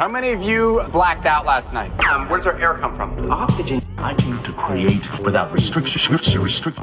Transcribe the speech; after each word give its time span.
How 0.00 0.06
many 0.06 0.30
of 0.30 0.40
you 0.40 0.80
blacked 0.92 1.26
out 1.26 1.44
last 1.44 1.72
night? 1.72 1.90
Um, 2.06 2.28
where 2.28 2.38
does 2.38 2.46
our 2.46 2.56
air 2.60 2.74
come 2.74 2.94
from? 2.96 3.32
Oxygen. 3.32 3.82
I 3.96 4.14
came 4.14 4.40
to 4.44 4.52
create 4.52 5.02
without 5.24 5.52
restriction. 5.52 6.12
Restrict. 6.40 6.78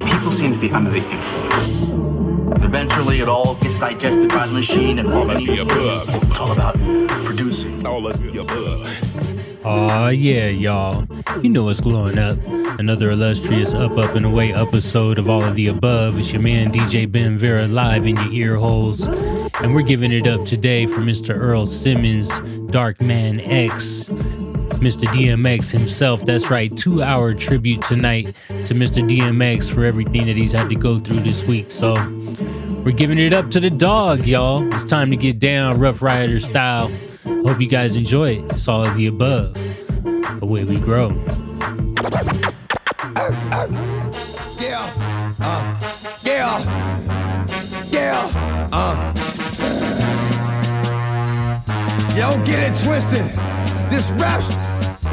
People 0.00 0.32
seem 0.32 0.54
to 0.54 0.58
be 0.58 0.70
under 0.70 0.90
the 0.90 1.06
influence. 1.06 2.64
Eventually, 2.64 3.20
it 3.20 3.28
all 3.28 3.54
gets 3.56 3.78
digested 3.78 4.30
by 4.30 4.46
the 4.46 4.54
machine, 4.54 4.98
and 4.98 5.06
all 5.10 5.30
of 5.30 5.36
the 5.36 5.58
above. 5.60 6.08
It's 6.08 6.38
all 6.38 6.52
about 6.52 6.74
producing. 7.26 7.84
All 7.84 8.06
of 8.06 8.18
the 8.22 8.40
above. 8.40 9.66
Aw, 9.66 10.08
yeah, 10.08 10.46
y'all. 10.46 11.06
You 11.42 11.50
know 11.50 11.64
what's 11.64 11.82
glowing 11.82 12.18
up. 12.18 12.38
Another 12.78 13.10
illustrious 13.10 13.74
Up, 13.74 13.98
Up, 13.98 14.14
and 14.16 14.24
Away 14.24 14.54
episode 14.54 15.18
of 15.18 15.28
All 15.28 15.44
of 15.44 15.54
the 15.54 15.66
Above. 15.66 16.18
It's 16.18 16.32
your 16.32 16.40
man 16.40 16.72
DJ 16.72 17.12
Ben 17.12 17.36
Vera 17.36 17.66
live 17.66 18.06
in 18.06 18.16
your 18.16 18.32
ear 18.32 18.56
holes. 18.56 19.06
And 19.64 19.74
we're 19.74 19.80
giving 19.80 20.12
it 20.12 20.26
up 20.26 20.44
today 20.44 20.84
for 20.84 21.00
Mr. 21.00 21.34
Earl 21.34 21.64
Simmons, 21.64 22.38
Dark 22.70 23.00
Man 23.00 23.40
X, 23.40 24.10
Mr. 24.10 25.06
DMX 25.06 25.72
himself. 25.72 26.26
That's 26.26 26.50
right, 26.50 26.76
two 26.76 27.02
hour 27.02 27.32
tribute 27.32 27.80
tonight 27.80 28.34
to 28.48 28.74
Mr. 28.74 29.08
DMX 29.08 29.72
for 29.72 29.86
everything 29.86 30.26
that 30.26 30.36
he's 30.36 30.52
had 30.52 30.68
to 30.68 30.74
go 30.74 30.98
through 30.98 31.20
this 31.20 31.44
week. 31.44 31.70
So 31.70 31.94
we're 32.84 32.92
giving 32.94 33.18
it 33.18 33.32
up 33.32 33.50
to 33.52 33.58
the 33.58 33.70
dog, 33.70 34.26
y'all. 34.26 34.70
It's 34.74 34.84
time 34.84 35.08
to 35.08 35.16
get 35.16 35.38
down 35.38 35.80
Rough 35.80 36.02
Rider 36.02 36.40
style. 36.40 36.92
Hope 37.24 37.58
you 37.58 37.66
guys 37.66 37.96
enjoy 37.96 38.32
it. 38.32 38.44
It's 38.52 38.68
all 38.68 38.84
of 38.84 38.94
the 38.96 39.06
above. 39.06 39.56
Away 40.42 40.64
we 40.64 40.78
grow. 40.78 41.08
Yeah. 44.60 44.92
Uh. 45.40 45.80
Yeah. 46.22 46.60
Yeah. 47.90 48.68
Uh. 48.70 49.13
Yo, 52.14 52.30
get 52.44 52.60
it 52.60 52.84
twisted. 52.84 53.26
This 53.90 54.12
rap 54.12 54.38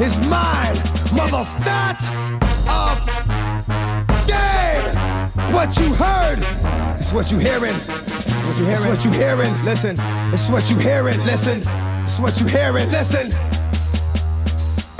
is 0.00 0.16
mine. 0.28 0.76
Mother 1.12 1.42
start 1.42 1.98
of 2.70 2.96
game. 4.28 4.94
What 5.52 5.76
you 5.78 5.92
heard 5.94 6.38
is 7.00 7.12
what 7.12 7.32
you 7.32 7.38
hearing. 7.38 7.74
What 7.74 8.56
you 8.56 8.66
hearing. 8.66 8.72
It's 8.72 8.86
what 8.86 9.04
you 9.04 9.10
hearing. 9.10 9.64
Listen. 9.64 9.96
It's 10.32 10.48
what 10.48 10.70
you 10.70 10.76
hearing. 10.76 11.18
Listen. 11.24 11.62
It's 12.04 12.20
what 12.20 12.40
you 12.40 12.46
hearing. 12.46 12.88
Listen. 12.90 13.32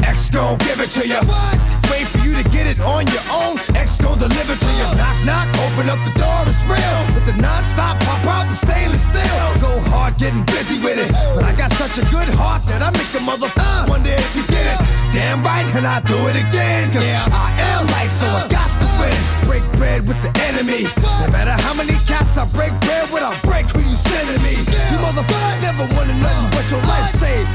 X 0.02 0.28
gon' 0.30 0.58
give 0.58 0.80
it 0.80 0.90
to 0.90 1.06
you. 1.06 1.71
Wait 1.92 2.08
for 2.08 2.24
you 2.24 2.32
to 2.32 2.44
get 2.48 2.64
it 2.64 2.80
on 2.80 3.04
your 3.12 3.20
own. 3.28 3.60
X 3.76 4.00
gon' 4.00 4.16
deliver 4.16 4.56
to 4.56 4.70
you. 4.80 4.88
Knock, 4.96 5.18
knock, 5.28 5.44
open 5.60 5.92
up 5.92 6.00
the 6.08 6.14
door, 6.16 6.40
it's 6.48 6.64
real. 6.64 6.96
With 7.12 7.28
the 7.28 7.36
non-stop 7.36 8.00
pop 8.00 8.24
out 8.24 8.48
from 8.48 8.56
stainless 8.56 9.04
steel. 9.04 9.44
Go 9.60 9.76
hard 9.92 10.16
getting 10.16 10.40
busy 10.48 10.80
with 10.80 10.96
it. 10.96 11.12
But 11.36 11.44
I 11.44 11.52
got 11.52 11.68
such 11.76 12.00
a 12.00 12.04
good 12.08 12.32
heart 12.32 12.64
that 12.64 12.80
I 12.80 12.88
make 12.96 13.12
the 13.12 13.20
mother 13.20 13.52
uh, 13.60 13.84
wonder 13.92 14.08
if 14.08 14.32
you 14.32 14.40
get 14.48 14.64
it. 14.72 14.80
Damn 15.12 15.44
right, 15.44 15.68
and 15.76 15.84
I 15.84 16.00
do 16.08 16.16
it 16.32 16.40
again. 16.40 16.88
Cause 16.96 17.04
yeah. 17.04 17.28
I 17.28 17.52
am 17.76 17.84
life, 17.92 18.08
so 18.08 18.24
I 18.24 18.48
got 18.48 18.72
to 18.72 18.88
win. 18.96 19.12
Break 19.44 19.64
bread 19.76 20.08
with 20.08 20.16
the 20.24 20.32
enemy. 20.48 20.88
No 20.96 21.28
matter 21.28 21.52
how 21.52 21.76
many 21.76 22.00
cats 22.08 22.40
I 22.40 22.48
break 22.56 22.72
bread 22.88 23.12
with, 23.12 23.20
I'll 23.20 23.36
break 23.44 23.68
who 23.68 23.84
you 23.84 23.96
sending 24.00 24.40
me. 24.40 24.56
You 24.88 24.96
motherfucker 25.04 25.60
never 25.60 25.84
wanted 25.92 26.16
nothing 26.24 26.48
but 26.56 26.64
your 26.72 26.80
life 26.88 27.12
saved. 27.12 27.52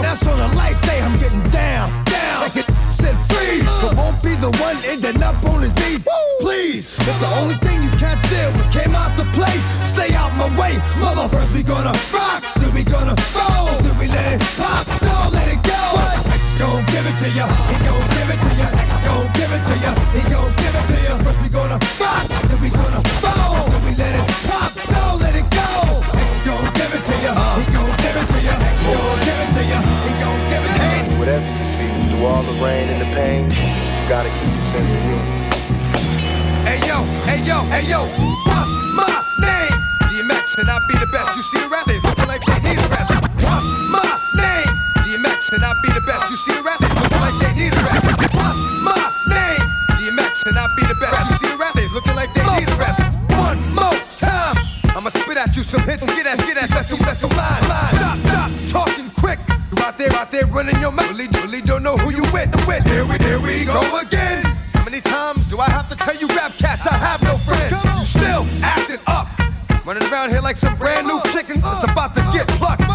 That's 0.00 0.24
on 0.26 0.40
a 0.40 0.48
life 0.56 0.80
day, 0.82 1.00
I'm 1.00 1.18
getting 1.20 1.44
down, 1.50 1.92
down. 2.08 2.40
Like 2.40 2.65
said 2.96 3.16
freeze, 3.28 3.68
but 3.82 3.94
won't 3.96 4.22
be 4.22 4.34
the 4.36 4.50
one 4.64 4.76
ending 4.88 5.22
up 5.22 5.36
on 5.44 5.60
his 5.62 5.74
knees. 5.76 6.00
Please, 6.40 6.96
if 6.96 7.16
the 7.20 7.30
only 7.40 7.56
thing 7.60 7.82
you 7.82 7.92
can't 8.00 8.18
steal 8.26 8.50
was 8.52 8.68
came 8.72 8.94
out 8.94 9.12
to 9.20 9.24
play, 9.36 9.56
stay 9.84 10.14
out 10.14 10.32
my 10.34 10.48
way. 10.56 10.72
Mother, 10.96 11.28
first 11.28 11.52
we 11.52 11.62
gonna 11.62 11.92
rock, 12.12 12.40
then 12.56 12.72
we 12.72 12.82
gonna 12.84 13.16
roll, 13.36 13.76
then 13.84 13.96
we 14.00 14.06
let 14.08 14.40
it 14.40 14.42
pop, 14.56 14.86
don't 15.04 15.32
let 15.32 15.48
it 15.48 15.60
go. 15.62 15.82
X 16.32 16.54
gon' 16.56 16.84
give 16.92 17.04
it 17.04 17.16
to 17.20 17.28
ya, 17.36 17.46
he 17.68 17.76
gon' 17.84 18.06
give 18.16 18.28
it 18.32 18.40
to 18.40 18.52
ya. 18.60 18.68
X 18.80 18.90
gon' 19.04 19.28
give 19.36 19.52
it 19.52 19.62
to 19.68 19.74
ya, 19.84 19.92
he 20.16 20.22
gon' 20.32 20.52
give 20.56 20.74
it 20.80 20.86
to 20.88 20.96
ya. 21.04 21.12
First 21.24 21.40
we 21.42 21.48
gonna 21.48 21.78
rock, 22.00 22.24
then 22.48 22.58
we 22.64 22.70
gonna 22.70 23.05
all 32.26 32.42
the 32.42 32.58
rain 32.58 32.90
and 32.90 33.00
the 33.00 33.10
pain, 33.14 33.46
you 33.46 34.08
gotta 34.10 34.30
keep 34.42 34.50
your 34.50 34.66
sense 34.66 34.90
of 34.90 34.98
humor. 34.98 35.22
Hey 36.66 36.82
yo, 36.82 37.06
hey 37.22 37.38
yo, 37.46 37.62
hey 37.70 37.86
yo, 37.86 38.02
what's 38.50 38.72
my 38.98 39.06
name? 39.38 39.78
DMX 40.10 40.58
and 40.58 40.66
I 40.66 40.78
be 40.90 40.98
the 40.98 41.06
best. 41.06 41.36
You 41.36 41.42
see 41.42 41.58
the 41.62 41.68
rap, 41.70 41.86
they 41.86 42.02
looking 42.02 42.26
like 42.26 42.42
they 42.42 42.58
need 42.66 42.82
a 42.82 42.88
rest. 42.90 43.14
What's 43.38 43.70
my 43.94 44.02
name? 44.34 44.70
DMX 45.06 45.54
and 45.54 45.62
I 45.62 45.70
be 45.86 45.90
the 45.94 46.02
best. 46.02 46.26
You 46.30 46.36
see 46.36 46.54
the 46.58 46.62
rap, 46.66 46.82
they 46.82 46.90
looking 46.98 47.22
like 47.22 47.36
they 47.38 47.52
need 47.54 47.70
a 47.70 47.82
rest. 47.86 48.02
What's 48.34 48.58
my 48.82 48.98
name? 49.30 49.66
DMX 49.94 50.50
and 50.50 50.58
I 50.58 50.66
be 50.74 50.82
the 50.90 50.98
best. 50.98 51.14
You 51.30 51.36
see 51.38 51.50
the 51.54 51.58
rap, 51.62 51.74
they 51.78 51.86
looking 51.94 52.16
like 52.18 52.34
they 52.34 52.42
need 52.58 52.66
a 52.66 52.74
rest. 52.74 53.06
One 53.38 53.62
more 53.70 53.94
time, 54.18 54.58
I'ma 54.98 55.14
spit 55.14 55.38
at 55.38 55.54
you 55.54 55.62
some 55.62 55.86
hits 55.86 56.02
and 56.02 56.10
get 56.10 56.26
at, 56.26 56.42
get 56.42 56.58
at, 56.58 56.74
special, 56.74 56.98
special 56.98 57.30
line, 57.38 57.62
line. 57.70 57.94
Stop, 57.94 58.18
stop, 58.18 58.50
talking 58.82 59.08
quick. 59.14 59.38
You 59.70 59.84
out 59.84 59.98
there, 59.98 60.12
out 60.14 60.30
there 60.30 60.46
running 60.50 60.80
your 60.80 60.92
mouth. 60.92 61.10
Really, 61.10 61.28
really 61.44 61.60
don't 61.60 61.82
know 61.82 61.96
who 61.96 62.10
you 62.14 62.15
with. 62.66 62.84
Here 62.86 63.06
we, 63.06 63.16
here 63.18 63.40
we 63.40 63.64
go 63.64 63.80
again. 64.00 64.44
How 64.74 64.84
many 64.84 65.00
times 65.00 65.46
do 65.46 65.58
I 65.58 65.70
have 65.70 65.88
to 65.88 65.96
tell 65.96 66.16
you 66.16 66.26
rap 66.28 66.52
cats 66.58 66.86
I 66.86 66.94
have 66.94 67.22
no 67.22 67.36
friends? 67.36 67.70
You 67.70 68.04
still 68.04 68.44
acting 68.64 69.02
up. 69.06 69.28
Running 69.86 70.02
around 70.10 70.30
here 70.30 70.40
like 70.40 70.56
some 70.56 70.76
brand 70.76 71.06
new 71.06 71.20
chicken 71.32 71.60
that's 71.60 71.84
about 71.90 72.14
to 72.14 72.20
get 72.32 72.48
plucked. 72.58 72.85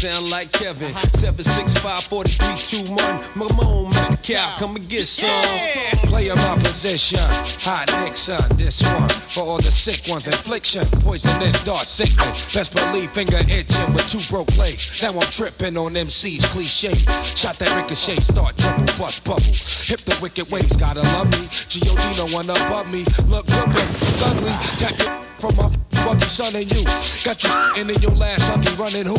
Sound 0.00 0.30
like 0.30 0.50
Kevin. 0.52 0.96
765 0.96 2.04
4321. 2.08 3.20
Mamone 3.36 3.92
Metcalf, 3.92 4.58
come 4.58 4.76
and 4.76 4.88
get 4.88 5.04
some. 5.04 5.28
Play 6.08 6.28
my 6.32 6.56
position. 6.56 7.20
Hot 7.68 7.84
Nixon, 8.00 8.40
this 8.56 8.80
one. 8.80 9.10
For 9.28 9.44
all 9.44 9.58
the 9.58 9.70
sick 9.70 10.08
ones, 10.08 10.26
infliction. 10.26 10.84
Poisonous, 11.04 11.62
dark 11.64 11.84
sickness. 11.84 12.48
Best 12.54 12.72
believe 12.74 13.12
finger 13.12 13.44
itching 13.44 13.92
with 13.92 14.08
two 14.08 14.24
broke 14.32 14.56
legs. 14.56 15.02
Now 15.02 15.12
I'm 15.12 15.28
tripping 15.28 15.76
on 15.76 15.92
MC's 15.92 16.46
cliche. 16.46 16.96
Shot 17.36 17.60
that 17.60 17.68
ricochet, 17.76 18.16
start 18.24 18.56
trouble, 18.56 18.88
bust 18.96 19.20
bubble. 19.28 19.52
Hip 19.84 20.00
the 20.08 20.16
wicked 20.22 20.48
ways, 20.50 20.72
gotta 20.80 21.04
love 21.12 21.28
me. 21.28 21.44
G.O.D. 21.68 22.02
no 22.16 22.24
one 22.32 22.48
above 22.48 22.88
me. 22.88 23.04
Look 23.28 23.44
good, 23.52 23.68
but 23.76 24.32
ugly. 24.32 24.56
It 24.80 25.19
from 25.40 25.56
my 25.56 25.72
buggy, 26.04 26.26
son, 26.26 26.54
and 26.54 26.70
you. 26.70 26.84
Got 27.24 27.42
you 27.42 27.50
and 27.80 27.90
in 27.94 28.02
your 28.02 28.12
last 28.12 28.44
huggy 28.44 28.76
running 28.78 29.06
who? 29.06 29.16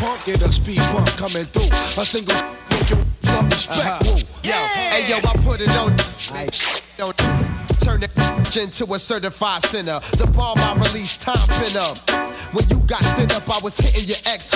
Punk, 0.00 0.24
get 0.24 0.42
a 0.42 0.50
speed 0.50 0.80
bump 0.92 1.08
coming 1.16 1.44
through. 1.44 1.68
A 2.00 2.04
single 2.04 2.34
make 2.70 2.88
your 2.88 2.98
love 3.24 3.44
respect. 3.44 3.78
Uh-huh. 3.78 4.16
Woo. 4.16 4.48
Yo, 4.48 4.54
hey 4.54 5.08
yo, 5.08 5.18
I 5.18 5.32
put 5.44 5.60
it 5.60 5.70
on. 5.76 5.92
Yo, 6.96 7.12
turn 7.84 8.02
it 8.02 8.56
into 8.56 8.94
a 8.94 8.98
certified 8.98 9.62
sinner. 9.62 10.00
The 10.16 10.26
bomb 10.34 10.58
I 10.58 10.74
released, 10.88 11.20
time 11.20 11.36
pin 11.60 11.76
up. 11.76 11.98
When 12.54 12.64
you 12.70 12.78
got 12.86 13.04
sent 13.04 13.34
up, 13.34 13.48
I 13.50 13.60
was 13.62 13.76
hitting 13.76 14.08
your 14.08 14.18
ex. 14.24 14.54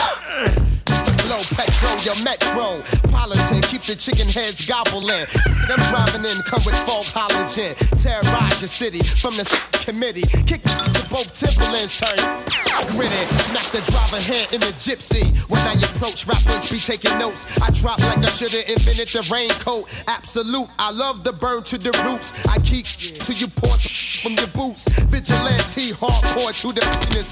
Low 1.30 1.38
petrol, 1.54 1.94
your 2.02 2.18
metro. 2.24 2.82
Politic, 3.08 3.62
keep 3.70 3.82
the 3.82 3.94
chicken 3.94 4.26
heads 4.26 4.66
gobbling. 4.66 5.30
I'm 5.70 5.78
driving 5.86 6.26
in, 6.26 6.42
come 6.42 6.58
with 6.66 6.74
fog 6.82 7.06
halogen. 7.14 7.78
Terrorize 8.02 8.60
your 8.60 8.66
city 8.66 8.98
from 8.98 9.38
the 9.38 9.46
committee. 9.86 10.26
Kick 10.42 10.62
to 10.66 11.06
both 11.06 11.30
Timberlands, 11.30 11.94
turn 12.02 12.18
gritty. 12.90 13.22
Smack 13.46 13.70
the 13.70 13.78
driver 13.86 14.18
head 14.18 14.52
in 14.52 14.60
the 14.60 14.74
gypsy. 14.74 15.30
When 15.48 15.60
I 15.62 15.74
approach 15.78 16.26
rappers, 16.26 16.68
be 16.68 16.78
taking 16.78 17.16
notes. 17.18 17.46
I 17.62 17.70
drop 17.70 18.00
like 18.00 18.18
I 18.18 18.30
should've 18.30 18.66
invented 18.66 19.14
the 19.14 19.22
raincoat. 19.30 19.86
Absolute, 20.08 20.68
I 20.78 20.90
love 20.90 21.22
the 21.22 21.32
burn 21.32 21.62
to 21.70 21.78
the 21.78 21.94
roots. 22.02 22.34
I 22.48 22.58
keep 22.58 22.86
till 22.86 23.36
you 23.36 23.46
pour 23.46 23.78
from 23.78 24.34
your 24.34 24.50
boots. 24.50 24.88
Vigilante, 25.06 25.94
hardcore 25.94 26.54
to 26.58 26.68
the 26.74 26.82
penis. 27.06 27.30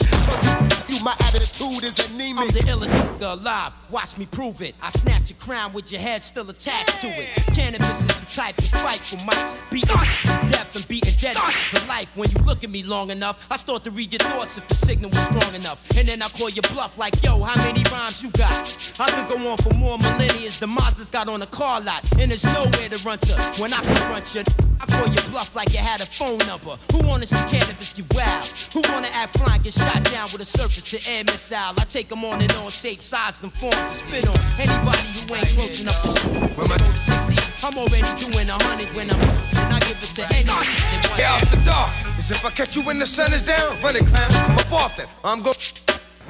You, 0.86 0.98
you 0.98 1.04
my 1.04 1.16
attitude 1.26 1.82
is 1.82 1.98
anemic. 2.10 2.38
I'm 2.38 2.48
the 2.48 2.62
illest 2.70 3.20
alive. 3.20 3.72
Watch 3.90 4.19
me 4.19 4.26
prove 4.26 4.61
it. 4.61 4.75
I 4.82 4.90
snatch 4.90 5.31
your 5.31 5.38
crown 5.38 5.73
with 5.73 5.90
your 5.90 6.00
head 6.02 6.23
still 6.23 6.49
attached 6.50 7.00
to 7.00 7.06
it. 7.06 7.29
Canibus 7.56 8.00
is 8.00 8.06
the 8.06 8.26
type 8.26 8.55
to 8.56 8.69
fight 8.69 9.00
for 9.00 9.17
mics. 9.25 9.56
Beating 9.70 9.88
to 9.88 10.52
death 10.52 10.76
and 10.76 10.87
beating 10.88 11.14
dead 11.19 11.37
to 11.37 11.88
life. 11.88 12.14
When 12.14 12.29
you 12.31 12.44
look 12.44 12.62
at 12.62 12.69
me 12.69 12.82
long 12.82 13.11
enough, 13.11 13.46
I 13.50 13.56
start 13.56 13.85
to 13.85 13.90
read 13.90 14.12
your 14.12 14.20
thoughts 14.20 14.58
if 14.58 14.69
the 14.69 14.75
signal 14.75 15.08
was 15.08 15.20
strong 15.20 15.55
enough. 15.55 15.81
And 15.96 16.06
then 16.06 16.20
I 16.23 16.29
call 16.29 16.50
your 16.50 16.64
bluff 16.70 16.99
like, 16.99 17.14
yo, 17.23 17.40
how 17.40 17.56
many 17.64 17.82
rhymes 17.90 18.23
you 18.23 18.31
got? 18.32 18.76
I 19.00 19.11
could 19.11 19.29
go 19.29 19.49
on 19.49 19.56
for 19.56 19.73
more 19.73 19.96
millennia. 19.96 20.50
The 20.61 20.67
Mazda's 20.67 21.08
got 21.08 21.29
on 21.29 21.40
a 21.40 21.46
car 21.46 21.81
lot, 21.81 22.11
and 22.20 22.31
there's 22.31 22.44
nowhere 22.44 22.88
to 22.90 22.99
run 23.06 23.19
to. 23.19 23.35
When 23.58 23.73
I 23.73 23.81
confront 23.81 24.35
you, 24.35 24.43
I 24.81 24.87
call 24.87 25.08
you 25.08 25.20
bluff 25.31 25.56
like 25.56 25.73
you 25.73 25.79
had 25.79 26.02
a 26.02 26.06
phone 26.06 26.38
number. 26.46 26.76
Who 26.93 27.06
wanna 27.06 27.25
see 27.25 27.40
Canibus 27.49 27.96
get 27.96 28.12
wild? 28.14 28.44
Who 28.75 28.82
wanna 28.93 29.08
act 29.12 29.38
flying, 29.38 29.62
get 29.62 29.73
shot 29.73 30.05
down 30.12 30.29
with 30.32 30.43
a 30.43 30.44
surface 30.44 30.85
to 30.93 30.99
air 31.08 31.25
missile? 31.25 31.73
I 31.79 31.85
take 31.88 32.08
them 32.08 32.25
on 32.25 32.43
and 32.43 32.52
on, 32.52 32.70
shape, 32.70 33.02
size, 33.02 33.43
and 33.43 33.52
forms 33.52 33.77
to 33.84 33.94
spit 33.94 34.28
on. 34.28 34.38
Anybody 34.58 35.06
who 35.14 35.34
ain't 35.34 35.48
close 35.54 35.80
enough 35.80 36.00
to 36.02 36.10
when 36.56 36.70
I 36.70 36.78
go 36.78 36.88
to 36.90 36.98
60, 36.98 37.66
I'm 37.66 37.76
already 37.78 38.10
doing 38.16 38.48
a 38.48 38.58
hundred 38.64 38.88
when 38.94 39.10
I'm 39.10 39.20
and 39.60 39.72
I 39.75 39.78
give 39.86 39.98
it 40.02 40.12
to 40.16 40.25
anyone. 40.34 40.64
Stay 41.12 41.25
out 41.25 41.42
the 41.46 41.60
dark. 41.64 41.92
Cause 42.16 42.30
if 42.30 42.44
I 42.44 42.50
catch 42.50 42.76
you 42.76 42.82
when 42.82 42.98
the 42.98 43.06
sun 43.06 43.32
is 43.32 43.42
down, 43.42 43.80
run 43.82 43.96
it, 43.96 44.06
clown. 44.06 44.30
Come 44.30 44.58
up 44.58 44.72
off 44.72 44.96
that. 44.96 45.08
I'm 45.25 45.42
going 45.42 45.56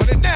when 0.09 0.25
it 0.25 0.29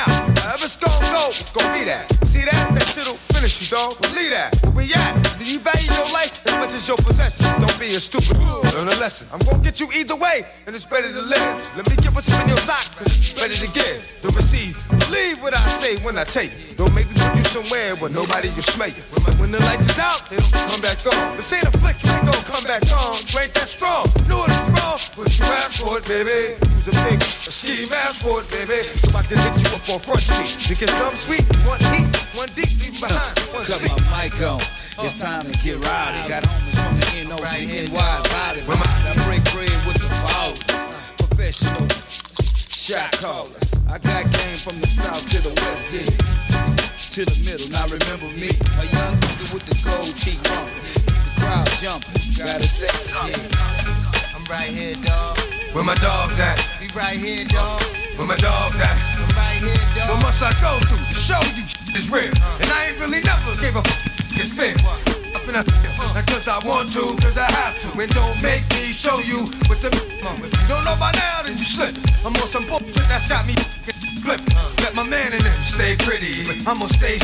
it's 0.62 0.76
gonna 0.76 1.10
go, 1.10 1.28
it's 1.32 1.52
gonna 1.52 1.72
be 1.72 1.84
that. 1.84 2.06
See 2.22 2.44
that? 2.44 2.70
That 2.76 2.86
shit'll 2.86 3.18
finish 3.32 3.64
you, 3.64 3.68
dog. 3.72 3.96
Believe 4.04 4.30
that. 4.30 4.52
Where 4.76 4.84
we 4.84 4.94
at? 4.94 5.12
Do 5.40 5.44
you 5.44 5.58
value 5.58 5.90
your 5.90 6.06
life 6.12 6.44
as 6.46 6.54
much 6.60 6.72
as 6.76 6.86
your 6.86 6.96
possessions? 7.00 7.48
Don't 7.58 7.78
be 7.80 7.96
a 7.96 8.00
stupid. 8.00 8.36
Learn 8.76 8.88
a 8.92 8.96
lesson. 9.00 9.26
I'm 9.32 9.40
gonna 9.42 9.64
get 9.64 9.80
you 9.80 9.88
either 9.96 10.16
way, 10.16 10.44
and 10.66 10.76
it's 10.76 10.86
better 10.86 11.08
to 11.08 11.22
live. 11.22 11.56
Let 11.76 11.88
me 11.88 11.96
get 11.98 12.14
what's 12.14 12.28
in 12.28 12.48
your 12.48 12.60
sock, 12.62 12.84
cause 12.96 13.10
it's 13.10 13.34
better 13.34 13.56
to 13.56 13.68
give 13.72 14.00
than 14.22 14.30
receive. 14.36 14.78
Believe 15.08 15.42
what 15.42 15.54
I 15.56 15.64
say 15.80 15.96
when 16.04 16.16
I 16.18 16.24
take 16.24 16.52
it. 16.52 16.76
Don't 16.76 16.94
make 16.94 17.08
me 17.10 17.16
put 17.18 17.36
you 17.36 17.44
somewhere 17.44 17.96
where 17.96 18.10
nobody 18.10 18.48
will 18.54 18.66
smell 18.66 18.92
you. 18.92 19.02
When 19.40 19.50
the 19.50 19.60
lights 19.66 19.90
is 19.90 19.98
out, 19.98 20.28
they 20.30 20.36
don't 20.36 20.52
come 20.70 20.80
back 20.80 21.02
on. 21.10 21.36
But 21.36 21.44
say 21.44 21.60
the 21.60 21.72
flick, 21.82 21.98
you 22.04 22.10
ain't 22.12 22.26
gonna 22.28 22.46
come 22.46 22.64
back 22.64 22.86
on. 22.92 23.18
You 23.26 23.34
ain't 23.42 23.54
that 23.58 23.68
strong. 23.68 24.06
Knew 24.28 24.38
it 24.38 24.48
was 24.48 24.68
wrong, 24.78 25.00
but 25.16 25.28
you 25.34 25.44
asked 25.58 25.82
for 25.82 25.98
it, 25.98 26.04
baby. 26.06 26.54
Use 26.78 26.88
a 26.88 26.94
big, 27.02 27.18
a 27.18 27.50
ski 27.50 27.90
mask 27.90 28.22
for 28.22 28.38
it, 28.38 28.46
baby. 28.50 28.78
So 28.82 29.10
I 29.10 29.22
can 29.26 29.38
you 29.58 29.61
up 29.70 29.86
on 29.88 29.98
front 30.00 30.20
street. 30.22 30.68
You 30.68 30.74
get 30.76 30.88
dumb 30.98 31.16
sweet, 31.16 31.44
one 31.66 31.80
heat, 31.94 32.08
one 32.34 32.48
deep, 32.54 32.72
leave 32.80 32.98
behind, 33.00 33.38
one 33.54 33.64
Cut 33.64 33.78
sleep. 33.80 33.94
my 34.10 34.28
mic 34.28 34.40
on. 34.42 34.60
It's 35.04 35.18
time 35.20 35.46
to 35.46 35.54
get 35.64 35.78
rowdy. 35.82 36.28
Got 36.28 36.42
homies 36.44 36.78
from 36.78 36.94
the 36.98 37.06
NOG, 37.28 37.90
NY, 37.90 37.92
body, 37.92 38.60
body. 38.66 38.86
I 39.08 39.12
break 39.26 39.42
bread 39.52 39.72
with 39.86 39.98
the 39.98 40.08
ballers. 40.26 40.62
Professional 41.18 41.88
shot 42.70 43.10
callers. 43.22 43.72
I 43.88 43.98
got 43.98 44.26
game 44.30 44.58
from 44.58 44.80
the 44.80 44.86
south 44.86 45.22
to 45.30 45.38
the 45.40 45.54
west 45.62 45.94
end. 45.94 46.12
To 47.12 47.24
the 47.24 47.36
middle, 47.44 47.68
now 47.70 47.84
remember 47.92 48.26
me. 48.36 48.48
A 48.48 48.84
young 48.96 49.14
nigga 49.20 49.52
with 49.54 49.64
the 49.66 49.76
gold 49.84 50.16
teeth 50.16 50.42
bumping. 50.44 50.82
Keep 50.92 51.06
the 51.06 51.40
crowd 51.40 51.68
jumping. 51.80 52.22
Gotta 52.38 52.66
say 52.66 52.88
something. 52.88 53.36
I'm 54.34 54.44
right 54.50 54.70
here, 54.72 54.94
dog. 55.04 55.38
Where 55.72 55.84
my 55.84 55.94
dogs 55.96 56.38
at? 56.40 56.58
We 56.80 56.88
right 56.96 57.16
here, 57.18 57.44
dog. 57.48 57.82
Where 58.16 58.26
my 58.26 58.36
dogs 58.36 58.80
at? 58.80 59.11
What 59.62 60.18
must 60.22 60.42
I 60.42 60.50
go 60.58 60.82
through 60.90 60.98
to 60.98 61.14
show 61.14 61.38
you 61.54 61.62
is 61.94 62.10
real? 62.10 62.34
And 62.58 62.66
I 62.66 62.90
ain't 62.90 62.98
really 62.98 63.22
never 63.22 63.54
gave 63.62 63.78
a 63.78 63.84
f- 63.86 64.34
it's 64.34 64.50
fair. 64.50 64.74
Up 65.38 65.46
in 65.46 65.54
a 65.54 65.62
not 65.62 66.26
cause 66.26 66.48
I 66.50 66.58
want 66.66 66.90
to, 66.98 67.14
cause 67.22 67.38
I 67.38 67.46
have 67.46 67.78
to. 67.86 67.88
And 67.94 68.10
don't 68.10 68.42
make 68.42 68.66
me 68.74 68.90
show 68.90 69.14
you 69.22 69.46
what 69.70 69.78
the 69.78 69.94
If 69.94 70.50
you 70.50 70.66
don't 70.66 70.82
know 70.82 70.98
by 70.98 71.14
now, 71.14 71.46
then 71.46 71.54
you 71.54 71.64
slip. 71.64 71.94
I'm 72.26 72.34
on 72.34 72.48
some 72.50 72.66
bullshit 72.66 73.06
that's 73.06 73.30
got 73.30 73.46
me 73.46 73.54
flip. 74.18 74.42
Let 74.82 74.98
my 74.98 75.06
man 75.06 75.32
in 75.32 75.42
them 75.42 75.60
stay 75.62 75.94
pretty, 76.02 76.42
but 76.42 76.58
I'm 76.66 76.82
gonna 76.82 76.90
stay 76.90 77.22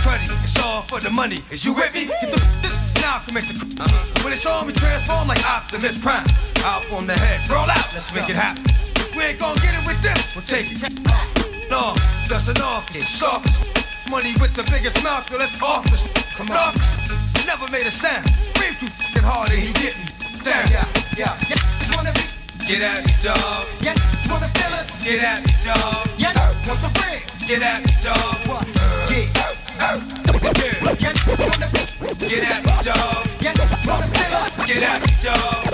cruddy. 0.00 0.24
It's 0.24 0.56
all 0.56 0.80
for 0.88 0.98
the 0.98 1.10
money. 1.10 1.44
Is 1.52 1.64
you 1.64 1.74
with 1.74 1.92
me? 1.92 2.08
Get 2.08 2.32
the 2.32 2.40
this 2.64 2.96
now 3.04 3.20
can 3.20 3.34
make 3.34 3.52
the 3.52 3.56
uh-huh. 3.84 4.24
When 4.24 4.32
it's 4.32 4.46
on, 4.46 4.66
we 4.66 4.72
transform 4.72 5.28
like 5.28 5.44
Optimus 5.44 6.00
Prime. 6.00 6.24
Out 6.64 6.88
on 6.90 7.06
the 7.06 7.14
head, 7.14 7.44
roll 7.52 7.68
out, 7.68 7.92
let's 7.92 8.14
make 8.16 8.32
it 8.32 8.36
happen. 8.36 8.64
If 8.96 9.14
we 9.14 9.22
ain't 9.28 9.38
gonna 9.38 9.60
get 9.60 9.76
it 9.76 9.84
with 9.84 10.00
them, 10.00 10.16
we'll 10.32 10.48
take 10.48 10.72
it. 10.72 10.82
Uh-huh. 11.04 11.55
No, 11.70 11.94
dusting 12.28 12.62
off, 12.62 12.90
the 12.92 13.00
softest. 13.00 13.64
Money 14.10 14.32
with 14.40 14.54
the 14.54 14.62
biggest 14.70 15.02
mouth, 15.02 15.28
yo, 15.30 15.38
let's 15.38 15.60
off. 15.62 15.84
Come 16.36 16.50
on. 16.50 16.74
Never 17.46 17.70
made 17.72 17.86
a 17.86 17.90
sound. 17.90 18.24
Breathe 18.54 18.78
too 18.78 18.86
fucking 18.86 19.22
hard 19.22 19.50
and 19.50 19.62
you 19.62 19.72
getting 19.74 20.06
down. 20.44 20.68
Yeah, 20.70 20.86
yeah, 21.16 21.38
yeah. 21.48 21.56
Just 21.78 21.96
wanna 21.96 22.12
be. 22.12 22.22
Get 22.66 22.82
at 22.82 23.06
me, 23.06 23.12
dog. 23.22 23.66
Yeah, 23.80 23.94
wanna 24.30 24.48
feel 24.48 24.74
us. 24.78 25.02
Get 25.02 25.22
at 25.22 25.44
me, 25.44 25.52
dog. 25.64 26.06
Yeah, 26.18 26.34
want 26.66 26.80
the 26.82 26.90
ring. 27.02 27.22
Get 27.46 27.62
at 27.62 27.84
me, 27.84 27.92
dog. 28.02 28.46
Yeah. 29.10 29.36
Yeah. 30.98 31.12
Get 32.18 32.42
at 32.42 32.64
me, 32.64 32.72
dog. 32.82 33.26
Yeah, 33.40 33.54
wanna 33.86 34.06
feel 34.06 34.36
us. 34.36 34.66
Get 34.66 34.82
at 34.82 35.00
me, 35.00 35.12
dog. 35.22 35.65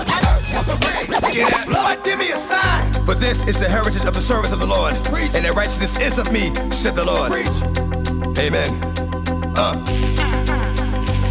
Want 1.23 1.33
the 1.35 1.39
ring. 1.39 1.49
Get 1.49 1.67
at. 1.67 1.69
Lord, 1.69 2.03
give 2.03 2.19
me 2.19 2.31
a 2.31 2.37
sign. 2.37 2.93
For 3.05 3.15
this 3.15 3.47
is 3.47 3.59
the 3.59 3.69
heritage 3.69 4.05
of 4.05 4.13
the 4.13 4.21
service 4.21 4.51
of 4.51 4.59
the 4.59 4.65
Lord, 4.67 4.93
and 4.95 5.45
that 5.45 5.53
righteousness 5.55 5.99
is 5.99 6.17
of 6.17 6.31
me, 6.31 6.53
said 6.71 6.95
the 6.95 7.05
Lord. 7.05 7.31
Amen. 8.37 8.69
Uh. 9.57 9.75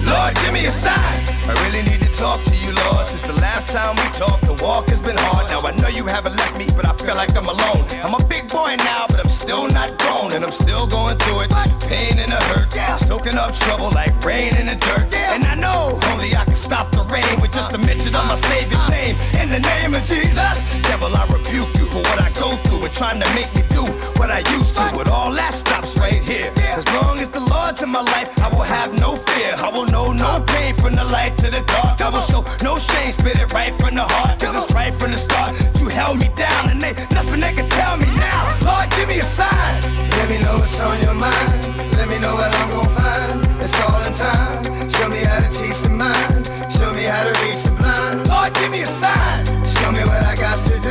Lord, 0.07 0.35
give 0.37 0.53
me 0.53 0.67
a 0.67 0.71
sign. 0.71 1.22
I 1.45 1.53
really 1.67 1.83
need 1.91 2.01
to 2.03 2.13
talk 2.13 2.43
to 2.45 2.55
you, 2.57 2.73
Lord. 2.87 3.07
Since 3.07 3.23
the 3.23 3.35
last 3.41 3.69
time 3.69 3.97
we 3.97 4.07
talked, 4.13 4.47
the 4.47 4.55
walk 4.63 4.89
has 4.91 5.01
been 5.01 5.17
hard. 5.17 5.51
Now 5.51 5.61
I 5.63 5.73
know 5.73 5.89
you 5.89 6.07
haven't 6.07 6.37
left 6.37 6.57
me, 6.57 6.67
but 6.77 6.87
I 6.87 6.95
feel 6.95 7.15
like 7.15 7.37
I'm 7.37 7.49
alone. 7.49 7.85
I'm 8.03 8.15
a 8.15 8.25
big 8.27 8.49
boy 8.49 8.77
now, 8.79 9.07
but 9.09 9.19
I'm 9.19 9.29
still 9.29 9.67
not 9.69 9.99
grown, 9.99 10.33
and 10.33 10.45
I'm 10.45 10.53
still 10.53 10.87
going 10.87 11.19
through 11.19 11.41
it. 11.43 11.51
Pain 11.89 12.19
and 12.19 12.33
a 12.33 12.41
hurt, 12.51 12.73
soaking 12.99 13.37
up 13.37 13.55
trouble 13.55 13.91
like 13.91 14.15
rain 14.25 14.57
in 14.57 14.67
the 14.67 14.77
dirt. 14.77 15.13
And 15.15 15.45
I 15.45 15.55
know 15.55 15.99
only 16.13 16.35
I 16.35 16.45
can 16.45 16.55
stop 16.55 16.91
the 16.93 17.05
rain 17.05 17.41
with 17.41 17.53
just 17.53 17.75
a 17.75 17.79
mention 17.79 18.15
of 18.15 18.25
my 18.27 18.37
Savior's 18.37 18.89
name. 18.89 19.17
In 19.41 19.51
the 19.51 19.61
name 19.61 19.95
of 19.95 20.05
Jesus, 20.05 20.57
devil, 20.83 21.15
I 21.15 21.27
rebuke 21.53 21.77
you 21.77 21.87
for 21.87 21.99
what 22.09 22.19
I 22.21 22.31
go 22.33 22.57
through 22.65 22.85
and 22.85 22.95
trying 22.95 23.21
to 23.21 23.29
make 23.35 23.53
me 23.55 23.63
do 23.69 23.85
what 24.17 24.31
I 24.31 24.39
used 24.57 24.75
to. 24.77 24.89
But 24.97 25.09
all 25.09 25.33
that 25.35 25.53
stops 25.53 25.99
right 25.99 26.23
here. 26.23 26.51
As 26.73 26.87
long 26.97 27.19
as 27.19 27.29
the 27.29 27.41
Lord's 27.41 27.83
in 27.83 27.91
my 27.91 28.01
life, 28.01 28.29
I 28.41 28.49
will 28.49 28.65
have 28.65 28.99
no 28.99 29.17
fear. 29.17 29.55
I 29.59 29.69
will 29.69 29.87
know 29.87 30.13
no 30.13 30.43
pain 30.47 30.75
from 30.75 30.97
the 30.97 31.05
light 31.05 31.37
to 31.39 31.51
the 31.51 31.61
dark. 31.63 32.01
I 32.01 32.09
will 32.09 32.25
show 32.33 32.43
no 32.63 32.79
shame, 32.79 33.13
spit 33.13 33.37
it 33.37 33.53
right 33.53 33.75
from 33.79 33.95
the 33.97 34.05
heart. 34.05 34.41
Cause 34.41 34.65
it's 34.65 34.73
right 34.73 34.95
from 34.95 35.11
the 35.11 35.19
start. 35.19 35.53
You 35.79 35.89
held 35.89 36.19
me 36.19 36.29
down 36.37 36.71
and 36.71 36.81
they 36.81 36.95
nothing 37.13 37.41
they 37.41 37.53
can 37.53 37.69
tell 37.69 37.97
me 37.97 38.07
now. 38.17 38.57
Lord, 38.65 38.89
give 38.97 39.09
me 39.09 39.19
a 39.19 39.23
sign. 39.23 39.83
Let 40.17 40.31
me 40.31 40.39
know 40.39 40.57
what's 40.59 40.81
on 40.81 41.01
your 41.03 41.15
mind. 41.15 41.53
Let 41.99 42.09
me 42.09 42.19
know 42.19 42.35
what 42.35 42.51
I'm 42.55 42.69
gonna 42.71 42.97
find. 42.97 43.37
It's 43.61 43.77
all 43.85 44.01
in 44.09 44.13
time. 44.15 44.89
Show 44.89 45.09
me 45.09 45.21
how 45.29 45.41
to 45.45 45.51
teach 45.53 45.81
the 45.85 45.91
mind. 45.91 46.47
Show 46.73 46.93
me 46.97 47.05
how 47.05 47.25
to 47.29 47.33
reach 47.45 47.63
the 47.65 47.73
blind. 47.77 48.29
Lord, 48.29 48.55
give 48.55 48.71
me 48.71 48.81
a 48.83 48.87
sign. 48.87 49.45
Show 49.67 49.93
me 49.93 50.01
what 50.01 50.23
I 50.25 50.35
got 50.37 50.59
to 50.69 50.81
do 50.81 50.82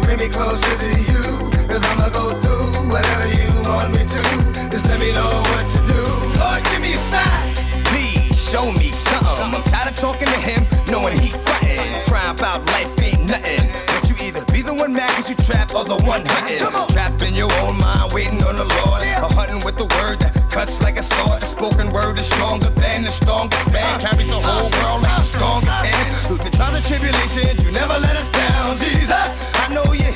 to 0.00 0.06
bring 0.06 0.18
me 0.18 0.28
closer 0.28 0.74
to 0.78 0.90
you. 1.00 1.22
Cause 1.66 1.82
I'ma 1.90 2.08
go 2.10 2.30
through 2.40 2.90
whatever 2.90 3.26
you 3.34 3.48
want 3.66 3.92
me 3.92 4.02
to. 4.04 4.22
Just 4.70 4.86
let 4.86 5.00
me 5.00 5.12
know 5.12 5.42
what 5.52 5.66
to 5.74 5.78
do. 5.86 6.02
Lord, 6.38 6.62
give 6.70 6.80
me 6.80 6.92
a 6.94 6.96
sign. 6.96 7.54
Please 7.90 8.36
show 8.36 8.70
me 8.72 8.90
something. 8.92 9.54
I'm 9.54 9.62
tired 9.64 9.88
of 9.88 9.96
talking 9.96 10.28
to 10.28 10.40
him, 10.40 10.66
knowing 10.90 11.18
he 11.18 11.30
frontin'. 11.30 12.04
Crying 12.06 12.36
about 12.38 12.66
life 12.66 12.90
ain't 13.02 13.28
nothing. 13.28 13.70
But 13.86 14.08
you 14.08 14.14
either 14.26 14.44
be 14.52 14.62
the 14.62 14.74
one 14.74 14.92
mad 14.94 15.10
cause 15.16 15.30
you 15.30 15.36
trapped 15.36 15.74
or 15.74 15.84
the 15.84 15.98
one 16.04 16.24
hunting. 16.26 16.58
Trapped 16.94 17.22
in 17.22 17.34
your 17.34 17.52
own 17.62 17.78
mind, 17.78 18.12
waiting 18.12 18.42
on 18.44 18.56
the 18.56 18.68
Lord. 18.82 19.02
Or 19.24 19.32
hunting 19.34 19.64
with 19.64 19.76
the 19.78 19.88
word 19.98 20.20
that 20.20 20.32
cuts 20.50 20.80
like 20.82 20.98
a 20.98 21.02
sword. 21.02 21.42
The 21.42 21.46
spoken 21.46 21.92
word 21.92 22.18
is 22.18 22.26
stronger 22.26 22.70
than 22.70 23.04
the 23.04 23.10
strongest 23.10 23.70
man. 23.70 24.00
Uh. 24.00 24.10
Carries 24.10 24.28
the 24.28 24.40
whole 24.40 24.70
world 24.78 25.02
like 25.02 25.18
the 25.18 25.22
strongest 25.24 25.80
hand. 25.84 26.26
Through 26.26 26.38
the 26.38 26.50
trials 26.50 26.76
and 26.76 26.84
tribulations, 26.86 27.64
you 27.64 27.72
never 27.72 27.98
let 27.98 28.16
us 28.16 28.30
down, 28.30 28.76
Jesus. 28.78 29.47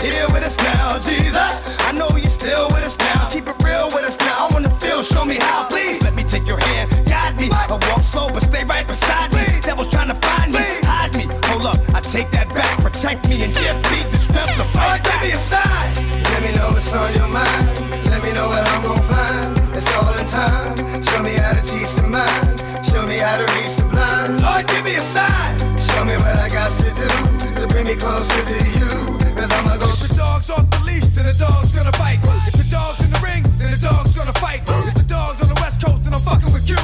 I 0.02 0.04
know 0.04 0.10
you're 0.10 0.26
here 0.26 0.34
with 0.34 0.42
us 0.42 0.56
now, 0.58 0.98
Jesus. 0.98 1.78
I 1.86 1.92
know 1.92 2.08
you're 2.18 2.28
still 2.28 2.66
with 2.74 2.82
us 2.82 2.98
now. 2.98 3.28
Keep 3.30 3.46
it 3.46 3.54
real 3.62 3.86
with 3.94 4.02
us 4.02 4.18
now. 4.18 4.48
I 4.48 4.52
wanna 4.52 4.70
feel, 4.82 5.00
show 5.00 5.24
me 5.24 5.36
how. 5.36 5.68
Please 5.68 6.02
let 6.02 6.16
me 6.16 6.24
take 6.24 6.44
your 6.44 6.58
hand, 6.58 6.90
guide 7.06 7.36
me. 7.38 7.48
I 7.52 7.70
walk 7.70 8.02
slow, 8.02 8.28
but 8.28 8.42
stay 8.42 8.64
right 8.64 8.84
beside 8.84 9.32
me. 9.32 9.46
Devil's 9.62 9.90
trying 9.94 10.08
to 10.08 10.16
find 10.16 10.52
me, 10.52 10.66
hide 10.82 11.14
me. 11.14 11.30
Hold 11.46 11.66
up, 11.70 11.78
I 11.94 12.00
take 12.00 12.32
that 12.32 12.48
back. 12.48 12.82
Protect 12.82 13.28
me 13.28 13.44
and 13.44 13.54
give 13.54 13.76
me 13.94 14.02
the 14.10 14.18
strength 14.18 14.56
to 14.58 14.64
fight. 14.74 15.04
Give 15.04 15.22
me 15.22 15.30
a 15.30 15.36
sign. 15.38 15.94
Let 16.34 16.42
me 16.42 16.50
know 16.58 16.74
what's 16.74 16.92
on 16.92 17.14
your 17.14 17.28
mind. 17.28 17.62
Let 18.10 18.24
me 18.24 18.32
know 18.32 18.48
what 18.48 18.66
I'm 18.66 18.82
gonna 18.82 19.06
find. 19.06 19.54
It's 19.76 19.86
all 19.94 20.18
in 20.18 20.26
time. 20.26 20.74
Show 21.06 21.22
me 21.22 21.38
how 21.38 21.54
to 21.54 21.62
teach 21.62 21.94
the 21.94 22.08
mind. 22.10 22.58
Show 22.90 23.06
me 23.06 23.22
how 23.22 23.38
to 23.38 23.46
reach 23.54 23.78
the 23.78 23.86
blind. 23.86 24.42
Lord, 24.42 24.66
give 24.66 24.82
me 24.82 24.96
a 24.98 25.04
sign. 25.14 25.54
Show 25.78 26.02
me 26.04 26.18
what 26.18 26.42
I 26.42 26.48
got 26.50 26.74
to 26.82 26.90
do 26.90 27.08
to 27.60 27.66
bring 27.70 27.86
me 27.86 27.94
closer 27.94 28.42
to 28.50 28.58
you. 28.74 28.81
Dog's 30.42 30.58
off 30.58 30.70
the 30.70 30.84
leash, 30.84 31.06
then 31.14 31.26
the 31.26 31.32
dog's 31.38 31.72
gonna 31.72 31.92
bite. 31.98 32.18
If 32.46 32.54
the 32.54 32.66
dog's 32.70 33.00
in 33.00 33.10
the 33.10 33.20
ring, 33.22 33.42
then 33.58 33.70
the 33.70 33.78
dog's 33.78 34.14
gonna 34.14 34.32
fight. 34.34 34.62
If 34.66 34.94
the 34.94 35.06
dog's 35.06 35.40
on 35.42 35.48
the 35.48 35.54
west 35.54 35.80
coast, 35.80 36.02
then 36.04 36.14
I'm 36.14 36.20
fucking 36.20 36.52
with 36.52 36.68
you. 36.68 36.76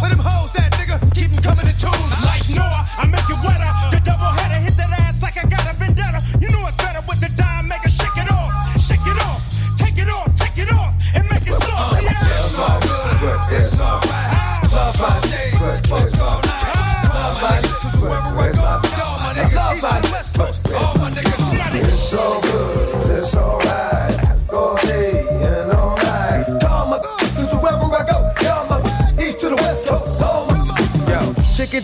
Where 0.00 0.10
them 0.10 0.20
hoes 0.20 0.52
at, 0.56 0.72
nigga? 0.76 1.00
Keep 1.14 1.32
'em 1.32 1.42
coming 1.42 1.66
in 1.66 1.76
twos. 1.80 2.10
Like 2.24 2.48
Noah, 2.50 2.84
I 2.98 3.06
make 3.06 3.28
it 3.28 3.40
wetter. 3.40 3.72
The 3.90 4.00
double 4.04 4.32
header 4.36 4.60
hit 4.60 4.76
that 4.76 4.92
ass 5.00 5.22
like 5.22 5.36
I 5.36 5.44
got 5.48 5.64
a 5.64 5.74
vendetta. 5.74 6.20
You 6.40 6.48
know 6.50 6.66
it's 6.68 6.76
better 6.76 7.00
with 7.08 7.20
the 7.20 7.30
dime, 7.40 7.68
make 7.68 7.84
it 7.84 7.92
shake 7.92 8.16
it 8.16 8.30
off, 8.30 8.52
shake 8.80 9.06
it 9.06 9.18
off, 9.24 9.40
take 9.78 9.98
it 9.98 10.10
off, 10.10 10.28
take 10.36 10.58
it 10.58 10.72
off, 10.72 10.92
and 11.14 11.24
make 11.30 11.46
it 11.46 11.56
soft. 11.56 12.02
Yeah. 12.02 12.36
It's 12.36 12.58
all 12.58 12.80
good, 12.80 13.16
but 13.22 13.52
it's 13.52 13.80
alright. 13.80 14.72
Love 14.72 15.00
my 15.00 15.20
day, 15.32 15.52
but 15.58 15.80
it's 15.80 16.20
alright. 16.20 16.44
Love 16.44 16.75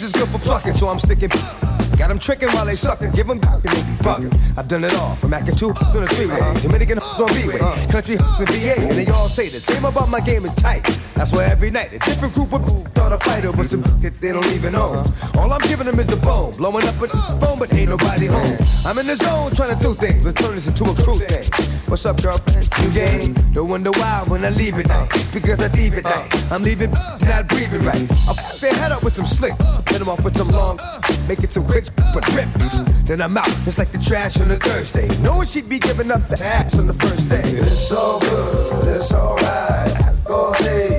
is 0.02 0.12
good 0.12 0.28
for 0.28 0.38
plucking, 0.38 0.72
so 0.72 0.88
I'm 0.88 0.98
sticking. 0.98 1.81
Got 2.02 2.08
them 2.08 2.18
tricking 2.18 2.48
while 2.48 2.66
they 2.66 2.74
sucking, 2.74 3.12
give 3.12 3.28
them 3.28 3.38
and 3.38 3.62
they 3.62 3.70
be 3.70 3.94
bugging. 4.02 4.58
I've 4.58 4.66
done 4.66 4.82
it 4.82 4.92
all, 4.96 5.14
from 5.14 5.32
acting 5.34 5.54
two 5.54 5.68
on 5.68 6.02
the 6.02 6.12
freeway, 6.16 6.34
uh-huh. 6.34 6.58
Dominican 6.58 6.98
on 6.98 7.28
B-way, 7.28 7.54
uh-huh. 7.54 7.92
country 7.92 8.16
and 8.18 8.48
VA, 8.50 8.74
and 8.90 8.98
they 8.98 9.06
all 9.12 9.28
say 9.28 9.48
the 9.48 9.60
same 9.60 9.84
about 9.84 10.08
my 10.08 10.18
game 10.18 10.44
is 10.44 10.52
tight. 10.54 10.82
That's 11.14 11.30
why 11.30 11.44
every 11.44 11.70
night 11.70 11.92
a 11.92 12.00
different 12.00 12.34
group 12.34 12.54
of 12.54 12.66
start 12.90 13.12
a 13.12 13.18
fight 13.18 13.44
over 13.44 13.62
some 13.62 13.82
that 14.02 14.14
they 14.20 14.32
don't 14.32 14.50
even 14.50 14.74
own. 14.74 14.96
Uh-huh. 14.96 15.42
All 15.42 15.52
I'm 15.52 15.60
giving 15.60 15.86
them 15.86 16.00
is 16.00 16.08
the 16.08 16.16
bone, 16.16 16.50
blowing 16.54 16.84
up 16.88 17.00
a 17.00 17.06
phone, 17.38 17.60
but 17.60 17.72
ain't 17.72 17.90
nobody 17.90 18.26
home. 18.26 18.56
I'm 18.84 18.98
in 18.98 19.06
the 19.06 19.14
zone 19.14 19.54
trying 19.54 19.78
to 19.78 19.80
do 19.80 19.94
things, 19.94 20.24
let's 20.24 20.42
turn 20.42 20.56
this 20.56 20.66
into 20.66 20.82
a 20.90 20.94
crew 20.94 21.20
thing. 21.20 21.46
What's 21.86 22.06
up, 22.06 22.22
girlfriend? 22.22 22.68
You 22.80 22.90
game? 22.90 23.34
Don't 23.52 23.68
wonder 23.68 23.90
why 23.92 24.24
when 24.26 24.44
I 24.44 24.50
leave 24.50 24.78
it 24.78 24.88
night. 24.88 25.08
It's 25.14 25.28
because 25.28 25.60
I 25.60 25.68
leave 25.76 25.92
it 25.92 26.04
night. 26.04 26.50
I'm 26.50 26.62
leaving, 26.62 26.90
not 26.90 27.48
breathing 27.48 27.84
right. 27.84 28.10
I'll 28.26 28.34
fuck 28.34 28.56
their 28.60 28.72
head 28.74 28.92
up 28.92 29.04
with 29.04 29.14
some 29.14 29.26
slick, 29.26 29.52
hit 29.88 29.98
them 29.98 30.08
off 30.08 30.24
with 30.24 30.34
some 30.34 30.48
long, 30.48 30.78
make 31.28 31.44
it 31.44 31.52
some 31.52 31.66
quick, 31.66 31.91
but 32.14 32.26
rip. 32.34 32.48
Then 33.04 33.20
I'm 33.20 33.36
out, 33.36 33.48
it's 33.66 33.78
like 33.78 33.92
the 33.92 33.98
trash 33.98 34.40
on 34.40 34.50
a 34.50 34.56
Thursday. 34.56 35.08
Knowing 35.18 35.46
she'd 35.46 35.68
be 35.68 35.78
giving 35.78 36.10
up 36.10 36.28
the 36.28 36.42
ass 36.44 36.78
on 36.78 36.86
the 36.86 36.94
first 36.94 37.28
day. 37.28 37.42
It's 37.44 37.92
all 37.92 38.20
good, 38.20 38.96
it's 38.96 39.14
alright. 39.14 39.96
All 40.28 40.52
day 40.54 40.91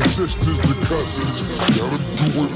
dozens, 0.00 0.32
sisters 0.34 0.58
to 0.60 0.74
cousins. 0.86 1.42
Gotta 1.76 1.98
do 1.98 2.44
it. 2.44 2.50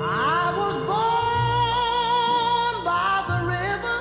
I 0.00 0.54
was 0.56 0.76
born 0.88 2.74
by 2.84 3.14
the 3.28 3.38
river 3.54 3.98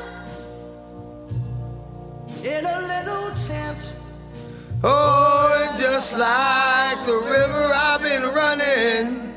in 2.48 2.64
a 2.66 2.68
little 2.82 3.28
tent. 3.36 3.84
Oh, 4.84 5.68
and 5.70 5.80
just 5.80 6.18
like 6.18 7.06
the 7.06 7.18
river, 7.26 7.74
I've 7.74 8.02
been 8.02 8.24
running 8.34 9.34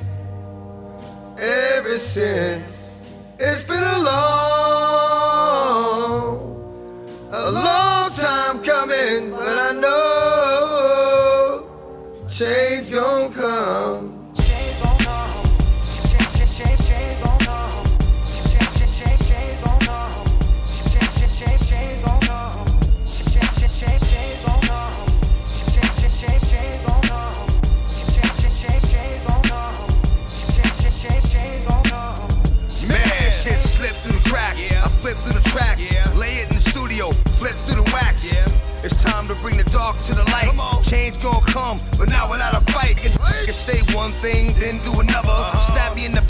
ever 1.39 1.99
since. 1.99 2.66
Bring 39.43 39.57
the 39.57 39.65
dark 39.71 39.97
to 40.07 40.15
the 40.15 40.25
light. 40.31 40.51
Change 40.85 41.21
gon' 41.23 41.43
come, 41.43 41.79
but 41.99 42.09
not 42.09 42.31
without 42.31 42.55
a 42.55 42.61
fight. 42.73 43.03
You 43.05 43.11
can 43.45 43.55
say 43.55 43.81
one 43.95 44.13
thing, 44.13 44.55
then 44.59 44.79
do 44.85 45.01
another. 45.01 45.37
Stab 45.61 45.97
me 45.97 46.07
in 46.07 46.13
the 46.13 46.26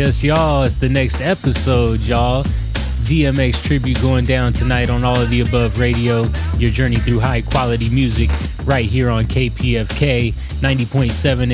Yes, 0.00 0.24
y'all. 0.24 0.62
It's 0.62 0.76
the 0.76 0.88
next 0.88 1.20
episode, 1.20 2.00
y'all. 2.00 2.44
DMX 3.04 3.62
tribute 3.62 4.00
going 4.00 4.24
down 4.24 4.54
tonight 4.54 4.88
on 4.88 5.04
all 5.04 5.20
of 5.20 5.28
the 5.28 5.42
above 5.42 5.78
radio. 5.78 6.22
Your 6.56 6.70
journey 6.70 6.96
through 6.96 7.20
high 7.20 7.42
quality 7.42 7.90
music 7.90 8.30
right 8.64 8.86
here 8.86 9.10
on 9.10 9.26
KPFK 9.26 10.32
90.7 10.32 11.10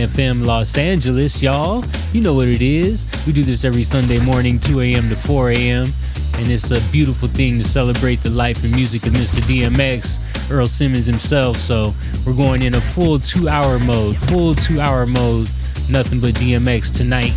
FM 0.07 0.47
Los 0.47 0.79
Angeles, 0.79 1.43
y'all. 1.43 1.85
You 2.13 2.21
know 2.21 2.35
what 2.35 2.47
it 2.47 2.63
is. 2.63 3.09
We 3.27 3.33
do 3.33 3.43
this 3.43 3.65
every 3.65 3.83
Sunday 3.83 4.21
morning, 4.21 4.61
2 4.61 4.81
a.m. 4.81 5.09
to 5.09 5.17
4 5.17 5.51
a.m. 5.51 5.87
And 6.35 6.49
it's 6.49 6.71
a 6.71 6.81
beautiful 6.93 7.27
thing 7.27 7.59
to 7.59 7.65
celebrate 7.65 8.23
the 8.23 8.31
life 8.31 8.63
and 8.63 8.73
music 8.73 9.07
of 9.07 9.15
Mr. 9.15 9.41
DMX, 9.41 10.21
Earl 10.53 10.67
Simmons 10.67 11.07
himself. 11.07 11.57
So 11.57 11.93
we're 12.25 12.33
going 12.33 12.63
in 12.63 12.77
a 12.77 12.81
full 12.81 13.19
two 13.19 13.49
hour 13.49 13.81
mode, 13.81 14.17
full 14.17 14.55
two 14.55 14.81
hour 14.81 15.05
mode, 15.05 15.51
nothing 15.91 16.21
but 16.21 16.35
DMX 16.35 16.97
tonight. 16.97 17.33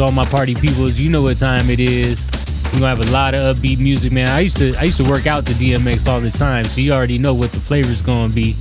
All 0.00 0.12
my 0.12 0.24
party 0.26 0.54
peoples, 0.54 1.00
you 1.00 1.10
know 1.10 1.22
what 1.22 1.38
time 1.38 1.70
it 1.70 1.80
is. 1.80 2.30
We're 2.66 2.80
gonna 2.80 2.88
have 2.88 3.00
a 3.00 3.10
lot 3.10 3.34
of 3.34 3.56
upbeat 3.56 3.78
music, 3.78 4.12
man. 4.12 4.28
I 4.28 4.40
used 4.40 4.58
to 4.58 4.76
I 4.76 4.84
used 4.84 4.98
to 4.98 5.04
work 5.04 5.26
out 5.26 5.44
to 5.46 5.54
DMX 5.54 6.06
all 6.08 6.20
the 6.20 6.30
time, 6.30 6.66
so 6.66 6.80
you 6.80 6.92
already 6.92 7.18
know 7.18 7.34
what 7.34 7.52
the 7.52 7.58
flavor's 7.58 8.00
gonna 8.00 8.32
be. 8.32 8.54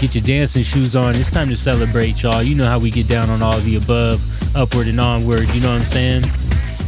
Get 0.00 0.16
your 0.16 0.24
dancing 0.24 0.64
shoes 0.64 0.96
on. 0.96 1.14
It's 1.14 1.30
time 1.30 1.48
to 1.48 1.56
celebrate, 1.56 2.22
y'all. 2.22 2.42
You 2.42 2.56
know 2.56 2.64
how 2.64 2.78
we 2.78 2.90
get 2.90 3.06
down 3.06 3.30
on 3.30 3.40
all 3.40 3.60
the 3.60 3.76
above, 3.76 4.20
upward 4.56 4.88
and 4.88 5.00
onward. 5.00 5.48
You 5.50 5.60
know 5.60 5.70
what 5.70 5.80
I'm 5.80 5.84
saying? 5.84 6.24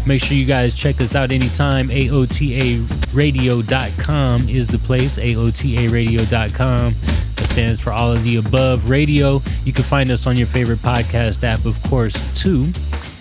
Make 0.04 0.20
sure 0.20 0.36
you 0.36 0.46
guys 0.46 0.74
check 0.74 1.00
us 1.00 1.14
out 1.14 1.30
anytime. 1.30 1.88
AOTARadio.com 1.88 4.48
is 4.48 4.66
the 4.66 4.78
place. 4.78 5.16
AOTARadio.com. 5.18 6.94
That 7.36 7.46
stands 7.46 7.78
for 7.78 7.92
all 7.92 8.10
of 8.10 8.24
the 8.24 8.34
above 8.36 8.90
radio. 8.90 9.40
You 9.64 9.72
can 9.72 9.84
find 9.84 10.10
us 10.10 10.26
on 10.26 10.36
your 10.36 10.48
favorite 10.48 10.80
podcast 10.80 11.44
app, 11.44 11.64
of 11.66 11.80
course, 11.84 12.16
too. 12.34 12.72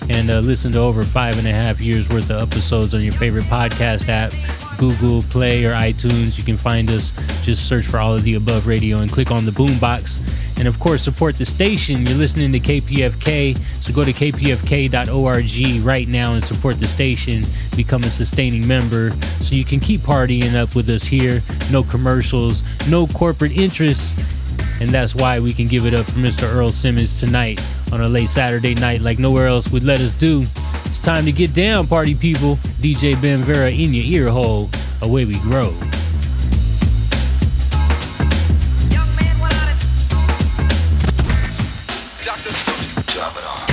And 0.09 0.29
uh, 0.29 0.39
listen 0.39 0.71
to 0.73 0.79
over 0.79 1.03
five 1.03 1.37
and 1.37 1.47
a 1.47 1.51
half 1.51 1.79
years 1.79 2.09
worth 2.09 2.29
of 2.29 2.51
episodes 2.51 2.93
on 2.93 3.01
your 3.01 3.13
favorite 3.13 3.45
podcast 3.45 4.09
app, 4.09 4.33
Google 4.77 5.21
Play 5.21 5.63
or 5.65 5.73
iTunes. 5.73 6.37
You 6.37 6.43
can 6.43 6.57
find 6.57 6.89
us. 6.89 7.11
Just 7.43 7.67
search 7.67 7.85
for 7.85 7.99
all 7.99 8.13
of 8.13 8.23
the 8.23 8.35
above 8.35 8.67
radio 8.67 8.99
and 8.99 9.11
click 9.11 9.31
on 9.31 9.45
the 9.45 9.51
boombox. 9.51 10.19
And 10.57 10.67
of 10.67 10.79
course, 10.79 11.01
support 11.01 11.39
the 11.39 11.45
station. 11.45 12.05
You're 12.05 12.17
listening 12.17 12.51
to 12.51 12.59
KPFK, 12.59 13.57
so 13.81 13.93
go 13.93 14.03
to 14.03 14.13
kpfk.org 14.13 15.83
right 15.83 16.07
now 16.07 16.33
and 16.33 16.43
support 16.43 16.79
the 16.79 16.87
station. 16.87 17.43
Become 17.75 18.03
a 18.03 18.11
sustaining 18.11 18.67
member 18.67 19.11
so 19.39 19.55
you 19.55 19.65
can 19.65 19.79
keep 19.79 20.01
partying 20.01 20.53
up 20.53 20.75
with 20.75 20.87
us 20.89 21.03
here. 21.03 21.41
No 21.71 21.83
commercials, 21.83 22.61
no 22.87 23.07
corporate 23.07 23.53
interests. 23.53 24.13
And 24.81 24.89
that's 24.89 25.13
why 25.13 25.39
we 25.39 25.53
can 25.53 25.67
give 25.67 25.85
it 25.85 25.93
up 25.93 26.07
for 26.07 26.17
Mr. 26.17 26.51
Earl 26.51 26.69
Simmons 26.69 27.19
tonight 27.19 27.63
on 27.93 28.01
a 28.01 28.09
late 28.09 28.29
Saturday 28.29 28.73
night 28.73 29.01
like 29.01 29.19
nowhere 29.19 29.45
else 29.45 29.71
would 29.71 29.83
let 29.83 29.99
us 29.99 30.15
do. 30.15 30.47
It's 30.85 30.99
time 30.99 31.23
to 31.25 31.31
get 31.31 31.53
down, 31.53 31.85
party 31.85 32.15
people. 32.15 32.55
DJ 32.81 33.13
Ben 33.21 33.43
Vera 33.43 33.69
in 33.69 33.93
your 33.93 34.03
ear 34.03 34.29
hole. 34.31 34.71
Away 35.03 35.25
we 35.25 35.35
grow. 35.35 35.69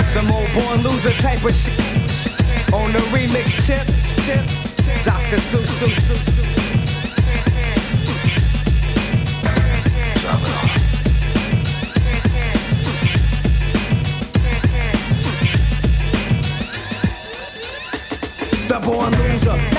Some 0.09 0.31
old 0.31 0.53
born 0.53 0.83
loser 0.83 1.15
type 1.15 1.43
of 1.43 1.55
shit. 1.55 1.81
On 2.75 2.93
the 2.93 2.99
remix 3.09 3.65
tip, 3.67 3.87
tip, 4.27 4.45
Dr. 5.05 5.37
Seuss, 5.37 5.81
Seuss, 5.81 5.95
Seuss. 5.95 6.58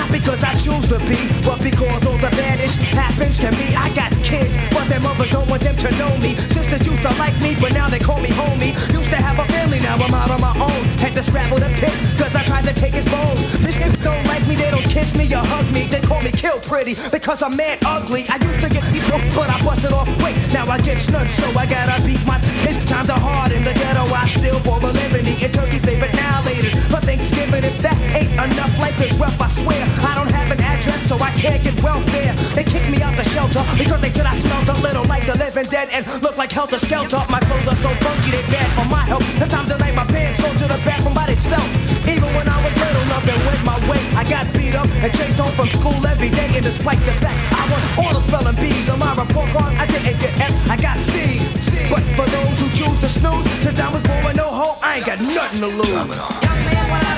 Not 0.10 0.20
because 0.20 0.44
I 0.44 0.54
choose 0.54 0.86
to 0.88 1.00
be, 1.06 1.18
but 1.46 1.62
because 1.62 2.06
all 2.06 2.18
the 2.18 2.30
baddest 2.32 2.80
happens 2.94 3.40
to 3.40 3.52
me. 3.52 3.76
I 3.76 3.94
got 3.94 4.12
kids, 4.24 4.58
but 4.72 4.88
their 4.88 5.00
mothers 5.02 5.30
don't 5.30 5.50
want 5.50 5.62
them 5.62 5.76
to 5.78 5.92
know 5.98 6.16
me. 6.18 6.36
Sisters 6.50 6.86
used 6.86 7.02
to 7.04 7.14
like 7.18 7.40
me, 7.42 7.56
but 7.60 7.74
now 7.74 7.88
they 7.90 8.00
call 8.00 8.20
me 8.20 8.30
homie. 8.30 8.74
Used 8.94 9.10
to 9.10 9.18
have 9.18 9.40
a 9.40 9.46
family, 9.52 9.80
now 9.80 9.96
I'm 9.96 10.14
out 10.14 10.32
on 10.32 10.42
my 10.42 10.54
own. 10.60 10.84
Had 10.98 11.16
to 11.16 11.24
scrabble 11.24 11.60
the 11.60 11.70
pit, 11.80 11.94
cause 12.18 12.36
I 12.36 12.44
tried 12.44 12.66
to 12.66 12.74
take 12.74 12.94
his 12.94 13.06
bone. 13.06 13.38
This 13.62 13.76
if 13.78 14.04
don't 14.04 14.26
like 14.28 14.46
me, 14.48 14.56
they 14.56 14.72
don't 14.72 14.90
kiss 14.90 15.16
me 15.16 15.26
or 15.34 15.46
hug 15.46 15.70
me. 15.74 15.88
They 15.88 16.02
call 16.02 16.22
me 16.22 16.32
kill 16.32 16.60
pretty, 16.60 16.96
because 17.12 17.42
I'm 17.42 17.56
mad 17.56 17.80
ugly. 17.86 18.26
I 18.30 18.38
used 18.44 18.62
to 18.62 18.70
get 18.70 18.84
these 18.92 19.06
but 19.10 19.50
I 19.50 19.62
busted 19.64 19.94
off 19.94 20.10
quick. 20.20 20.36
Now 20.54 20.68
I 20.68 20.80
get 20.80 21.00
snuds, 21.00 21.34
so 21.34 21.48
I 21.58 21.66
gotta 21.66 22.02
beat 22.04 22.24
my. 22.26 22.40
His 22.66 22.78
times 22.86 23.10
are 23.10 23.20
hard 23.20 23.52
in 23.52 23.64
the 23.64 23.74
ghetto. 23.74 24.04
I 24.14 24.26
still 24.26 24.60
for 24.60 24.80
a 24.82 24.92
living, 24.92 25.28
eating 25.28 25.52
turkey 25.52 25.80
favorite 25.80 26.14
now, 26.16 26.44
ladies. 26.44 26.74
For 26.88 27.02
Thanksgiving, 27.02 27.64
if 27.64 27.78
that 27.82 27.99
ain't 28.16 28.32
enough, 28.34 28.74
life 28.80 29.00
is 29.02 29.14
rough, 29.18 29.40
I 29.40 29.48
swear. 29.48 29.82
I 30.06 30.16
don't 30.16 30.32
have 30.32 30.52
an 30.52 30.62
address, 30.62 31.02
so 31.08 31.16
I 31.20 31.32
can't 31.38 31.62
get 31.64 31.76
welfare. 31.82 32.34
They 32.56 32.64
kicked 32.64 32.90
me 32.90 33.02
out 33.02 33.16
the 33.16 33.24
shelter 33.24 33.64
because 33.78 34.02
they 34.02 34.10
said 34.10 34.26
I 34.26 34.34
smelled 34.34 34.70
a 34.70 34.78
little 34.82 35.06
like 35.06 35.26
the 35.26 35.38
living 35.38 35.66
dead 35.66 35.90
and 35.94 36.06
looked 36.22 36.38
like 36.38 36.52
helter 36.52 36.78
skelter. 36.78 37.22
My 37.30 37.40
clothes 37.40 37.68
are 37.68 37.80
so 37.80 37.90
funky, 38.06 38.32
they 38.32 38.44
bad 38.50 38.70
for 38.78 38.88
my 38.90 39.04
health. 39.06 39.26
Sometimes 39.38 39.72
at 39.72 39.80
night, 39.80 39.96
my 39.96 40.06
pants 40.06 40.42
go 40.42 40.50
to 40.50 40.66
the 40.68 40.80
bathroom 40.86 41.14
by 41.14 41.28
themselves. 41.28 41.70
Even 42.08 42.30
when 42.34 42.48
I 42.48 42.58
was 42.64 42.74
little, 42.78 43.06
nothing 43.06 43.40
went 43.46 43.62
my 43.66 43.78
way. 43.90 44.02
I 44.18 44.24
got 44.26 44.46
beat 44.54 44.76
up 44.76 44.88
and 45.04 45.12
chased 45.14 45.38
home 45.38 45.54
from 45.54 45.70
school 45.70 46.00
every 46.08 46.30
day, 46.30 46.50
and 46.54 46.64
despite 46.64 47.00
the 47.06 47.14
fact 47.24 47.38
I 47.54 47.64
want 47.70 47.84
all 48.00 48.14
the 48.14 48.24
spelling 48.26 48.56
bees 48.56 48.90
on 48.90 49.00
my 49.00 49.14
report 49.14 49.50
card, 49.54 49.74
I 49.78 49.86
didn't 49.86 50.18
get 50.20 50.34
F, 50.40 50.54
I 50.70 50.78
got 50.78 50.98
C's. 50.98 51.42
But 51.90 52.04
for 52.18 52.26
those 52.26 52.56
who 52.62 52.68
choose 52.74 53.00
to 53.02 53.10
snooze, 53.10 53.46
since 53.64 53.80
I 53.80 53.90
was 53.92 54.02
born 54.04 54.24
with 54.26 54.38
no 54.38 54.50
hope, 54.50 54.78
I 54.84 54.98
ain't 54.98 55.06
got 55.06 55.20
nothing 55.22 55.62
to 55.62 55.68
lose. 55.68 57.09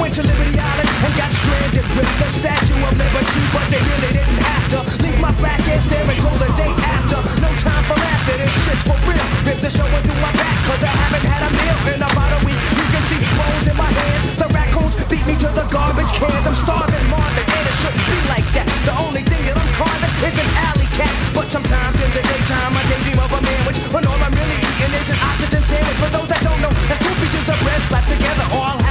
Went 0.00 0.14
to 0.14 0.22
Liberty 0.24 0.58
Island 0.58 0.88
and 1.04 1.14
got 1.14 1.30
stranded 1.30 1.86
with 1.94 2.10
the 2.18 2.28
Statue 2.32 2.74
of 2.74 2.92
Liberty, 2.96 3.42
but 3.54 3.66
they 3.70 3.78
really 3.78 4.10
didn't 4.10 4.40
have 4.40 4.64
to 4.72 4.78
leave 5.04 5.20
my 5.20 5.30
black 5.38 5.60
ass 5.68 5.86
there 5.86 6.02
until 6.02 6.34
the 6.42 6.50
day 6.58 6.72
after. 6.82 7.22
No 7.38 7.52
time 7.60 7.84
for 7.86 7.94
laughter, 8.00 8.34
this 8.40 8.50
shit's 8.66 8.82
for 8.82 8.98
real. 9.06 9.22
Rip 9.46 9.62
the 9.62 9.70
show 9.70 9.86
and 9.86 10.02
do 10.02 10.14
my 10.18 10.32
back, 10.34 10.58
cause 10.66 10.82
I 10.82 10.90
haven't 10.90 11.22
had 11.22 11.46
a 11.46 11.50
meal 11.54 11.78
in 11.94 12.00
about 12.02 12.30
a 12.34 12.40
week. 12.42 12.58
You 12.58 12.86
can 12.90 13.04
see 13.06 13.20
bones 13.36 13.66
in 13.68 13.76
my 13.78 13.90
hands. 13.94 14.24
The 14.42 14.48
raccoons 14.50 14.96
beat 15.06 15.22
me 15.28 15.38
to 15.38 15.50
the 15.54 15.66
garbage 15.70 16.10
cans. 16.18 16.44
I'm 16.50 16.56
starving, 16.56 17.06
Marvin, 17.12 17.46
and 17.46 17.64
it 17.68 17.76
shouldn't 17.78 18.06
be 18.10 18.18
like 18.26 18.48
that. 18.58 18.66
The 18.88 18.96
only 19.06 19.22
thing 19.22 19.44
that 19.46 19.54
I'm 19.54 19.70
carving 19.78 20.12
is 20.26 20.34
an 20.40 20.48
alley 20.66 20.88
cat. 20.98 21.12
But 21.30 21.46
sometimes 21.52 21.94
in 22.02 22.10
the 22.10 22.24
daytime, 22.26 22.74
I 22.74 22.82
daydream 22.90 23.22
of 23.22 23.30
a 23.30 23.38
sandwich 23.38 23.78
when 23.94 24.02
all 24.10 24.18
I'm 24.18 24.34
really 24.34 24.58
eating 24.58 24.92
is 24.98 25.08
an 25.14 25.20
oxygen 25.22 25.62
sandwich. 25.62 25.98
For 26.02 26.10
those 26.10 26.26
that 26.32 26.42
don't 26.42 26.58
know, 26.58 26.72
that's 26.90 27.00
two 27.06 27.14
pieces 27.22 27.46
of 27.46 27.60
bread 27.62 27.80
slapped 27.86 28.10
together, 28.10 28.46
or 28.56 28.81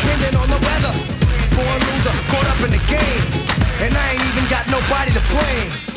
depending 0.00 0.36
on 0.36 0.48
the 0.48 0.60
weather. 0.60 0.92
Born 1.56 1.80
loser, 1.88 2.16
caught 2.28 2.46
up 2.52 2.60
in 2.64 2.70
the 2.70 2.82
game, 2.84 3.24
and 3.80 3.96
I 3.96 4.12
ain't 4.12 4.24
even 4.30 4.48
got 4.48 4.68
nobody 4.68 5.10
to 5.12 5.22
blame. 5.32 5.95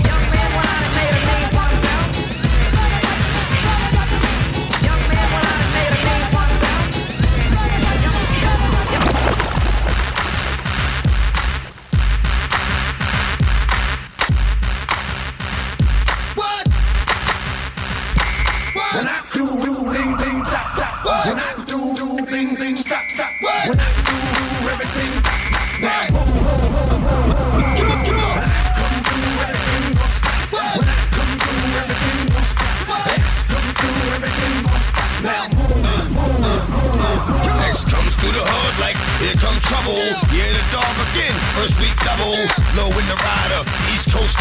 Yeah, 40.00 40.52
the 40.56 40.64
dog 40.72 40.96
again. 41.12 41.36
First 41.56 41.76
week 41.80 41.96
double. 42.08 42.32
Low 42.80 42.88
in 42.96 43.06
the 43.12 43.20
rider. 43.20 43.62
East 43.92 44.12
Coast. 44.12 44.40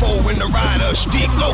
Four 0.00 0.30
in 0.32 0.38
the 0.38 0.48
rider. 0.48 0.94
Steep 0.94 1.28
low. 1.36 1.52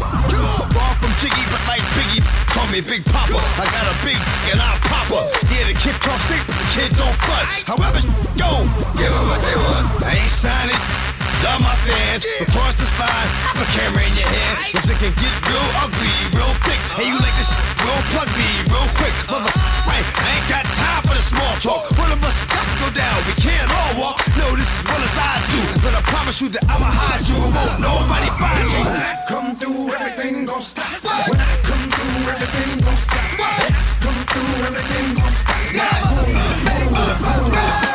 Far 0.71 0.95
from 1.03 1.13
Jiggy, 1.19 1.43
but 1.51 1.63
like 1.67 1.83
Biggie. 1.99 2.23
Call 2.55 2.67
me 2.71 2.81
Big 2.81 3.05
Papa. 3.05 3.35
I 3.35 3.67
got 3.75 3.87
a 3.91 3.97
big 4.07 4.19
and 4.53 4.61
I 4.61 4.79
pop 4.87 5.11
her. 5.11 5.27
Yeah, 5.51 5.67
the 5.67 5.75
kid 5.75 5.97
talk 6.01 6.21
straight, 6.21 6.45
but 6.47 6.55
the 6.55 6.69
kid 6.71 6.91
don't 6.97 7.17
front. 7.27 7.47
However, 7.67 8.01
go. 8.39 8.63
Give 8.95 9.11
her 9.11 9.25
what 9.27 9.41
they 9.43 9.57
want. 9.57 10.05
I 10.05 10.23
ain't 10.23 10.31
signing. 10.31 11.12
Love 11.43 11.59
my 11.59 11.75
fans, 11.83 12.23
across 12.39 12.79
the 12.79 12.87
have 12.87 13.59
a 13.59 13.67
camera 13.75 14.07
in 14.07 14.15
your 14.15 14.31
hand. 14.31 14.63
Cause 14.79 14.87
it 14.87 14.99
can 15.03 15.11
get 15.19 15.35
real 15.51 15.69
ugly, 15.83 16.15
real 16.39 16.55
quick. 16.63 16.79
Hey, 16.95 17.11
you 17.11 17.19
like 17.19 17.35
this? 17.35 17.51
Real 17.83 17.99
plug 18.15 18.31
me, 18.39 18.47
real 18.71 18.87
quick. 18.95 19.11
Mother, 19.27 19.51
right, 19.91 20.07
I 20.07 20.39
ain't 20.39 20.47
got 20.47 20.63
time 20.79 21.03
for 21.03 21.19
the 21.19 21.25
small 21.25 21.51
talk. 21.59 21.91
One 21.99 22.15
of 22.15 22.23
us 22.23 22.47
has 22.47 22.67
to 22.71 22.77
go 22.79 22.89
down, 22.95 23.19
we 23.27 23.35
can't 23.43 23.67
all 23.75 23.93
walk. 23.99 24.23
No, 24.39 24.55
this 24.55 24.71
is 24.71 24.87
well 24.87 25.03
as 25.03 25.19
I 25.19 25.43
do. 25.51 25.61
But 25.83 25.99
I 25.99 26.03
promise 26.07 26.39
you 26.39 26.49
that 26.55 26.63
I'ma 26.71 26.87
hide 26.87 27.27
you 27.27 27.35
and 27.35 27.51
won't 27.51 27.83
nobody 27.83 28.31
find 28.39 28.63
you. 28.63 28.87
When 28.87 29.03
I 29.03 29.19
come 29.27 29.59
through, 29.59 29.99
everything 29.99 30.47
gon' 30.47 30.63
stop. 30.63 30.95
When 31.27 31.43
I 31.43 31.59
come 31.67 31.85
through, 31.91 32.39
everything 32.39 32.87
gon' 32.87 32.95
stop. 32.95 33.27
X 33.67 33.99
come 33.99 34.21
through, 34.31 34.71
everything 34.71 35.19
gon' 35.19 35.35
stop. 35.35 35.59
Now 35.75 36.07
boom, 36.07 36.31
boom, 36.31 37.19
boom, 37.19 37.51
boom. 37.51 37.92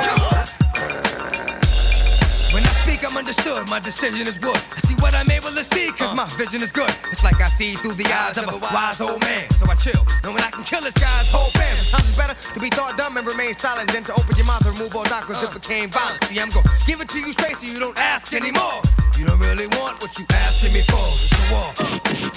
Understood. 3.18 3.66
My 3.68 3.80
decision 3.82 4.30
is 4.30 4.38
good. 4.38 4.56
I 4.78 4.80
see 4.86 4.94
what 5.02 5.18
I'm 5.18 5.30
able 5.34 5.50
to 5.50 5.66
see, 5.66 5.90
cause 5.98 6.14
my 6.14 6.30
vision 6.38 6.62
is 6.62 6.72
good. 6.72 6.90
It's 7.10 7.26
like 7.26 7.42
I 7.42 7.50
see 7.50 7.74
through 7.74 7.98
the 7.98 8.06
eyes 8.14 8.38
of 8.38 8.46
a 8.46 8.58
wise 8.70 9.02
old 9.02 9.20
man. 9.26 9.50
So 9.58 9.66
I 9.66 9.74
chill. 9.74 10.06
When 10.22 10.44
I 10.46 10.54
can 10.54 10.64
kill 10.64 10.86
this 10.86 10.94
guy's 10.94 11.26
whole 11.34 11.50
fam, 11.58 11.74
sometimes 11.82 12.14
it's 12.14 12.18
better 12.18 12.38
to 12.38 12.60
be 12.62 12.70
thought 12.70 12.94
dumb 12.96 13.18
and 13.18 13.26
remain 13.26 13.58
silent 13.58 13.90
than 13.92 14.06
to 14.06 14.14
open 14.14 14.38
your 14.38 14.46
mouth 14.46 14.62
and 14.62 14.78
remove 14.78 14.96
all 14.96 15.04
doubt, 15.10 15.26
cause 15.26 15.42
it 15.42 15.64
came 15.66 15.90
violent. 15.90 16.22
See, 16.30 16.38
I'm 16.40 16.54
gonna 16.54 16.70
give 16.86 17.02
it 17.02 17.10
to 17.10 17.20
you 17.20 17.34
straight 17.34 17.58
so 17.58 17.66
you 17.66 17.80
don't 17.82 17.98
ask 17.98 18.32
anymore. 18.38 18.86
You 19.18 19.26
don't 19.26 19.42
really 19.42 19.66
want 19.82 19.98
what 19.98 20.14
you 20.20 20.26
asking 20.30 20.78
me 20.78 20.86
for. 20.86 21.02
It's 21.18 21.34
a 21.34 21.44
war. 21.50 21.74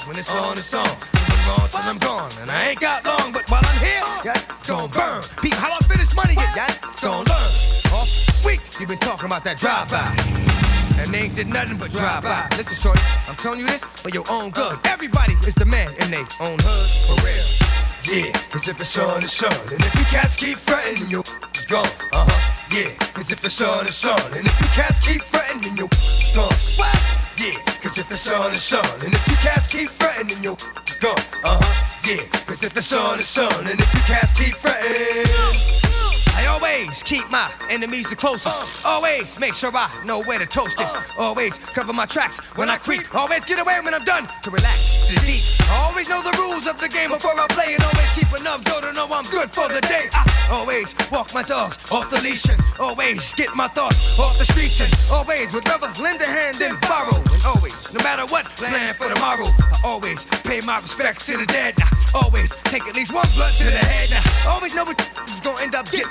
When 0.09 0.17
it's 0.17 0.33
on, 0.33 0.57
it's 0.57 0.73
on. 0.73 0.89
I'm 0.89 1.41
gone, 1.45 1.69
till 1.69 1.85
I'm 1.85 1.99
gone. 2.01 2.33
And 2.41 2.49
I 2.51 2.73
ain't 2.73 2.81
got 2.81 3.05
long, 3.05 3.37
but 3.37 3.45
while 3.53 3.61
I'm 3.61 3.81
here, 3.85 4.01
yeah, 4.25 4.41
it's 4.57 4.67
gonna 4.67 4.89
burn. 4.89 5.21
Pete, 5.45 5.53
how 5.61 5.77
I 5.77 5.79
finish 5.85 6.17
money 6.17 6.35
get, 6.35 6.49
yeah, 6.57 6.73
it's 6.89 7.05
gonna 7.05 7.29
learn. 7.29 7.51
Off 7.93 8.09
week, 8.47 8.61
you've 8.81 8.89
been 8.89 8.99
talking 8.99 9.27
about 9.27 9.45
that 9.45 9.59
drive-by. 9.59 10.70
They 11.09 11.19
ain't 11.27 11.37
did 11.37 11.49
nothing 11.49 11.79
but 11.79 11.91
drive 11.91 12.23
by. 12.23 12.49
Listen, 12.57 12.77
shorty, 12.77 13.01
I'm 13.29 13.37
telling 13.37 13.61
you 13.61 13.67
this 13.67 13.85
for 13.85 14.11
your 14.11 14.25
own 14.31 14.51
good. 14.51 14.79
Everybody 14.85 15.35
is 15.47 15.55
the 15.55 15.65
man 15.65 15.89
in 16.05 16.11
their 16.11 16.27
own 16.41 16.59
hood, 16.61 16.91
for 17.09 17.17
real. 17.25 17.47
Yeah, 18.05 18.33
cause 18.51 18.69
if 18.69 18.81
it's 18.81 18.99
on, 18.99 19.23
it's 19.23 19.43
on. 19.43 19.53
And 19.73 19.81
if 19.81 19.95
you 19.95 20.05
cats 20.13 20.37
keep 20.37 20.57
fretting, 20.57 21.01
then 21.01 21.11
your 21.11 21.25
is 21.55 21.67
gone. 21.67 21.85
Uh 22.13 22.25
huh. 22.29 22.67
Yeah, 22.73 22.91
cause 23.13 23.31
if 23.31 23.45
it's 23.45 23.61
on, 23.61 23.87
it's 23.87 24.05
on. 24.05 24.21
And 24.37 24.47
if 24.47 24.61
you 24.61 24.67
cats 24.73 25.01
keep 25.01 25.23
fretting, 25.23 25.61
then 25.63 25.77
your 25.77 25.89
is 25.93 26.33
gone. 26.35 26.57
What? 26.77 26.97
Yeah, 27.37 27.57
cause 27.81 27.99
if 27.99 28.11
it's 28.11 28.31
on, 28.31 28.53
it's 28.53 28.73
on. 28.73 28.85
And 29.05 29.15
if 29.15 29.29
you 29.29 29.37
cats 29.37 29.67
keep 29.69 29.89
fretting, 29.91 30.29
then 30.29 30.43
your 30.43 30.57
is 30.57 30.97
gone. 30.97 31.17
Uh 31.45 31.61
huh. 31.61 31.90
Yeah, 32.05 32.27
cause 32.47 32.65
if 32.65 32.73
the 32.73 32.83
sun 32.83 33.21
is 33.21 33.39
on. 33.39 33.67
And 33.67 33.79
if 33.79 33.95
you 33.95 34.01
cats 34.01 34.33
keep 34.33 34.55
fretting. 34.57 35.31
I 36.35 36.47
always 36.47 37.03
keep 37.03 37.29
my 37.31 37.53
enemies 37.71 38.09
the 38.09 38.17
closest. 38.17 38.85
Uh. 38.85 38.89
Always 38.89 39.39
make 39.39 39.55
sure 39.55 39.71
I 39.75 39.91
know 40.05 40.23
where 40.23 40.39
to 40.39 40.47
toast 40.47 40.79
this. 40.79 40.95
Uh. 40.95 41.03
Always 41.19 41.59
cover 41.59 41.93
my 41.93 42.07
tracks 42.07 42.39
when 42.57 42.71
I 42.71 42.79
creep. 42.79 43.15
Always 43.15 43.45
get 43.45 43.61
away 43.61 43.79
when 43.85 43.95
I'm 43.95 44.05
done 44.05 44.27
to 44.43 44.51
relax 44.51 45.09
to 45.09 45.21
the 45.21 45.27
deep. 45.27 45.60
Always 45.71 46.09
know 46.09 46.23
the 46.23 46.35
rules 46.39 46.67
of 46.67 46.81
the 46.81 46.89
game 46.89 47.11
before 47.11 47.31
I 47.39 47.47
play 47.55 47.79
it. 47.79 47.83
always 47.85 48.11
keep 48.19 48.31
enough 48.35 48.65
dough 48.65 48.83
to 48.83 48.91
know 48.93 49.07
I'm 49.07 49.27
good 49.31 49.51
for 49.51 49.71
the 49.71 49.81
day. 49.87 50.11
I 50.11 50.27
always 50.51 50.95
walk 51.11 51.33
my 51.35 51.43
dogs 51.43 51.79
off 51.93 52.11
the 52.11 52.21
leash 52.23 52.49
and 52.51 52.59
always 52.81 53.35
get 53.35 53.55
my 53.55 53.69
thoughts 53.69 54.19
off 54.19 54.39
the 54.39 54.45
streets 54.45 54.81
and 54.83 54.91
always 55.13 55.53
would 55.53 55.67
rather 55.69 55.87
lend 56.03 56.23
a 56.23 56.27
hand 56.27 56.59
than 56.59 56.75
borrow. 56.83 57.15
And 57.15 57.43
always, 57.47 57.77
no 57.95 58.03
matter 58.03 58.27
what, 58.33 58.47
plan 58.59 58.95
for 58.95 59.07
tomorrow. 59.07 59.47
I 59.47 59.79
always 59.85 60.27
pay 60.43 60.61
my 60.67 60.81
respects 60.81 61.27
to 61.27 61.39
the 61.39 61.47
dead. 61.47 61.75
I 61.79 62.27
always 62.27 62.51
take 62.67 62.83
at 62.91 62.97
least 62.97 63.15
one 63.15 63.29
blood 63.39 63.53
to 63.55 63.65
the 63.65 63.85
head. 63.85 64.11
I 64.11 64.51
always 64.51 64.75
know 64.75 64.85
what 64.85 64.99
is 65.29 65.41
gonna 65.41 65.63
end 65.63 65.75
up 65.75 65.87
getting. 65.91 66.11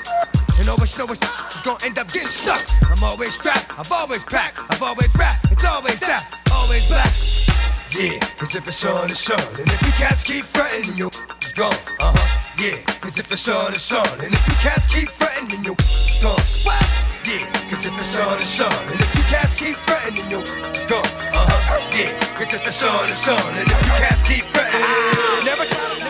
And 0.58 0.68
always 0.68 0.96
know 0.96 1.06
what 1.06 1.20
is 1.52 1.62
gonna 1.62 1.84
end 1.84 1.98
up 1.98 2.08
getting 2.12 2.32
stuck. 2.32 2.64
I'm 2.88 3.02
always 3.04 3.34
strapped, 3.34 3.68
I've 3.78 3.92
always 3.92 4.24
packed, 4.24 4.56
I've 4.70 4.82
always 4.82 5.12
rap, 5.16 5.36
it's 5.50 5.64
always 5.64 6.00
that, 6.00 6.24
always 6.52 6.86
black. 6.88 7.49
Yeah, 7.92 8.18
cause 8.38 8.54
if 8.54 8.68
it's 8.68 8.84
on, 8.86 9.10
it's 9.10 9.28
on. 9.30 9.40
And 9.58 9.66
if 9.66 9.82
you 9.82 9.90
cats 9.98 10.22
keep 10.22 10.44
fretting, 10.44 10.86
then 10.86 10.96
you 10.96 11.08
is 11.08 11.52
gone. 11.52 11.74
Uh 11.98 12.14
huh. 12.14 12.40
Yeah, 12.56 12.78
cause 13.00 13.18
if 13.18 13.30
it's 13.32 13.48
on, 13.48 13.72
it's 13.72 13.90
on. 13.90 14.06
And 14.22 14.32
if 14.32 14.46
you 14.46 14.54
cats 14.62 14.86
keep 14.86 15.08
fretting, 15.08 15.48
then 15.48 15.64
you 15.64 15.74
gone. 16.22 16.38
What? 16.62 16.78
Yeah, 17.26 17.42
cause 17.66 17.84
if 17.84 17.98
it's 17.98 18.16
on, 18.16 18.38
it's 18.38 18.60
on. 18.60 18.72
And 18.86 19.00
if 19.00 19.14
you 19.16 19.22
cats 19.26 19.54
keep 19.54 19.74
fretting, 19.74 20.14
then 20.14 20.30
you 20.30 20.38
gone. 20.86 21.10
Uh 21.34 21.50
huh. 21.50 21.82
Yeah, 21.98 22.14
cause 22.38 22.54
if 22.54 22.64
it's 22.64 22.82
on, 22.84 23.10
it's 23.10 23.28
on. 23.28 23.58
And 23.58 23.66
if 23.66 23.80
you 23.82 23.92
cats 23.98 24.22
keep 24.22 24.44
fretting, 24.54 25.44
never 25.44 25.64
try. 25.66 26.09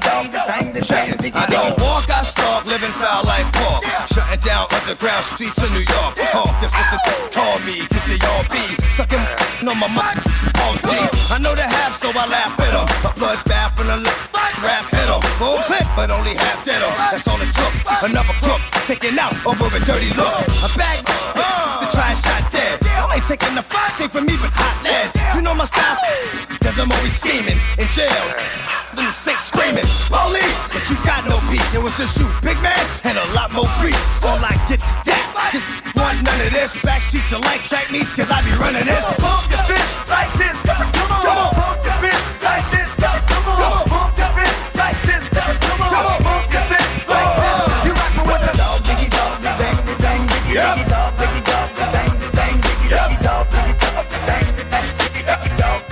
Dog, 0.00 0.26
diggy 0.32 0.82
dang, 0.82 1.16
dang, 1.20 1.34
I 1.36 1.46
don't 1.46 1.74
walk, 1.78 2.10
I 2.10 2.22
stalk, 2.24 2.66
living 2.66 2.92
foul 2.92 3.24
like 3.24 3.46
pork. 3.54 3.84
Shutting 4.10 4.40
down 4.40 4.66
underground 4.72 5.24
streets 5.24 5.60
of 5.62 5.70
New 5.70 5.84
York. 5.84 6.18
Hawk, 6.34 6.54
that's 6.60 6.74
what 6.74 6.88
the 6.90 6.98
call 7.30 7.56
me, 7.68 7.86
cause 7.86 8.06
they 8.10 8.20
all 8.26 8.44
be 8.50 8.62
sucking 8.96 9.22
on 9.68 9.76
my 9.78 9.90
mic 9.94 10.16
all 10.58 10.74
day. 10.82 11.04
I 11.30 11.38
know 11.38 11.54
the 11.54 11.66
half, 11.66 11.94
so 11.94 12.10
I 12.10 12.26
laugh 12.26 12.56
with 12.58 12.72
them. 12.74 12.88
A 13.06 13.10
bloodbath 13.14 13.78
and 13.78 13.90
a 13.94 14.10
rap 14.64 14.84
hit 14.90 15.06
them. 15.06 15.20
Full 15.38 15.58
clip, 15.68 15.86
but 15.94 16.10
only 16.10 16.34
half 16.34 16.64
dead 16.64 16.80
dead 16.80 16.82
'em. 16.82 16.94
That's 17.10 17.26
all 17.28 17.40
it 17.40 17.52
took. 17.52 17.72
Another 18.02 18.34
crook 18.42 18.60
taken 18.86 19.18
out 19.18 19.34
over 19.46 19.66
a 19.76 19.80
dirty 19.80 20.10
look. 20.14 20.34
A 20.66 20.68
bag 20.78 20.98
the 21.80 21.86
try 21.94 22.14
shot 22.14 22.44
dead. 22.52 22.78
I 22.86 23.16
ain't 23.16 23.26
taking 23.26 23.54
the 23.54 23.62
fight 23.62 23.92
thing 23.98 24.08
from 24.08 24.24
me, 24.26 24.34
but 24.42 24.52
hot 24.54 24.76
lead. 24.84 25.08
You 25.34 25.42
know 25.42 25.54
my 25.54 25.64
style, 25.64 25.96
cause 26.62 26.78
I'm 26.78 26.92
always 26.92 27.14
scheming 27.20 27.49
just 32.00 32.16
you, 32.16 32.24
big 32.40 32.56
man, 32.64 32.80
and 33.04 33.18
a 33.18 33.26
lot 33.36 33.52
more. 33.52 33.68
All 34.24 34.40
I 34.40 34.56
get 34.72 34.80
is 34.80 34.96
that. 35.04 35.20
Want 35.92 36.16
none 36.24 36.40
of 36.40 36.52
this. 36.52 36.72
Backstreets 36.80 37.28
are 37.36 37.44
like 37.44 37.60
track 37.68 37.92
meets, 37.92 38.16
cause 38.16 38.30
I 38.32 38.40
be 38.40 38.56
running 38.56 38.88
this. 38.88 39.04
Pump 39.20 39.44
your 39.52 39.60
fist 39.68 40.08
like 40.08 40.32
this, 40.32 40.56
come 40.64 40.88
on. 41.12 41.52
Pump 41.52 41.84
your 41.84 41.92
fist 42.00 42.24
like 42.40 42.64
this, 42.72 42.88
come 42.96 43.52
on. 43.52 43.84
Pump 43.84 44.16
your 44.16 44.32
fist 44.32 44.56
like 44.80 44.96
this, 45.04 45.28
come 45.28 45.52
on. 45.84 46.24
Pump 46.24 46.48
your 46.48 46.64
fist 46.72 46.88
like 47.04 47.36
this. 47.36 47.68
You 47.84 47.92
rockin' 47.92 48.24
with 48.32 48.48
the 48.48 48.56
dog, 48.56 48.80
diggy 48.80 49.12
dog, 49.12 49.44
diggy 49.44 49.60
dang, 49.60 49.76
diggy 49.84 50.00
dang, 50.00 50.24
diggy 50.24 50.56
diggy 50.56 50.88
dog, 50.88 51.12
diggy 51.20 51.44
dog, 51.44 51.68
diggy 51.76 51.92
dang, 51.92 52.16
diggy 52.16 52.32
dang, 52.32 52.56
diggy 52.64 52.88
diggy 52.96 53.20
dog, 53.20 53.44
diggy 53.52 53.76
dog, 53.76 54.08
diggy 54.08 54.64
dang, 54.72 54.88
diggy 54.96 55.20
diggy 55.28 55.52
dog. 55.60 55.84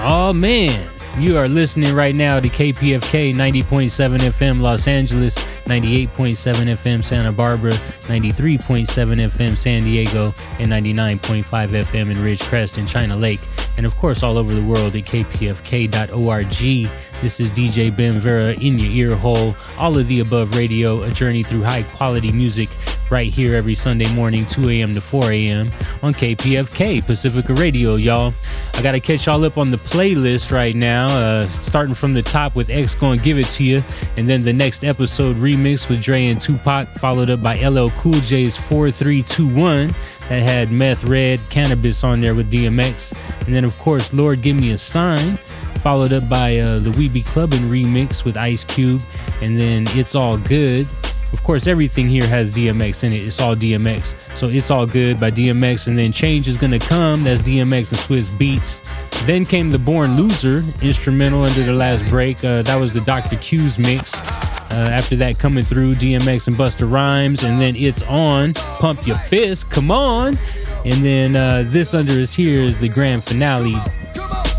Oh 0.00 0.32
man, 0.32 0.85
you 1.18 1.38
are 1.38 1.48
listening 1.48 1.94
right 1.94 2.14
now 2.14 2.38
to 2.38 2.48
KPFK 2.48 3.34
90.7 3.34 4.18
FM 4.18 4.60
Los 4.60 4.86
Angeles, 4.86 5.38
98.7 5.64 6.08
FM 6.08 7.02
Santa 7.02 7.32
Barbara, 7.32 7.72
93.7 7.72 8.86
FM 8.86 9.56
San 9.56 9.84
Diego, 9.84 10.34
and 10.58 10.70
99.5 10.70 11.42
FM 11.44 12.10
in 12.10 12.18
Ridgecrest 12.18 12.76
and 12.76 12.86
China 12.86 13.16
Lake, 13.16 13.40
and 13.76 13.86
of 13.86 13.96
course 13.96 14.22
all 14.22 14.36
over 14.36 14.54
the 14.54 14.62
world 14.62 14.94
at 14.94 15.04
kpfk.org. 15.04 16.90
This 17.22 17.40
is 17.40 17.50
DJ 17.50 17.96
Ben 17.96 18.20
Vera 18.20 18.52
in 18.52 18.78
your 18.78 18.90
ear 18.90 19.16
hole. 19.16 19.56
All 19.78 19.96
of 19.96 20.06
the 20.08 20.20
above 20.20 20.54
radio, 20.54 21.02
a 21.02 21.10
journey 21.10 21.42
through 21.42 21.62
high 21.62 21.82
quality 21.84 22.30
music 22.30 22.68
right 23.10 23.32
here 23.32 23.54
every 23.54 23.74
Sunday 23.74 24.12
morning, 24.14 24.46
2 24.46 24.68
a.m. 24.68 24.92
to 24.92 25.00
4 25.00 25.32
a.m. 25.32 25.72
on 26.02 26.12
KPFK 26.12 27.06
Pacifica 27.06 27.54
Radio, 27.54 27.94
y'all. 27.94 28.32
I 28.76 28.82
got 28.82 28.92
to 28.92 29.00
catch 29.00 29.24
y'all 29.24 29.42
up 29.44 29.56
on 29.56 29.70
the 29.70 29.78
playlist 29.78 30.52
right 30.52 30.74
now, 30.74 31.06
uh, 31.06 31.48
starting 31.48 31.94
from 31.94 32.12
the 32.12 32.20
top 32.20 32.54
with 32.54 32.68
X 32.68 32.94
Gonna 32.94 33.16
Give 33.16 33.38
It 33.38 33.46
To 33.46 33.64
You, 33.64 33.82
and 34.18 34.28
then 34.28 34.44
the 34.44 34.52
next 34.52 34.84
episode 34.84 35.36
remix 35.36 35.88
with 35.88 36.02
Dre 36.02 36.26
and 36.26 36.38
Tupac, 36.38 36.88
followed 36.98 37.30
up 37.30 37.42
by 37.42 37.54
LL 37.54 37.88
Cool 37.92 38.20
J's 38.20 38.58
4321 38.58 39.94
that 40.28 40.42
had 40.42 40.70
Meth 40.70 41.04
Red 41.04 41.38
Canibus 41.38 42.04
on 42.04 42.20
there 42.20 42.34
with 42.34 42.52
DMX, 42.52 43.16
and 43.46 43.54
then, 43.54 43.64
of 43.64 43.76
course, 43.78 44.12
Lord 44.12 44.42
Give 44.42 44.56
Me 44.56 44.72
a 44.72 44.78
Sign 44.78 45.38
followed 45.78 46.12
up 46.12 46.28
by 46.28 46.58
uh, 46.58 46.78
the 46.80 46.90
We 46.90 47.08
Be 47.08 47.22
Clubbin' 47.22 47.70
remix 47.70 48.24
with 48.24 48.36
Ice 48.36 48.64
Cube, 48.64 49.00
and 49.40 49.58
then 49.58 49.86
It's 49.90 50.14
All 50.14 50.36
Good. 50.36 50.86
Of 51.32 51.42
course, 51.42 51.66
everything 51.66 52.08
here 52.08 52.26
has 52.26 52.52
DMX 52.52 53.04
in 53.04 53.12
it. 53.12 53.16
It's 53.16 53.40
all 53.40 53.54
DMX. 53.54 54.14
So 54.36 54.48
It's 54.48 54.70
All 54.70 54.86
Good 54.86 55.18
by 55.20 55.30
DMX, 55.30 55.86
and 55.86 55.98
then 55.98 56.12
Change 56.12 56.48
is 56.48 56.56
Gonna 56.56 56.78
Come. 56.78 57.24
That's 57.24 57.40
DMX 57.40 57.90
and 57.90 58.00
Swizz 58.00 58.28
Beatz. 58.36 58.80
Then 59.26 59.44
came 59.44 59.70
the 59.70 59.78
Born 59.78 60.16
Loser 60.16 60.62
instrumental 60.82 61.42
under 61.42 61.62
the 61.62 61.72
last 61.72 62.08
break. 62.08 62.38
Uh, 62.38 62.62
that 62.62 62.76
was 62.80 62.92
the 62.92 63.00
Dr. 63.00 63.36
Q's 63.36 63.78
mix. 63.78 64.14
Uh, 64.14 64.90
after 64.92 65.16
that, 65.16 65.38
coming 65.38 65.64
through 65.64 65.94
DMX 65.94 66.48
and 66.48 66.56
Busta 66.56 66.90
Rhymes, 66.90 67.42
and 67.42 67.60
then 67.60 67.76
It's 67.76 68.02
On, 68.04 68.52
Pump 68.54 69.06
Your 69.06 69.18
Fist, 69.18 69.70
Come 69.70 69.90
On. 69.90 70.38
And 70.84 71.04
then 71.04 71.34
uh, 71.34 71.64
this 71.66 71.94
under 71.94 72.12
is 72.12 72.32
here 72.32 72.60
is 72.60 72.78
the 72.78 72.88
grand 72.88 73.24
finale. 73.24 73.74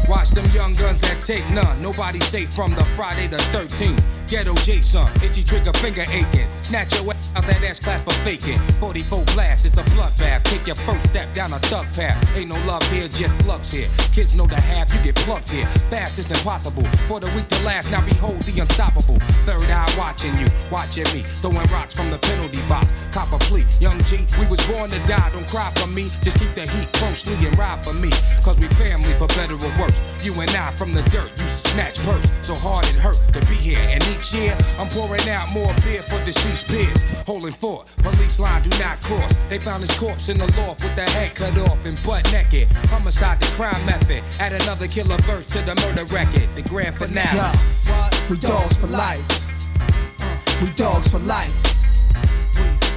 Watch 0.10 0.30
them 0.30 0.46
young 0.54 0.74
guns 0.76 1.02
that 1.02 1.22
take 1.26 1.48
none. 1.52 1.82
Nobody 1.82 2.20
safe 2.20 2.54
from 2.54 2.74
the 2.76 2.84
Friday 2.96 3.28
the 3.28 3.38
13th. 3.38 4.17
Ghetto 4.28 4.54
Jason, 4.56 5.08
itchy 5.24 5.42
trigger 5.42 5.72
finger 5.80 6.04
aching. 6.12 6.50
Snatch 6.62 6.94
your 7.00 7.14
ass 7.14 7.32
out 7.38 7.48
that 7.48 7.64
ass 7.64 7.80
class 7.80 8.02
for 8.02 8.12
faking. 8.28 8.60
44 8.80 9.24
blast, 9.34 9.66
it's 9.66 9.78
a 9.78 9.84
bloodbath. 9.96 10.44
Take 10.44 10.68
your 10.68 10.76
first 10.76 11.10
step 11.10 11.34
down 11.34 11.54
a 11.54 11.60
thug 11.72 11.86
path. 11.94 12.18
Ain't 12.36 12.50
no 12.50 12.60
love 12.66 12.84
here, 12.92 13.08
just 13.08 13.32
slugs 13.44 13.72
here. 13.72 13.88
Kids 14.14 14.36
know 14.36 14.46
the 14.46 14.60
half, 14.60 14.94
you 14.94 15.00
get 15.00 15.16
plucked 15.24 15.50
here. 15.50 15.66
Fast 15.90 16.20
is 16.20 16.30
impossible. 16.30 16.84
For 17.08 17.22
the 17.22 17.32
weak 17.36 17.48
to 17.48 17.64
last, 17.64 17.90
now 17.90 18.04
behold 18.04 18.42
the 18.42 18.60
unstoppable. 18.60 19.20
Third 19.48 19.70
eye 19.72 19.88
watching 19.98 20.36
you, 20.38 20.48
watching 20.70 21.08
me. 21.16 21.24
Throwing 21.40 21.68
rocks 21.72 21.96
from 21.96 22.12
the 22.12 22.18
penalty 22.20 22.62
box. 22.68 22.92
Cop 23.12 23.32
a 23.32 23.40
plea. 23.48 23.64
Young 23.80 24.04
G, 24.04 24.28
we 24.40 24.46
was 24.48 24.60
born 24.68 24.90
to 24.90 25.00
die. 25.08 25.30
Don't 25.32 25.48
cry 25.48 25.72
for 25.80 25.88
me. 25.88 26.12
Just 26.24 26.40
keep 26.40 26.52
the 26.52 26.68
heat 26.68 26.92
closely 27.00 27.36
and 27.48 27.58
ride 27.58 27.80
for 27.86 27.94
me. 28.04 28.12
Cause 28.44 28.60
we 28.60 28.68
family 28.76 29.14
for 29.16 29.28
better 29.40 29.56
or 29.56 29.72
worse. 29.80 29.96
You 30.20 30.36
and 30.42 30.52
I 30.52 30.72
from 30.72 30.94
the 30.94 31.04
dirt 31.16 31.32
to 31.32 31.48
snatch 31.48 32.00
purse. 32.04 32.28
So 32.44 32.56
hard 32.56 32.86
it 32.92 33.00
hurt 33.00 33.18
to 33.32 33.40
be 33.48 33.56
here. 33.56 33.80
And 33.80 34.04
each 34.18 34.34
year, 34.34 34.58
I'm 34.78 34.88
pouring 34.88 35.28
out 35.30 35.52
more 35.54 35.74
beer 35.84 36.02
for 36.02 36.20
deceased 36.26 36.68
peers. 36.68 36.98
Holding 37.26 37.54
fort, 37.54 37.88
police 37.98 38.40
line 38.40 38.62
do 38.64 38.70
not 38.80 39.02
cross. 39.02 39.34
They 39.50 39.60
found 39.60 39.82
his 39.82 39.98
corpse 40.00 40.30
in 40.30 40.38
the 40.38 40.48
loft 40.58 40.84
with 40.84 40.96
the 40.96 41.04
head 41.04 41.36
cut 41.36 41.58
off 41.60 41.86
and 41.86 41.98
butt 42.06 42.24
naked. 42.32 42.72
Homicide, 42.90 43.40
the 43.40 43.48
crime 43.56 43.86
method. 43.86 44.24
Add 44.40 44.54
another 44.62 44.88
killer 44.88 45.18
verse 45.22 45.48
to 45.48 45.60
the 45.60 45.76
murder 45.76 46.06
record. 46.14 46.50
The 46.56 46.64
grand 46.64 46.98
finale. 46.98 47.36
Yeah. 47.36 48.10
We 48.30 48.38
dogs 48.38 48.78
for 48.78 48.88
life. 48.88 49.26
We 50.62 50.70
dogs 50.72 51.08
for 51.08 51.20
life. 51.20 51.54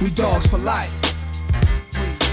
We 0.01 0.09
dogs 0.09 0.47
for 0.47 0.57
life. 0.57 0.93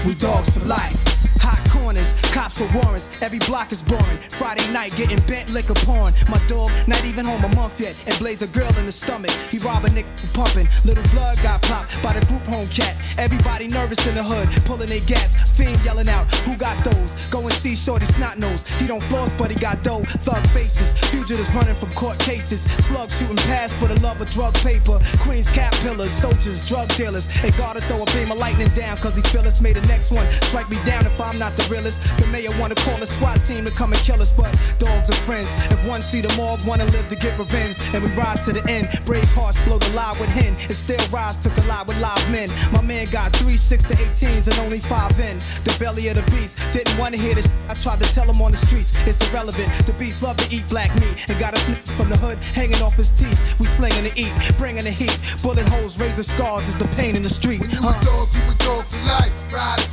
We 0.05 0.15
dogs 0.15 0.57
for 0.57 0.65
life. 0.65 0.97
Hot 1.41 1.68
corners, 1.89 2.13
cops 2.33 2.59
with 2.59 2.71
warrants. 2.75 3.23
Every 3.23 3.39
block 3.39 3.71
is 3.71 3.81
boring. 3.81 4.17
Friday 4.37 4.67
night, 4.71 4.95
getting 4.95 5.19
bent 5.25 5.51
liquor 5.53 5.73
pouring. 5.85 6.13
My 6.29 6.37
dog, 6.45 6.69
not 6.87 7.03
even 7.03 7.25
home 7.25 7.43
a 7.43 7.55
month 7.55 7.79
yet, 7.79 7.95
and 8.05 8.15
blaze 8.19 8.41
a 8.43 8.47
girl 8.47 8.71
in 8.77 8.85
the 8.85 8.91
stomach. 8.91 9.31
He 9.49 9.57
rob 9.57 9.85
a 9.85 9.89
for 9.89 10.45
pumping. 10.45 10.67
Little 10.85 11.03
blood 11.11 11.37
got 11.41 11.61
popped 11.63 12.01
by 12.03 12.13
the 12.13 12.23
group 12.27 12.45
home 12.45 12.67
cat. 12.67 12.95
Everybody 13.17 13.67
nervous 13.67 14.05
in 14.05 14.15
the 14.15 14.23
hood, 14.23 14.47
pulling 14.65 14.89
their 14.89 15.01
gas. 15.07 15.33
Fiend 15.57 15.83
yelling 15.83 16.09
out, 16.09 16.29
who 16.45 16.55
got 16.55 16.77
those? 16.83 17.11
Go 17.31 17.41
and 17.41 17.53
see 17.53 17.75
Shorty 17.75 18.05
Snot 18.05 18.37
Nose. 18.37 18.63
He 18.79 18.85
don't 18.85 19.03
floss, 19.09 19.33
but 19.33 19.49
he 19.49 19.57
got 19.57 19.83
dough. 19.83 20.03
Thug 20.23 20.45
faces, 20.47 20.93
fugitives 21.09 21.53
running 21.55 21.75
from 21.75 21.89
court 21.91 22.19
cases. 22.19 22.61
Slugs 22.85 23.17
shooting 23.17 23.41
past 23.49 23.75
for 23.79 23.87
the 23.87 23.99
love 23.99 24.21
of 24.21 24.29
drug 24.29 24.53
paper. 24.61 24.99
Queens 25.25 25.49
cap 25.49 25.73
pillars, 25.81 26.11
soldiers, 26.11 26.67
drug 26.69 26.87
dealers. 26.89 27.25
They 27.41 27.51
gotta 27.51 27.81
throw 27.81 28.03
a 28.03 28.05
beam 28.13 28.31
of 28.31 28.37
lightning 28.37 28.69
down, 28.69 28.95
cause 28.97 29.15
he 29.15 29.23
it's 29.39 29.61
made 29.61 29.75
the 29.75 29.81
next 29.87 30.11
one. 30.11 30.25
Strike 30.49 30.69
me 30.69 30.77
down 30.85 31.05
if 31.05 31.19
I'm 31.19 31.37
not 31.39 31.51
the 31.53 31.67
real 31.71 31.78
realest. 31.79 32.01
The 32.19 32.27
mayor 32.27 32.51
wanna 32.59 32.75
call 32.75 33.01
a 33.01 33.05
SWAT 33.05 33.43
team 33.45 33.65
to 33.65 33.71
come 33.71 33.91
and 33.91 34.01
kill 34.01 34.21
us, 34.21 34.31
but 34.31 34.51
dogs 34.77 35.09
are 35.09 35.21
friends. 35.27 35.53
If 35.71 35.79
one 35.87 36.01
see 36.01 36.21
the 36.21 36.33
morgue, 36.35 36.59
wanna 36.65 36.85
live 36.85 37.07
to 37.09 37.15
get 37.15 37.37
revenge, 37.39 37.77
and 37.93 38.03
we 38.03 38.09
ride 38.11 38.41
to 38.43 38.53
the 38.53 38.63
end. 38.69 38.87
Brave 39.05 39.29
hearts 39.33 39.59
blow 39.65 39.77
the 39.77 39.89
lie 39.95 40.15
with 40.19 40.29
hen, 40.29 40.55
and 40.55 40.75
still 40.75 41.01
rise 41.11 41.37
to 41.37 41.49
collide 41.49 41.87
with 41.87 41.99
live 41.99 42.31
men. 42.31 42.49
My 42.71 42.81
man 42.81 43.07
got 43.11 43.31
three, 43.33 43.57
six 43.57 43.83
to 43.85 43.95
18s, 43.95 44.47
and 44.47 44.57
only 44.59 44.79
five 44.79 45.17
in. 45.19 45.37
The 45.65 45.75
belly 45.79 46.07
of 46.09 46.15
the 46.15 46.25
beast 46.31 46.57
didn't 46.71 46.97
wanna 46.97 47.17
hear 47.17 47.35
this. 47.35 47.47
I 47.69 47.73
tried 47.73 47.99
to 47.99 48.07
tell 48.13 48.29
him 48.29 48.41
on 48.41 48.51
the 48.51 48.57
streets, 48.57 48.91
it's 49.07 49.21
irrelevant. 49.29 49.69
The 49.85 49.93
beast 49.93 50.23
love 50.23 50.37
to 50.37 50.55
eat 50.55 50.67
black 50.67 50.93
meat, 50.95 51.29
and 51.29 51.39
got 51.39 51.53
a 51.55 51.59
from 51.97 52.09
the 52.09 52.17
hood 52.17 52.37
hanging 52.55 52.81
off 52.81 52.95
his 52.95 53.09
teeth. 53.09 53.39
We 53.59 53.65
slinging 53.65 54.09
to 54.09 54.13
eat, 54.19 54.33
bringing 54.57 54.83
the 54.83 54.91
heat. 54.91 55.17
Bullet 55.41 55.67
holes, 55.67 55.99
razor 55.99 56.23
scars 56.23 56.67
is 56.67 56.77
the 56.77 56.87
pain 56.99 57.15
in 57.15 57.23
the 57.23 57.29
street. 57.29 57.61
When 57.61 57.69
you 57.69 57.79
uh. 57.81 57.91
a 57.91 58.05
dog, 58.05 58.27
you 58.33 58.41
a 58.51 58.55
dog 58.63 58.85
for 58.85 59.01
life. 59.05 59.53
Ride 59.53 59.88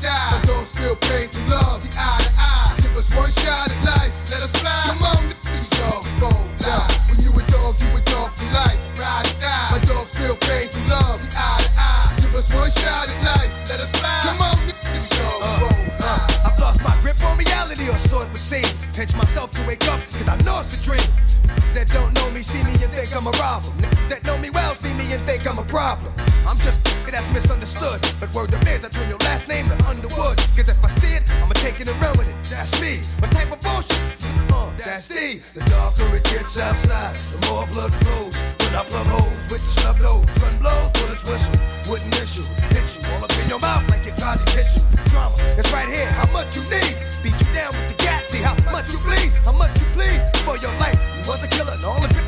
feel 0.77 0.97
pain 1.09 1.29
through 1.29 1.49
love. 1.49 1.81
See 1.81 1.93
eye 1.97 2.21
to 2.21 2.31
eye. 2.37 2.77
Give 2.83 2.97
us 2.97 3.09
one 3.17 3.31
shot 3.33 3.73
at 3.73 3.81
life. 3.85 4.13
Let 4.31 4.43
us 4.45 4.53
fly. 4.61 4.83
Come 4.93 5.03
on, 5.03 5.23
niggas. 5.25 5.73
Dogs 5.81 6.13
gon' 6.21 6.47
lie. 6.61 6.93
When 7.09 7.19
you 7.25 7.33
a 7.33 7.43
dog, 7.49 7.75
you 7.81 7.89
a 7.97 8.01
dog 8.13 8.31
for 8.37 8.49
life. 8.53 8.79
Ride 9.01 9.25
or 9.25 9.37
die. 9.41 9.69
My 9.73 9.81
dogs 9.89 10.13
feel 10.13 10.37
pain 10.37 10.69
through 10.69 10.89
love. 10.93 11.19
See 11.21 11.33
eye 11.33 11.61
to 11.65 11.71
eye. 11.81 12.13
Give 12.21 12.35
us 12.37 12.49
one 12.53 12.71
shot 12.71 13.09
at 13.09 13.19
life. 13.25 13.51
Let 13.69 13.81
us 13.81 13.91
fly. 13.97 14.21
Come 14.29 14.41
on, 14.45 14.57
niggas. 14.69 15.09
Dogs 15.17 15.53
gon' 15.61 15.73
uh, 15.73 16.05
uh, 16.05 16.05
lie. 16.05 16.47
I've 16.47 16.59
lost 16.61 16.81
my 16.85 16.95
grip 17.01 17.19
on 17.25 17.39
reality, 17.41 17.89
or 17.89 17.99
so 17.99 18.21
it 18.23 18.29
would 18.29 18.37
seem. 18.37 18.69
Pinch 18.93 19.17
myself 19.17 19.51
to 19.57 19.63
wake 19.67 19.87
up, 19.89 20.01
cause 20.13 20.29
I 20.29 20.37
know 20.45 20.61
it's 20.61 20.77
a 20.77 20.81
dream. 20.85 21.09
That 21.73 21.89
don't 21.93 22.13
know 22.15 22.31
me, 22.33 22.41
see 22.43 22.63
me 22.65 22.73
and 22.85 22.93
think 22.93 23.13
I'm 23.17 23.27
a 23.27 23.35
robber. 23.37 23.69
That 24.09 24.25
know 24.25 24.37
me 24.39 24.49
well, 24.51 24.75
see 24.75 24.93
me 24.95 25.13
and 25.13 25.23
think 25.27 25.47
I'm 25.49 25.59
a 25.59 25.65
problem. 25.65 26.13
I'm 26.49 26.57
just 26.65 26.86
that's 27.17 27.33
misunderstood. 27.33 27.97
But 28.21 28.29
word 28.37 28.53
is, 28.69 28.85
I 28.85 28.89
turn 28.93 29.09
your 29.09 29.19
last 29.25 29.49
name 29.49 29.65
to 29.73 29.77
Underwood. 29.89 30.37
Cause 30.53 30.69
if 30.69 30.85
I 30.85 30.89
see 31.01 31.17
it, 31.17 31.25
I'ma 31.41 31.57
take 31.65 31.81
it 31.81 31.89
and 31.89 31.97
run 31.97 32.13
with 32.21 32.29
it. 32.29 32.37
That's 32.53 32.77
me. 32.77 33.01
What 33.25 33.33
type 33.33 33.49
of 33.49 33.61
bullshit? 33.65 33.97
Uh, 34.53 34.69
that's 34.77 35.09
D. 35.09 35.41
The 35.57 35.65
darker 35.65 36.05
it 36.13 36.25
gets 36.29 36.61
outside, 36.61 37.17
the 37.33 37.41
more 37.49 37.65
blood 37.73 37.93
flows. 38.05 38.37
When 38.61 38.73
I 38.77 38.85
plug 38.85 39.09
holes 39.09 39.43
with 39.49 39.65
the 39.65 39.73
snub 39.81 39.97
nose, 40.05 40.29
gun 40.37 40.55
blows, 40.61 40.93
bullets 40.93 41.25
whistle. 41.25 41.57
Wouldn't 41.89 42.13
issue, 42.21 42.45
hit 42.77 42.85
you 42.85 43.01
all 43.17 43.25
up 43.25 43.33
in 43.41 43.49
your 43.49 43.61
mouth 43.65 43.89
like 43.89 44.05
it 44.05 44.17
tried 44.21 44.37
to 44.37 44.47
kiss 44.53 44.77
you. 44.77 44.85
Drama, 45.09 45.37
it's 45.57 45.73
right 45.73 45.89
here. 45.89 46.13
How 46.21 46.29
much 46.37 46.53
you 46.53 46.63
need? 46.69 46.93
Beat 47.25 47.39
you 47.41 47.49
down 47.57 47.73
with 47.73 47.97
the 47.97 47.99
gat. 48.05 48.29
See 48.29 48.45
how 48.45 48.53
much 48.69 48.93
you 48.93 49.01
bleed, 49.01 49.33
how 49.49 49.57
much 49.57 49.73
you 49.81 49.89
bleed 49.97 50.21
for 50.45 50.61
your 50.61 50.75
life. 50.77 51.01
You 51.17 51.25
was 51.25 51.41
a 51.41 51.49
killer, 51.49 51.81
all 51.81 51.97
the 52.05 52.26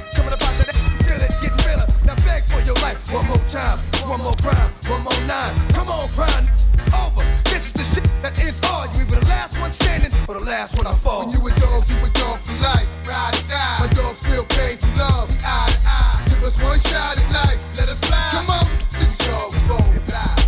for 2.59 2.66
your 2.66 2.75
life. 2.83 2.99
One 3.12 3.27
more 3.27 3.44
time, 3.49 3.79
one 4.11 4.23
more 4.23 4.37
crime, 4.42 4.71
one 4.90 5.03
more 5.03 5.21
nine. 5.27 5.55
Come 5.73 5.88
on, 5.88 6.09
crime, 6.11 6.47
it's 6.75 6.90
over. 6.94 7.25
This 7.44 7.66
is 7.66 7.73
the 7.73 7.85
shit 7.85 8.05
that 8.23 8.38
ends 8.38 8.61
all. 8.64 8.87
You 8.94 9.07
either 9.07 9.21
the 9.21 9.27
last 9.27 9.59
one 9.61 9.71
standing 9.71 10.12
or 10.27 10.35
the 10.35 10.44
last 10.44 10.77
one 10.77 10.87
I 10.87 10.94
fall. 10.94 11.27
When 11.27 11.31
you 11.31 11.40
a 11.47 11.51
dog, 11.55 11.83
you 11.88 11.97
a 12.03 12.11
dog 12.18 12.38
for 12.40 12.59
life. 12.59 12.88
Ride 13.07 13.35
or 13.35 13.47
die. 13.49 13.77
My 13.81 13.88
dogs 13.94 14.21
feel 14.27 14.44
pain 14.44 14.77
through 14.77 14.99
love. 14.99 15.29
See 15.31 15.40
eye 15.44 15.68
to 15.71 15.79
eye. 15.87 16.25
Give 16.29 16.42
us 16.44 16.57
one 16.62 16.79
shot 16.79 17.18
at 17.18 17.29
life. 17.33 17.61
Let 17.79 17.88
us 17.88 18.01
fly. 18.01 18.29
Come 18.33 18.51
on, 18.51 18.66
this 18.99 19.18
dog's 19.18 19.62
fly. 19.62 19.87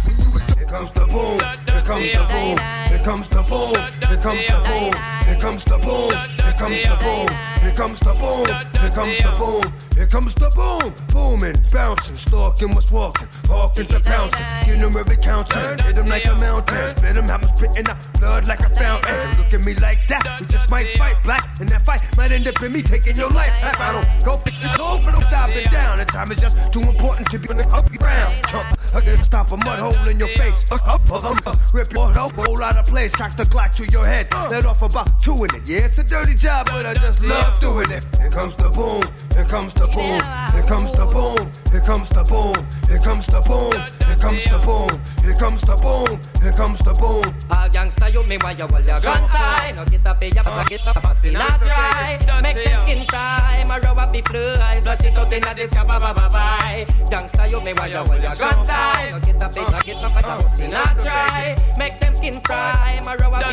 When 0.04 0.14
you 0.18 0.28
a 0.34 0.40
Here 0.58 0.66
comes 0.66 0.90
the 0.92 1.06
boom. 1.06 1.38
Here 1.68 1.82
comes 1.82 2.02
the 2.02 2.24
boom. 2.30 2.79
Comes 3.10 3.28
the 3.28 3.42
boom. 3.42 3.74
Here 4.06 4.22
comes 4.22 4.46
the 4.46 4.62
boom. 4.70 4.94
Here 5.26 5.34
comes 5.34 5.64
the 5.64 5.78
boom. 5.82 6.14
Here 6.38 6.54
comes 6.54 6.78
the 6.78 6.94
boom. 7.02 7.26
Here 7.58 7.74
comes 7.74 7.98
the 7.98 8.14
boom. 8.14 8.46
Here 8.78 8.90
comes 8.94 9.18
the 9.18 9.30
boom. 9.34 9.80
Here 9.98 10.06
comes 10.06 10.34
the 10.34 10.48
boom. 10.54 10.94
Booming, 11.10 11.58
bouncing, 11.74 12.14
stalking 12.14 12.72
what's 12.72 12.92
walking, 12.92 13.26
hawking 13.50 13.86
to 13.86 13.98
pouncing. 13.98 14.46
Get 14.62 14.78
them 14.78 14.96
every 14.96 15.16
counting. 15.16 15.84
Hit 15.84 15.96
them 15.96 16.06
like 16.06 16.24
a 16.24 16.36
mountain. 16.36 16.96
Spit 16.96 17.14
them, 17.18 17.26
have 17.26 17.42
them 17.42 17.50
spitting 17.56 17.86
out 17.90 17.98
blood 18.20 18.46
like 18.46 18.60
a 18.60 18.70
fountain. 18.70 19.18
Look 19.42 19.52
at 19.54 19.66
me 19.66 19.74
like 19.74 20.06
that. 20.06 20.38
We 20.38 20.46
just 20.46 20.70
might 20.70 20.86
fight 20.96 21.18
black. 21.24 21.42
And 21.58 21.68
that 21.68 21.84
fight 21.84 22.06
might 22.16 22.30
end 22.30 22.46
up 22.46 22.62
in 22.62 22.72
me 22.72 22.80
taking 22.80 23.16
your 23.16 23.30
life. 23.30 23.50
If 23.58 23.80
I 23.80 23.92
don't 23.92 24.06
go 24.24 24.38
fix 24.38 24.62
this 24.62 24.78
over, 24.78 25.10
don't 25.10 25.26
stop 25.26 25.50
it 25.50 25.68
down. 25.72 25.98
The 25.98 26.04
time 26.04 26.30
is 26.30 26.38
just 26.38 26.54
too 26.72 26.82
important 26.86 27.28
to 27.30 27.38
be 27.38 27.48
on 27.50 27.58
the 27.58 27.68
up 27.68 27.90
ground. 27.98 28.38
Chump, 28.46 28.66
I 28.94 29.00
can 29.00 29.18
stop 29.18 29.50
a 29.50 29.56
mud 29.58 29.78
hole 29.80 30.08
in 30.08 30.18
your 30.18 30.32
face. 30.38 30.64
Up, 30.70 30.86
up, 30.86 31.02
up, 31.10 31.24
up, 31.24 31.46
up. 31.46 31.74
Rip 31.74 31.92
your 31.92 32.08
whole 32.08 32.62
out 32.62 32.76
of 32.76 32.86
lace 33.00 33.16
hacks 33.16 33.34
the 33.34 33.44
Glock 33.44 33.74
to 33.76 33.86
your 33.90 34.04
head. 34.04 34.28
Let 34.50 34.66
off 34.66 34.82
about 34.82 35.18
two 35.18 35.32
in 35.44 35.50
it. 35.56 35.62
Yeah, 35.64 35.86
it's 35.86 35.98
a 35.98 36.04
dirty 36.04 36.34
job, 36.34 36.66
but 36.66 36.84
I 36.84 36.94
just 36.94 37.20
love 37.24 37.58
doing 37.58 37.90
it. 37.90 38.04
Here 38.20 38.30
comes 38.30 38.54
the 38.56 38.68
boom, 38.68 39.00
here 39.32 39.48
comes 39.48 39.72
the 39.72 39.88
boom, 39.88 40.20
here 40.52 40.66
comes 40.68 40.90
the 40.92 41.06
boom, 41.08 41.40
here 41.72 41.80
comes 41.80 42.08
the 42.12 42.22
boom, 42.28 42.60
here 42.88 43.00
comes 43.00 43.24
the 43.26 43.40
boom, 43.48 43.72
here 44.04 44.20
comes 44.20 44.44
the 44.44 44.58
boom, 44.60 44.92
here 45.24 45.36
comes 45.40 45.60
the 45.62 45.76
boom, 45.80 46.12
here 46.44 46.52
comes 46.52 46.80
the 46.84 46.92
boom. 47.00 47.24
All 47.48 47.68
youngster, 47.72 48.08
you 48.10 48.22
may 48.24 48.36
want 48.36 48.58
your 48.58 48.68
gun 48.68 49.24
sign. 49.32 49.76
No 49.76 49.84
get 49.86 50.06
up, 50.06 50.20
pay 50.20 50.30
get 50.30 50.46
up. 50.46 50.68
Make 52.42 52.64
them 52.64 52.80
skin 52.80 53.06
cry, 53.06 53.64
my 53.68 53.78
rubber 53.80 54.12
be 54.12 54.20
fly. 54.28 54.80
Flush 54.84 55.04
it 55.04 55.16
out 55.16 55.32
in 55.32 55.40
the 55.40 55.66
sky, 55.72 55.84
bye 55.84 55.98
bye 55.98 56.12
bye 56.12 56.28
bye. 56.28 56.86
Youngster, 57.10 57.46
you 57.48 57.60
may 57.64 57.72
want 57.72 57.90
your 57.90 58.04
gun 58.04 58.64
sign. 58.66 59.12
No 59.12 59.20
get 59.20 59.42
up, 59.42 59.54
pay 59.54 59.64
get 59.88 59.96
up. 59.96 60.10
Make 61.78 61.98
them 62.00 62.14
skin 62.14 62.40
cry 62.42 62.79
my 63.04 63.14
row 63.16 63.30
up 63.30 63.52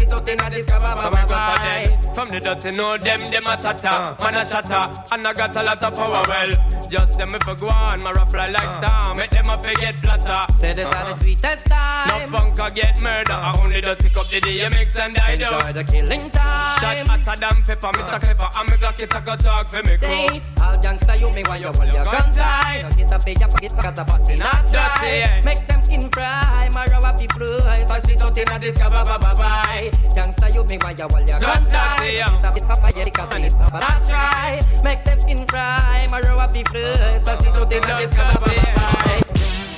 it 0.00 0.12
out 0.12 0.28
in 0.28 0.40
a 0.40 2.14
From 2.14 2.30
the 2.30 2.40
dirty 2.40 2.70
know 2.76 2.96
them, 2.98 3.30
them 3.30 3.46
a 3.46 3.56
tata 3.56 4.16
Man 4.22 4.34
a 4.34 4.44
shatter, 4.44 5.14
and 5.14 5.26
I 5.26 5.32
got 5.32 5.56
a 5.56 5.62
lot 5.62 5.82
of 5.82 5.94
power 5.94 6.22
well 6.28 6.52
Just 6.88 7.18
them 7.18 7.34
if 7.34 7.48
I 7.48 7.54
go 7.54 7.68
on, 7.68 8.02
my 8.02 8.12
rough 8.12 8.30
fly 8.30 8.46
like 8.46 8.76
star 8.76 9.14
Make 9.14 9.30
them 9.30 9.50
a 9.50 9.58
forget 9.58 9.96
flatter 9.96 10.52
Say 10.54 10.74
this 10.74 10.84
are 10.84 11.08
the 11.10 11.14
sweetest 11.16 11.66
time 11.66 12.30
No 12.30 12.38
punk 12.38 12.74
get 12.74 13.00
murder 13.02 13.32
I 13.32 13.58
only 13.62 13.80
just 13.80 14.00
pick 14.00 14.16
up 14.16 14.28
the 14.28 14.40
DMX 14.40 14.96
and 14.98 15.18
I 15.18 15.36
do 15.36 15.44
Enjoy 15.44 15.72
the 15.72 15.84
killing 15.84 16.30
time 16.30 16.78
Shot 16.78 17.08
hotter 17.08 17.40
than 17.40 17.62
pepper, 17.62 17.90
Mr. 17.98 18.20
Clever 18.22 18.50
And 18.58 18.70
me 18.70 18.76
Glock 18.76 19.00
it 19.00 19.14
a 19.14 19.20
go 19.20 19.36
talk 19.36 19.68
for 19.68 19.82
me 19.82 19.96
crew 19.96 20.40
all 20.62 20.76
gangsta 20.76 21.20
you 21.20 21.30
me 21.34 21.42
why 21.46 21.56
you 21.58 21.66
hold 21.66 21.92
your 21.92 22.04
gun 22.04 22.32
tight 22.32 22.82
No 22.82 22.90
get 22.90 23.12
up 23.12 23.26
in 23.26 23.38
your 23.38 23.48
pocket, 23.48 23.72
cause 23.80 23.98
a 23.98 24.04
pussy 24.04 24.34
not 24.36 24.66
dry 24.66 25.40
Make 25.44 25.66
them 25.66 25.82
skin 25.82 26.10
cry, 26.10 26.68
my 26.72 26.86
row 26.86 26.98
up 26.98 27.18
the 27.18 27.26
fly 27.28 27.84
Flush 27.86 28.08
it 28.08 28.22
out 28.22 28.29
out 28.30 28.38
inna 28.38 28.58
the 28.58 28.72
scabba 28.72 29.04
ba 29.04 29.18
ba 29.18 29.34
bye. 29.36 29.90
Gangsta 30.14 30.54
you 30.54 30.64
me 30.64 30.78
why 30.78 30.92
you 30.92 31.04
all 31.04 31.20
your 31.20 31.40
gun. 31.40 31.62
It's 31.64 31.72
a 31.72 32.74
fire 32.76 32.92
the 32.92 33.10
a 33.58 33.70
bad 33.70 34.02
try. 34.02 34.60
Make 34.84 35.04
them 35.04 35.18
skin 35.18 35.46
fry. 35.48 36.06
Marrow 36.10 36.34
a 36.38 36.48
fi 36.48 36.62
fresh. 36.64 37.22
But 37.24 37.46
out 37.46 37.72
inna 37.72 38.00
the 38.00 38.06
scabba 38.14 38.40
ba 38.40 38.50
ba 38.54 38.74
bye. 38.76 39.69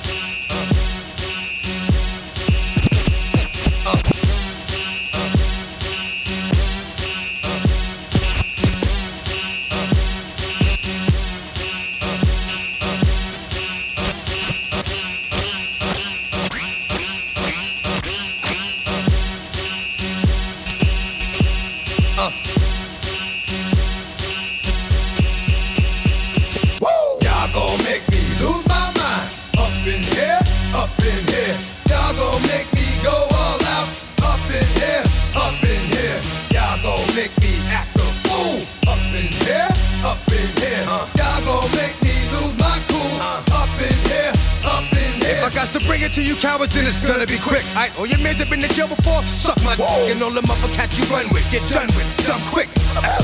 Alright, 47.73 47.89
all 47.97 48.05
oh, 48.05 48.05
your 48.05 48.21
men 48.21 48.37
that 48.37 48.45
been 48.53 48.61
in 48.61 48.69
jail 48.69 48.85
before, 48.85 49.25
suck 49.25 49.57
my 49.65 49.73
dick. 49.73 50.13
And 50.13 50.21
all 50.21 50.29
them 50.29 50.45
other 50.45 50.69
cats 50.77 50.93
you 50.93 51.09
run 51.09 51.25
with, 51.33 51.41
get 51.49 51.65
done 51.73 51.89
with, 51.97 52.05
done 52.21 52.37
quick. 52.53 52.69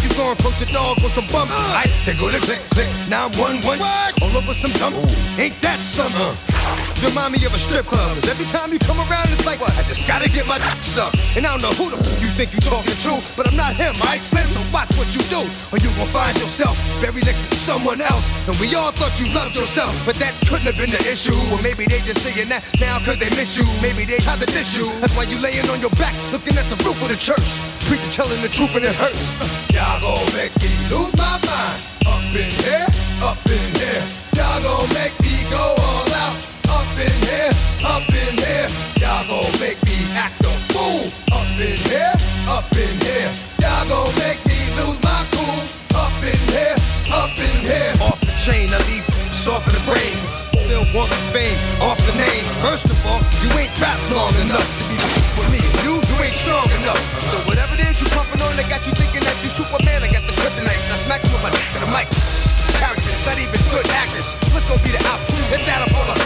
You 0.01 0.09
go 0.17 0.33
and 0.33 0.39
poke 0.41 0.57
the 0.57 0.65
dog 0.73 0.97
on 1.05 1.13
some 1.13 1.29
bum, 1.29 1.53
alright, 1.53 1.93
they 2.01 2.17
go 2.17 2.33
to 2.33 2.41
click, 2.41 2.57
click. 2.73 2.89
Now 3.05 3.29
I'm 3.29 3.37
one, 3.37 3.61
one, 3.61 3.77
all 3.77 4.33
over 4.33 4.57
some 4.57 4.73
dumb. 4.81 4.97
Ain't 5.37 5.53
that 5.61 5.77
something? 5.85 6.33
Remind 7.03 7.31
me 7.31 7.39
of 7.45 7.53
a 7.55 7.59
strip 7.59 7.85
club. 7.87 8.15
'cause 8.15 8.29
every 8.29 8.45
time 8.47 8.73
you 8.73 8.79
come 8.79 8.99
around, 8.99 9.31
it's 9.31 9.45
like, 9.45 9.59
what? 9.61 9.71
I 9.79 9.83
just 9.87 10.05
gotta 10.07 10.29
get 10.29 10.45
my 10.47 10.57
dick 10.59 10.83
sucked. 10.83 11.15
And 11.35 11.45
I 11.47 11.49
don't 11.51 11.61
know 11.61 11.71
who 11.79 11.89
the 11.89 11.97
f- 11.97 12.21
you 12.21 12.29
think 12.29 12.51
you're 12.51 12.67
talking 12.69 12.95
to, 13.07 13.13
but 13.37 13.47
I'm 13.47 13.55
not 13.55 13.73
him, 13.75 13.95
alright, 14.01 14.23
Slim? 14.23 14.45
So 14.53 14.59
watch 14.73 14.91
what 14.99 15.07
you 15.15 15.21
do, 15.31 15.41
or 15.71 15.77
you 15.79 15.89
gon' 15.95 16.07
find 16.11 16.37
yourself 16.37 16.75
buried 17.01 17.25
next 17.25 17.41
to 17.49 17.57
someone 17.57 18.01
else. 18.01 18.25
And 18.47 18.59
we 18.59 18.75
all 18.75 18.91
thought 18.91 19.15
you 19.19 19.27
loved 19.33 19.55
yourself, 19.55 19.95
but 20.05 20.15
that 20.19 20.33
couldn't 20.49 20.67
have 20.67 20.77
been 20.77 20.91
the 20.91 21.01
issue. 21.07 21.35
Or 21.51 21.57
maybe 21.63 21.85
they 21.87 21.99
just 22.01 22.21
saying 22.21 22.49
that 22.49 22.63
now 22.79 22.99
cause 22.99 23.17
they 23.17 23.29
miss 23.35 23.55
you. 23.55 23.65
Maybe 23.81 24.03
they 24.05 24.19
tried 24.19 24.41
to 24.41 24.47
diss 24.47 24.75
you. 24.75 24.85
That's 24.99 25.15
why 25.15 25.23
you 25.23 25.37
laying 25.39 25.69
on 25.69 25.79
your 25.79 25.93
back, 26.01 26.13
looking 26.31 26.57
at 26.57 26.67
the 26.69 26.77
roof 26.83 26.99
of 27.01 27.07
the 27.07 27.17
church. 27.17 27.47
Preacher 27.87 28.11
telling 28.11 28.41
the 28.41 28.49
truth 28.49 28.75
and 28.75 28.85
it 28.85 28.95
hurts. 28.95 29.23
Y'all 29.73 29.99
gon' 30.01 30.25
make 30.35 30.53
me 30.61 30.69
lose 30.91 31.13
my 31.15 31.39
mind. 31.47 31.79
Up 32.05 32.35
in 32.35 32.51
here, 32.63 32.87
up 33.23 33.39
in 33.47 33.65
here. 33.79 34.03
Y'all 34.35 34.61
gon' 34.61 34.89
make 34.93 35.15
me 35.21 35.35
go 35.49 35.63
all 35.79 36.13
out 36.13 36.58
in 36.99 37.15
here, 37.27 37.51
up 37.87 38.05
in 38.07 38.35
here. 38.35 38.67
Y'all 38.99 39.23
gon' 39.27 39.51
make 39.59 39.79
me 39.87 39.97
act 40.15 40.39
a 40.43 40.51
fool. 40.71 41.07
Up 41.31 41.47
in 41.59 41.79
here, 41.87 42.13
up 42.51 42.67
in 42.75 42.95
here. 43.07 43.31
Y'all 43.63 43.87
gon' 43.87 44.11
make 44.19 44.39
me 44.45 44.59
lose 44.75 44.99
my 45.03 45.23
cool. 45.31 45.63
Up 45.95 46.13
in 46.23 46.39
here, 46.51 46.75
up 47.15 47.31
in 47.39 47.55
here. 47.63 47.91
Off 48.03 48.19
the 48.19 48.33
chain, 48.43 48.69
I 48.73 48.79
leave 48.91 49.07
off 49.47 49.65
of 49.65 49.73
the 49.73 49.83
brain. 49.87 50.13
Still 50.69 50.85
want 50.93 51.09
the 51.09 51.17
fame 51.33 51.57
off 51.81 51.97
the 52.05 52.13
name. 52.13 52.45
First 52.61 52.85
of 52.85 52.97
all, 53.09 53.17
you 53.41 53.49
ain't 53.57 53.73
trapped 53.81 54.03
long 54.13 54.29
enough 54.45 54.61
to 54.61 54.83
be 54.85 54.97
for 55.33 55.45
me. 55.49 55.57
You, 55.81 55.97
you 55.97 56.15
ain't 56.21 56.37
strong 56.37 56.69
enough. 56.83 57.01
So 57.33 57.41
whatever 57.49 57.73
it 57.73 57.81
is 57.81 57.97
you 57.97 58.05
puffin' 58.13 58.41
on, 58.45 58.53
I 58.53 58.65
got 58.69 58.85
you 58.85 58.93
thinking 58.93 59.25
that 59.25 59.37
you 59.41 59.49
Superman. 59.49 60.05
I 60.05 60.11
got 60.13 60.21
the 60.29 60.35
kryptonite. 60.37 60.83
I 60.91 60.97
smack 61.01 61.23
you 61.25 61.31
with 61.33 61.41
my 61.41 61.49
dick 61.49 61.65
to 61.73 61.79
the 61.81 61.89
mic. 61.89 62.05
Characters, 62.77 63.25
not 63.25 63.41
even 63.41 63.57
good 63.73 63.87
actors. 63.89 64.29
What's 64.53 64.69
gonna 64.69 64.83
be 64.85 64.93
the 64.93 65.01
outcome? 65.09 65.55
It's 65.55 65.67
out 65.71 65.87
of 65.87 65.95
order. 65.97 66.18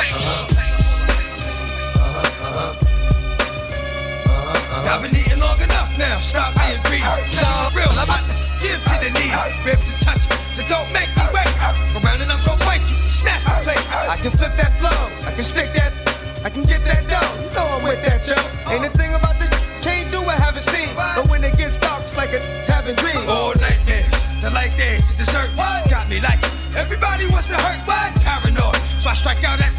I've 4.93 5.01
been 5.01 5.17
eating 5.17 5.39
long 5.41 5.57
enough 5.57 5.97
now. 5.97 6.19
Stop 6.19 6.53
being 6.53 6.77
greedy. 6.85 7.01
Sound 7.25 7.73
real, 7.73 7.89
I'm 7.97 8.05
about 8.05 8.29
to 8.29 8.37
give 8.61 8.77
to 8.77 8.95
the 9.01 9.09
needy. 9.17 9.33
Ribs 9.65 9.89
is 9.89 9.97
touching, 9.97 10.37
so 10.53 10.61
don't 10.69 10.85
make 10.93 11.09
me 11.17 11.25
wait. 11.33 11.49
Around 11.97 12.21
and 12.21 12.29
I'm 12.29 12.37
gonna 12.45 12.61
bite 12.61 12.85
you, 12.85 13.01
snatch 13.09 13.41
the 13.41 13.57
plate. 13.65 13.81
I 13.89 14.21
can 14.21 14.29
flip 14.29 14.53
that 14.53 14.77
flow, 14.77 14.93
I 15.25 15.33
can 15.33 15.41
stick 15.41 15.73
that, 15.73 15.97
I 16.45 16.49
can 16.53 16.61
get 16.61 16.85
that 16.85 17.09
dough. 17.09 17.25
You 17.41 17.49
know 17.57 17.73
I'm 17.73 17.81
with 17.81 18.05
that, 18.05 18.21
yo. 18.29 18.37
Ain't 18.69 18.85
a 18.85 18.89
thing 18.93 19.15
about 19.17 19.39
this 19.41 19.49
can't 19.81 20.11
do 20.11 20.21
I 20.21 20.37
haven't 20.37 20.61
seen. 20.61 20.93
But 20.95 21.27
when 21.27 21.43
it 21.43 21.57
gets 21.57 21.79
dark, 21.79 22.03
it's 22.03 22.15
like 22.15 22.31
a 22.33 22.39
tavern 22.63 22.93
dream. 22.95 23.17
All 23.27 23.51
nightmares, 23.57 24.13
the 24.45 24.51
light 24.53 24.77
days, 24.77 25.09
the 25.11 25.25
dessert. 25.25 25.49
Got 25.89 26.07
me 26.07 26.21
like 26.21 26.39
it. 26.45 26.53
Everybody 26.77 27.25
wants 27.33 27.47
to 27.47 27.57
hurt, 27.57 27.81
but 27.89 28.13
paranoid. 28.21 28.77
So 29.01 29.09
I 29.09 29.15
strike 29.15 29.43
out 29.43 29.59
at 29.59 29.73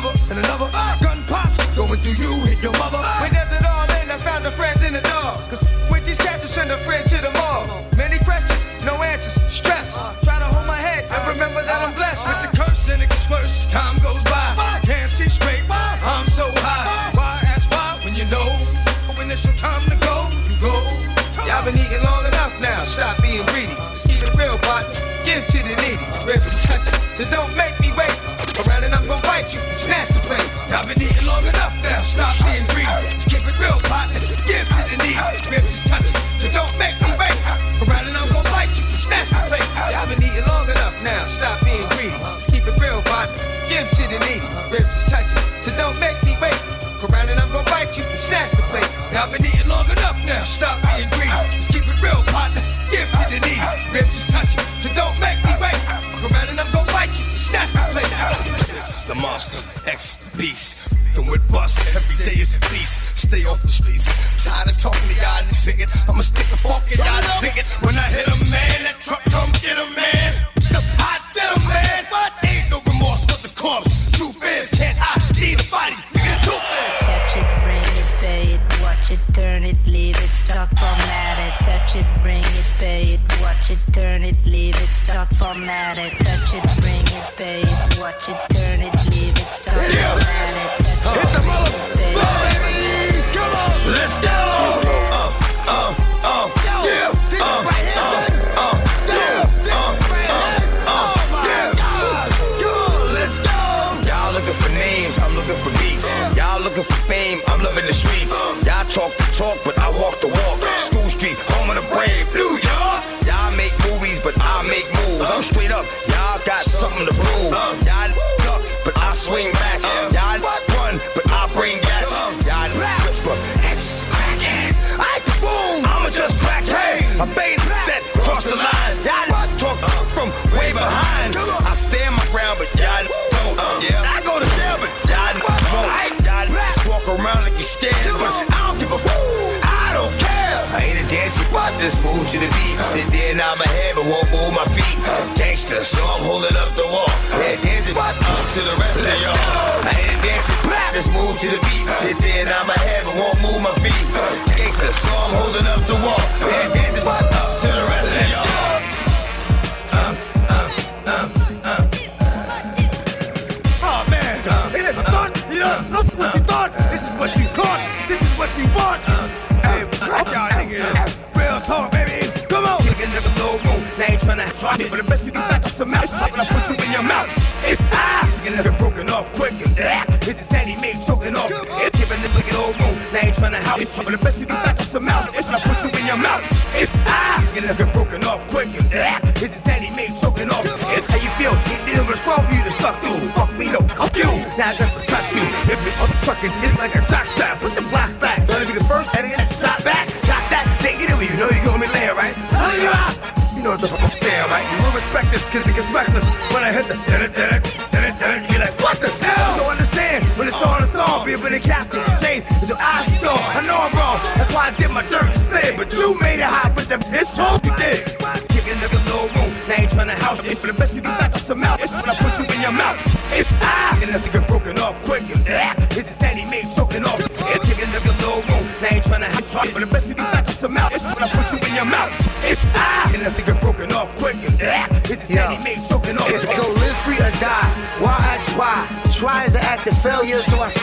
another, 0.00 0.18
and 0.30 0.38
another. 0.38 0.68
Uh, 0.72 0.98
gun 1.00 1.24
pops, 1.24 1.58
going 1.76 2.00
through 2.00 2.16
you, 2.16 2.32
hit 2.46 2.62
your 2.62 2.72
mother. 2.72 2.98
Uh, 3.00 3.20
when 3.20 3.32
there's 3.32 3.52
it 3.52 3.64
all 3.64 3.84
in, 4.00 4.10
I 4.10 4.16
found 4.16 4.46
a 4.46 4.50
friend 4.50 4.78
in 4.84 4.94
the 4.94 5.00
dark. 5.00 5.36
Cause 5.48 5.62
with 5.90 6.04
these 6.04 6.18
cats, 6.18 6.44
I 6.44 6.48
send 6.48 6.70
a 6.70 6.78
friend 6.78 7.06
to 7.08 7.18
the 7.20 7.30
mall. 7.32 7.66
Many 7.96 8.18
questions, 8.24 8.66
no 8.84 8.96
answers, 9.02 9.36
stress. 9.50 9.96
Try 10.24 10.38
to 10.38 10.48
hold 10.48 10.66
my 10.66 10.76
head 10.76 11.04
and 11.10 11.28
remember 11.28 11.62
that 11.62 11.80
I'm 11.84 11.94
blessed. 11.94 12.28
With 12.28 12.50
the 12.50 12.56
curse 12.56 12.88
and 12.88 13.02
it 13.02 13.08
gets 13.08 13.28
worse, 13.28 13.66
time 13.66 13.96
goes 14.00 14.22
by. 14.24 14.80
Can't 14.84 15.10
see 15.10 15.28
straight, 15.28 15.64
I'm 15.68 16.26
so 16.26 16.48
high. 16.64 17.12
Why 17.14 17.40
ask 17.52 17.70
why 17.70 18.00
when 18.04 18.14
you 18.16 18.24
know? 18.32 18.48
When 19.16 19.30
it's 19.30 19.44
your 19.44 19.56
time 19.56 19.84
to 19.90 19.96
go, 20.00 20.16
you 20.48 20.56
go. 20.56 20.72
Y'all 21.44 21.64
been 21.64 21.76
eating 21.76 22.02
long 22.04 22.24
enough 22.24 22.56
now, 22.60 22.84
stop 22.84 23.20
being 23.20 23.44
greedy. 23.52 23.76
Just 23.92 24.08
keep 24.08 24.22
it 24.22 24.32
real, 24.36 24.56
partner. 24.58 24.96
Give 25.24 25.44
to 25.44 25.58
the 25.60 25.76
needy. 25.76 26.06
Rivers 26.24 26.62
touch 26.64 26.88
so 27.20 27.28
don't 27.30 27.54
make 27.54 27.69
you, 29.54 29.60
snatch 29.74 30.08
the 30.08 30.20
plate. 30.20 30.50
I've 30.70 30.86
been 30.86 31.02
eating 31.02 31.26
long 31.26 31.42
enough 31.42 31.74
now, 31.82 32.02
stop 32.02 32.36
being 32.44 32.64
greedy. 32.70 33.14
Keep 33.30 33.48
it 33.48 33.58
real, 33.58 33.78
partner, 33.88 34.20
give 34.20 34.68
to 34.68 34.80
the 34.86 34.96
needy. 35.02 35.69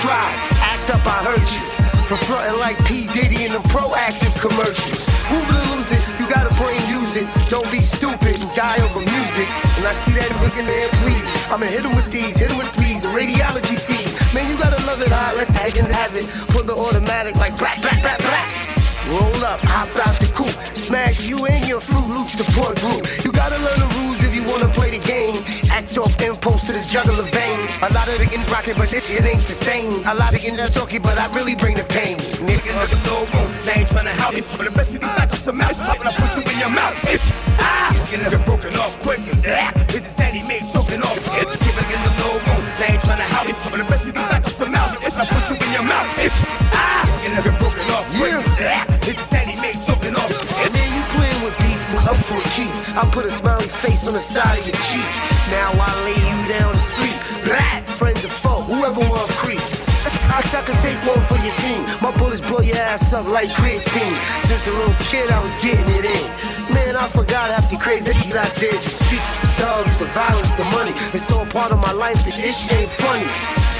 I. 0.07 0.25
Act 0.63 0.87
up, 0.89 1.03
I 1.05 1.17
hurt 1.27 1.47
you. 1.51 1.63
For 2.07 2.15
fronting 2.23 2.59
like 2.63 2.79
P. 2.87 3.05
Diddy 3.11 3.45
in 3.45 3.51
them 3.51 3.63
Proactiv 3.67 4.31
commercials. 4.39 5.03
It 5.27 5.43
or 5.43 5.59
lose 5.75 5.91
it, 5.91 5.99
you 6.19 6.25
gotta 6.31 6.47
brain 6.55 6.79
use 6.87 7.19
it. 7.19 7.27
Don't 7.51 7.67
be 7.67 7.83
stupid 7.83 8.39
and 8.39 8.51
die 8.55 8.79
over 8.79 9.03
music. 9.03 9.47
And 9.75 9.83
I 9.83 9.91
see 9.91 10.15
that 10.15 10.31
looking 10.39 10.63
there, 10.63 10.87
please. 11.03 11.23
I'ma 11.51 11.67
hit 11.67 11.83
him 11.83 11.91
with 11.91 12.07
these, 12.07 12.39
hit 12.39 12.47
him 12.47 12.57
with 12.57 12.71
threes, 12.71 13.03
a 13.03 13.11
radiology 13.11 13.75
feed. 13.75 14.07
Man, 14.31 14.47
you 14.47 14.55
gotta 14.55 14.79
love 14.87 15.03
it, 15.03 15.11
I 15.11 15.35
let 15.35 15.51
and 15.51 15.91
have 15.91 16.15
it. 16.15 16.23
Put 16.55 16.65
the 16.65 16.75
automatic 16.79 17.35
like 17.35 17.57
black, 17.59 17.81
black, 17.81 17.99
black, 17.99 18.19
black. 18.23 18.47
Roll 19.11 19.43
up, 19.43 19.59
hop 19.67 19.91
out 20.07 20.19
the 20.19 20.27
coupe, 20.31 20.55
smash 20.75 21.27
you 21.27 21.45
and 21.45 21.67
your 21.67 21.79
Fruit 21.79 22.07
Loop 22.07 22.27
support 22.27 22.79
group. 22.79 23.03
You 23.23 23.31
gotta 23.31 23.55
learn 23.55 23.79
the 23.83 23.89
rules 23.99 24.23
if 24.23 24.35
you 24.35 24.43
wanna 24.43 24.71
play 24.75 24.91
the 24.95 25.03
game. 25.03 25.35
Act 25.71 25.97
off 25.97 26.15
impulse 26.19 26.67
to 26.67 26.73
the 26.73 26.83
jugular 26.87 27.23
vein. 27.31 27.46
A 27.77 27.93
lot 27.93 28.09
of 28.09 28.17
the 28.17 28.25
getting 28.25 28.41
rockin', 28.49 28.73
but 28.73 28.89
this 28.89 29.05
shit 29.05 29.21
ain't 29.21 29.37
the 29.45 29.53
same. 29.53 29.93
A 30.09 30.17
lot 30.17 30.33
of 30.33 30.41
getting 30.41 30.57
talking, 30.73 30.97
but 30.97 31.13
I 31.13 31.29
really 31.37 31.53
bring 31.53 31.77
the 31.77 31.85
pain. 31.85 32.17
Niggas, 32.41 32.73
nigga, 32.73 32.97
no 33.05 33.21
room. 33.29 33.53
They 33.69 33.85
ain't 33.85 33.89
tryna 33.93 34.17
help 34.17 34.33
you. 34.33 34.41
But 34.57 34.65
I 34.65 34.73
bet 34.73 34.89
you 34.89 34.97
be 34.97 35.05
back 35.05 35.29
on 35.29 35.37
some 35.37 35.61
mouth. 35.61 35.77
I'm 35.85 35.93
gonna 36.01 36.09
put 36.09 36.41
you 36.41 36.41
in 36.41 36.57
your 36.57 36.73
mouth. 36.73 36.97
It's 37.05 37.21
ah. 37.61 37.93
Get 38.09 38.25
nigga 38.25 38.41
broken 38.49 38.73
off 38.81 38.97
quick. 39.05 39.21
And 39.21 39.45
ah. 39.45 39.69
It's 39.93 40.01
the 40.01 40.09
Sandy 40.09 40.41
made 40.49 40.65
choking 40.73 41.05
off. 41.05 41.21
It's 41.37 41.53
giving 41.61 41.85
the 41.85 42.11
no 42.17 42.29
room. 42.49 42.65
They 42.81 42.97
ain't 42.97 43.03
tryna 43.05 43.29
help 43.29 43.45
you. 43.45 43.57
But 43.69 43.77
I 43.77 43.85
bet 43.85 44.01
you 44.09 44.13
be 44.17 44.25
back 44.25 44.41
on 44.41 44.53
some 44.57 44.71
mouth. 44.73 44.97
It's 45.05 45.13
gonna 45.13 45.29
put 45.29 45.45
you 45.45 45.57
in 45.61 45.69
your 45.77 45.85
mouth. 45.85 46.09
It's 46.17 46.37
ah. 46.73 47.05
Get 47.21 47.29
nigga 47.37 47.53
broken 47.61 47.85
off 47.93 48.09
quick. 48.17 48.33
And 48.33 48.73
ah. 48.73 49.05
It's 49.05 49.21
the 49.21 49.25
Sandy 49.29 49.53
made 49.61 49.77
choking 49.85 50.17
off. 50.17 50.33
And 50.65 50.73
then 50.73 50.89
you 50.97 51.03
playing 51.13 51.41
with 51.45 51.53
beef, 51.61 51.77
up 52.09 52.17
for 52.25 52.41
keep. 52.57 52.73
I 52.97 53.05
put 53.13 53.29
a 53.29 53.29
smiley 53.29 53.69
face 53.69 54.09
on 54.09 54.17
the 54.17 54.23
side 54.33 54.57
of 54.57 54.65
your 54.65 54.81
cheek. 54.89 55.05
Now 55.53 55.77
I 55.77 55.93
lay 56.09 56.16
your 62.67 62.77
ass 62.77 63.13
up 63.13 63.27
like 63.27 63.49
creatine. 63.49 64.15
Since 64.43 64.67
a 64.67 64.73
little 64.75 64.99
kid, 65.07 65.31
I 65.31 65.39
was 65.39 65.55
getting 65.63 65.87
it 65.95 66.05
in. 66.05 66.25
Man, 66.75 66.95
I 66.99 67.07
forgot 67.07 67.55
the 67.71 67.77
crazy 67.79 68.11
shit 68.11 68.35
I 68.35 68.43
did. 68.59 68.75
The 68.75 68.91
streets, 68.91 69.41
the 69.41 69.47
thugs, 69.55 69.95
the 69.97 70.05
violence, 70.11 70.51
the 70.59 70.67
money. 70.75 70.91
It's 71.15 71.31
all 71.31 71.47
part 71.47 71.71
of 71.71 71.79
my 71.81 71.93
life, 71.95 72.19
that 72.27 72.35
this 72.35 72.59
shit 72.67 72.87
ain't 72.87 72.91
funny. 72.99 73.27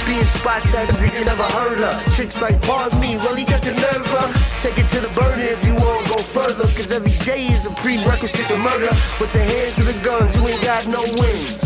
Being 0.08 0.24
spots 0.24 0.72
that 0.72 0.88
you 0.88 1.24
never 1.28 1.44
heard 1.52 1.84
of. 1.84 1.92
Chicks 2.16 2.40
like, 2.40 2.56
pardon 2.64 2.96
me, 3.00 3.20
really 3.28 3.44
got 3.44 3.60
the 3.60 3.76
nerve 3.76 4.08
up. 4.16 4.32
Take 4.64 4.80
it 4.80 4.88
to 4.96 5.04
the 5.04 5.12
burner 5.12 5.44
if 5.44 5.60
you 5.60 5.76
wanna 5.76 6.00
go 6.08 6.16
further. 6.24 6.64
Cause 6.64 6.88
every 6.88 7.12
day 7.28 7.44
is 7.44 7.68
a 7.68 7.72
prerequisite 7.84 8.48
to 8.48 8.56
murder. 8.56 8.88
With 9.20 9.32
the 9.36 9.44
hands 9.44 9.76
of 9.76 9.84
the 9.84 9.96
guns, 10.00 10.32
you 10.32 10.48
ain't 10.48 10.64
got 10.64 10.88
no 10.88 11.04
wins. 11.20 11.60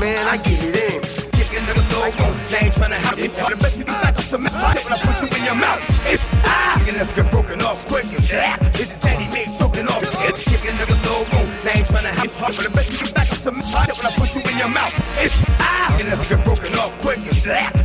Man, 0.00 0.16
I 0.32 0.40
get 0.40 0.64
it 0.64 0.76
in. 0.88 1.22
No 1.52 2.08
room. 2.08 2.34
They 2.50 2.66
ain't 2.66 2.74
tryna 2.74 2.96
help 2.96 3.18
you. 3.18 3.28
But 3.28 3.62
I 3.62 3.70
you 3.76 3.84
be 3.84 4.11
some 4.32 4.42
mouth. 4.44 4.84
When 4.84 4.92
I 4.94 4.98
put 5.04 5.20
you 5.20 5.28
in 5.36 5.44
your 5.44 5.54
mouth. 5.60 5.82
It's 6.08 6.24
ah. 6.44 6.80
Nigga 6.86 7.04
get 7.14 7.30
broken 7.30 7.60
off 7.60 7.84
quick. 7.86 8.08
And 8.08 8.24
ah. 8.32 8.56
It's 8.72 8.88
the 8.88 8.96
Sandy 8.96 9.28
made 9.28 9.52
choking 9.58 9.86
off. 9.88 10.00
It's 10.24 10.48
kicking 10.48 10.72
nigga 10.80 10.96
no 11.04 11.20
room. 11.36 11.48
They 11.60 11.76
ain't 11.76 11.88
tryna 11.92 12.16
help 12.16 12.32
you. 12.32 12.56
But 12.56 12.64
I 12.64 12.72
bet 12.72 12.88
you 12.92 12.98
be 13.04 13.12
back 13.12 13.28
on 13.28 13.40
some 13.44 13.58
mouth. 13.60 13.92
When 13.92 14.06
I 14.08 14.12
put 14.16 14.32
you 14.32 14.40
in 14.40 14.56
your 14.56 14.72
mouth. 14.72 14.94
It's 15.20 15.44
ah. 15.60 15.92
Nigga 16.00 16.28
get 16.30 16.44
broken 16.46 16.72
off 16.80 16.92
quick. 17.02 17.18
And 17.18 17.81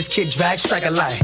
this 0.00 0.08
kid 0.08 0.30
drag 0.30 0.58
strike 0.58 0.86
a 0.86 0.90
light. 0.90 1.20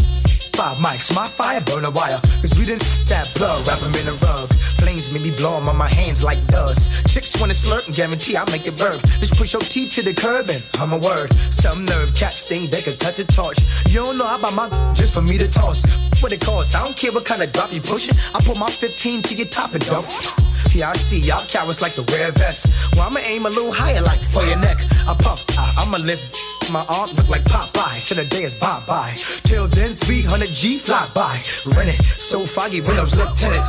Five 0.52 0.76
mics, 0.84 1.08
my 1.14 1.26
fire 1.28 1.62
burn 1.62 1.86
a 1.86 1.90
wire. 1.90 2.20
Cause 2.42 2.52
we 2.58 2.66
didn't 2.66 2.84
that 3.08 3.24
plug, 3.34 3.66
wrap 3.66 3.80
'em 3.82 3.94
in 3.96 4.06
a 4.06 4.16
rug. 4.20 4.52
Flames 4.76 5.10
make 5.10 5.22
me 5.22 5.30
blow 5.30 5.56
'em 5.56 5.66
on 5.66 5.76
my 5.76 5.88
hands 5.88 6.22
like 6.22 6.40
dust. 6.48 7.08
Chicks 7.08 7.32
wanna 7.40 7.54
slurp 7.54 7.86
and 7.86 7.96
guarantee 7.96 8.36
I'll 8.36 8.52
make 8.52 8.66
it 8.66 8.76
burp. 8.76 9.00
Just 9.18 9.34
push 9.38 9.54
your 9.54 9.62
teeth 9.62 9.94
to 9.94 10.02
the 10.02 10.12
curb 10.12 10.50
and 10.50 10.62
I'm 10.78 10.92
a 10.92 10.98
word. 10.98 11.28
Some 11.48 11.86
nerve, 11.86 12.14
cat 12.14 12.34
sting, 12.34 12.68
they 12.68 12.82
can 12.82 12.98
touch 12.98 13.18
a 13.18 13.24
torch. 13.24 13.60
You 13.88 14.00
don't 14.04 14.18
know 14.18 14.26
I 14.26 14.36
buy 14.36 14.50
my 14.50 14.68
just 14.92 15.14
for 15.14 15.22
me 15.22 15.38
to 15.38 15.48
toss. 15.48 15.80
What 16.20 16.34
it 16.34 16.44
costs, 16.44 16.74
I 16.74 16.84
don't 16.84 16.96
care 16.98 17.12
what 17.12 17.24
kind 17.24 17.42
of 17.42 17.52
drop 17.52 17.72
you 17.72 17.80
pushing. 17.80 18.14
I 18.34 18.42
put 18.44 18.58
my 18.58 18.68
15 18.68 19.22
to 19.22 19.34
your 19.34 19.48
top 19.48 19.72
and 19.72 19.84
dump. 19.86 20.06
Yeah, 20.74 20.90
I 20.90 20.96
see 20.98 21.20
y'all 21.20 21.46
cowards 21.48 21.80
like 21.80 21.94
the 21.94 22.04
wear 22.12 22.30
vest. 22.32 22.66
Well, 22.92 23.06
I'ma 23.08 23.20
aim 23.24 23.46
a 23.46 23.48
little 23.48 23.72
higher, 23.72 24.02
like 24.02 24.20
for 24.20 24.44
your 24.44 24.58
neck. 24.58 24.78
I 25.08 25.14
puff, 25.14 25.46
I, 25.56 25.64
I'ma 25.80 25.96
My 26.72 26.84
arm 26.88 27.10
look 27.14 27.28
like 27.28 27.44
Popeye 27.44 28.02
till 28.08 28.16
the 28.16 28.24
day 28.28 28.42
is 28.42 28.54
bye 28.54 28.82
bye. 28.88 29.14
Till 29.46 29.68
then, 29.68 29.94
300 29.94 30.48
G 30.48 30.78
fly 30.78 31.06
by. 31.14 31.38
Rent 31.76 31.90
it, 31.94 32.02
so 32.02 32.44
foggy, 32.44 32.80
windows 32.80 33.14
lieutenant. 33.14 33.62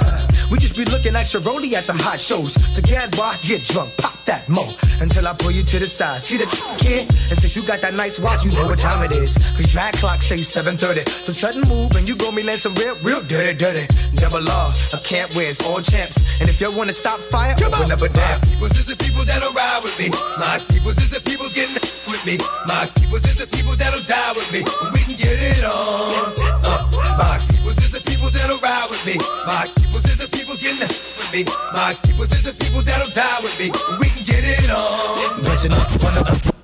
We 0.49 0.57
just 0.57 0.75
be 0.75 0.83
looking 0.85 1.15
at 1.15 1.31
your 1.31 1.43
rollie 1.43 1.73
at 1.73 1.85
them 1.85 1.99
hot 1.99 2.19
shows. 2.19 2.57
So 2.73 2.81
get 2.81 3.11
boy, 3.11 3.33
get 3.45 3.61
drunk, 3.65 3.95
pop 3.97 4.17
that 4.25 4.49
mo. 4.49 4.65
Until 4.99 5.27
I 5.27 5.33
pull 5.37 5.51
you 5.51 5.61
to 5.61 5.77
the 5.77 5.85
side. 5.85 6.21
See 6.21 6.37
the 6.37 6.49
kid? 6.81 7.05
And 7.29 7.37
since 7.37 7.55
you 7.55 7.61
got 7.61 7.81
that 7.81 7.93
nice 7.93 8.17
watch, 8.19 8.45
you 8.45 8.51
know 8.57 8.65
what 8.65 8.79
time 8.79 9.03
it 9.05 9.11
is. 9.11 9.37
Cause 9.53 9.69
drag 9.71 9.93
clock 10.01 10.23
say 10.23 10.41
7.30. 10.41 11.07
So 11.07 11.31
sudden 11.31 11.61
move 11.69 11.93
and 11.93 12.09
you 12.09 12.15
go 12.17 12.31
me 12.31 12.41
land 12.41 12.57
some 12.57 12.73
real, 12.81 12.97
real 13.05 13.21
dirty, 13.21 13.53
dirty. 13.53 13.85
Double 14.17 14.41
law, 14.41 14.73
I 14.93 14.97
can't 15.05 15.29
wear, 15.35 15.49
it's 15.49 15.61
all 15.61 15.81
champs. 15.81 16.17
And 16.41 16.49
if 16.49 16.59
you 16.59 16.73
wanna 16.73 16.93
stop 16.97 17.19
fire, 17.29 17.53
open 17.61 17.91
up 17.93 18.01
a 18.01 18.09
dam. 18.09 18.41
peoples 18.41 18.73
is 18.73 18.89
the 18.89 18.97
people 18.97 19.21
that'll 19.21 19.53
ride 19.53 19.85
with 19.85 19.93
me. 20.01 20.09
My 20.41 20.57
peoples 20.65 20.97
is 20.97 21.13
the 21.13 21.21
people 21.21 21.36
getting 21.57 21.73
with 22.05 22.21
me. 22.21 22.37
My 22.69 22.85
peoples 22.93 23.25
is 23.25 23.41
the 23.41 23.49
people 23.49 23.73
that'll 23.73 24.05
die 24.05 24.33
with 24.37 24.45
me. 24.53 24.61
We 24.93 25.01
can 25.01 25.17
get 25.17 25.41
it 25.41 25.65
on. 25.65 26.29
Uh, 26.61 26.85
my 27.17 27.41
peoples 27.49 27.81
is 27.81 27.89
the 27.89 28.03
people 28.05 28.29
that'll 28.29 28.61
ride 28.61 28.85
with 28.93 29.01
me. 29.09 29.17
My 29.41 29.65
peoples 29.73 30.05
is 30.05 30.21
the 30.21 30.29
people 30.29 30.53
getting 30.61 30.85
with 30.85 31.29
me. 31.33 31.41
My 31.73 31.97
keepers 32.05 32.29
is 32.37 32.45
the 32.45 32.53
people 32.53 32.85
that'll 32.85 33.09
die 33.09 33.41
with 33.41 33.57
me. 33.57 33.73
We 33.97 34.05
can 34.05 34.23
get 34.29 34.45
it 34.45 34.69
on. 34.69 35.41
Bunching 35.41 35.73
up, 35.73 35.89
up. 36.29 36.56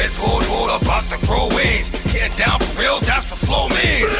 Red 0.00 0.16
Bull, 0.16 0.40
roll 0.48 0.70
about 0.80 1.04
to 1.10 1.18
grow 1.26 1.46
wings. 1.48 1.90
Get 2.10 2.34
down 2.38 2.58
for 2.58 2.80
real, 2.80 3.00
that's 3.00 3.28
the 3.28 3.36
flow 3.36 3.68
means. 3.68 4.16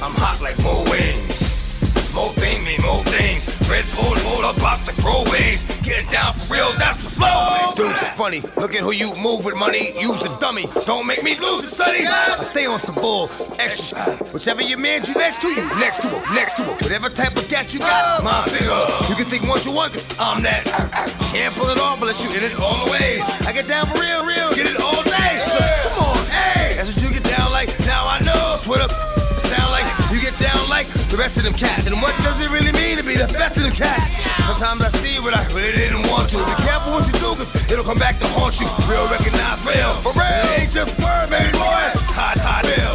I'm 0.00 0.16
hot 0.16 0.40
like 0.40 0.56
more 0.64 0.84
wings. 0.88 2.14
More 2.14 2.32
thing 2.40 2.64
mean 2.64 2.80
more 2.80 3.04
things. 3.04 3.44
Red 3.68 3.84
Bull, 3.92 4.16
roll 4.24 4.48
about 4.56 4.86
to 4.86 4.94
grow 5.02 5.22
wings. 5.28 5.64
Get 5.82 6.08
down 6.08 6.32
for 6.32 6.50
real, 6.50 6.72
that's 6.78 6.95
the. 6.95 6.95
Dude, 7.76 7.90
it's 7.92 8.16
funny. 8.16 8.40
Look 8.56 8.74
at 8.74 8.80
who 8.80 8.92
you 8.92 9.14
move 9.16 9.44
with 9.44 9.54
money. 9.54 9.92
Use 10.00 10.24
a 10.24 10.32
dummy. 10.40 10.64
Don't 10.86 11.06
make 11.06 11.22
me 11.22 11.36
lose 11.36 11.64
it, 11.64 11.76
sonny. 11.76 12.06
I 12.06 12.40
stay 12.40 12.64
on 12.64 12.78
some 12.78 12.94
bull. 12.94 13.28
Extra. 13.58 14.00
shit. 14.00 14.32
Whichever 14.32 14.62
your 14.62 14.78
man 14.78 15.04
you 15.04 15.12
next 15.12 15.42
to 15.42 15.48
you, 15.48 15.60
next 15.76 16.00
to 16.00 16.08
him, 16.08 16.34
next 16.34 16.54
to 16.54 16.62
him. 16.64 16.72
Whatever 16.80 17.10
type 17.10 17.36
of 17.36 17.46
gat 17.48 17.74
you 17.74 17.80
got, 17.80 18.20
oh. 18.20 18.24
my 18.24 18.44
bigger. 18.48 18.80
You 19.12 19.14
can 19.14 19.28
think 19.28 19.44
what 19.44 19.66
you 19.66 19.72
want, 19.72 19.92
cause 19.92 20.08
I'm 20.18 20.42
that. 20.44 20.64
Can't 21.36 21.54
pull 21.54 21.68
it 21.68 21.78
off 21.78 22.00
unless 22.00 22.24
you 22.24 22.30
in 22.32 22.50
it 22.50 22.58
all 22.58 22.86
the 22.86 22.90
way. 22.90 23.20
I 23.44 23.52
get 23.52 23.68
down 23.68 23.84
for 23.86 24.00
real, 24.00 24.24
real, 24.24 24.48
get 24.56 24.64
it 24.64 24.80
all 24.80 25.04
day. 25.04 25.44
Come 25.92 26.00
on, 26.00 26.16
hey. 26.32 26.80
That's 26.80 26.96
what 26.96 27.04
you 27.04 27.12
get 27.12 27.28
down 27.28 27.52
like. 27.52 27.68
Now 27.84 28.08
I 28.08 28.24
know. 28.24 28.32
Up. 28.66 28.90
Sound 29.38 29.70
like 29.70 29.86
you 30.10 30.20
get 30.20 30.36
down 30.40 30.58
like 30.68 30.88
the 31.16 31.22
rest 31.22 31.38
of 31.38 31.44
them 31.44 31.54
cats. 31.54 31.88
And 31.88 31.96
what 32.02 32.12
does 32.20 32.40
it 32.44 32.50
really 32.52 32.72
mean 32.72 33.00
to 33.00 33.04
be 33.04 33.16
the 33.16 33.26
best 33.32 33.56
of 33.56 33.64
them 33.64 33.72
cats? 33.72 34.20
Sometimes 34.44 34.82
I 34.82 34.88
see 34.88 35.16
what 35.24 35.32
I 35.32 35.40
really 35.56 35.72
didn't 35.72 36.04
want 36.12 36.28
to. 36.36 36.44
Be 36.44 36.56
careful 36.60 36.92
what 36.92 37.06
you 37.08 37.16
do, 37.16 37.32
cause 37.40 37.48
it'll 37.72 37.84
come 37.84 37.98
back 37.98 38.20
to 38.20 38.26
haunt 38.36 38.60
you. 38.60 38.68
Real 38.84 39.08
recognize 39.08 39.64
real. 39.64 39.96
For 40.04 40.12
real. 40.12 40.44
It 40.44 40.68
ain't 40.68 40.72
just 40.72 40.92
word, 41.00 41.32
baby 41.32 41.56
boy. 41.56 41.80
It's 41.88 42.12
hot, 42.12 42.36
hot, 42.36 42.68
real. 42.68 42.92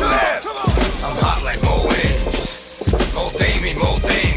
I'm 1.02 1.18
hot 1.18 1.42
like 1.42 1.62
wings. 1.66 2.94
More 3.18 3.34
Damien, 3.34 3.78
more 3.82 3.98
things. 4.06 4.31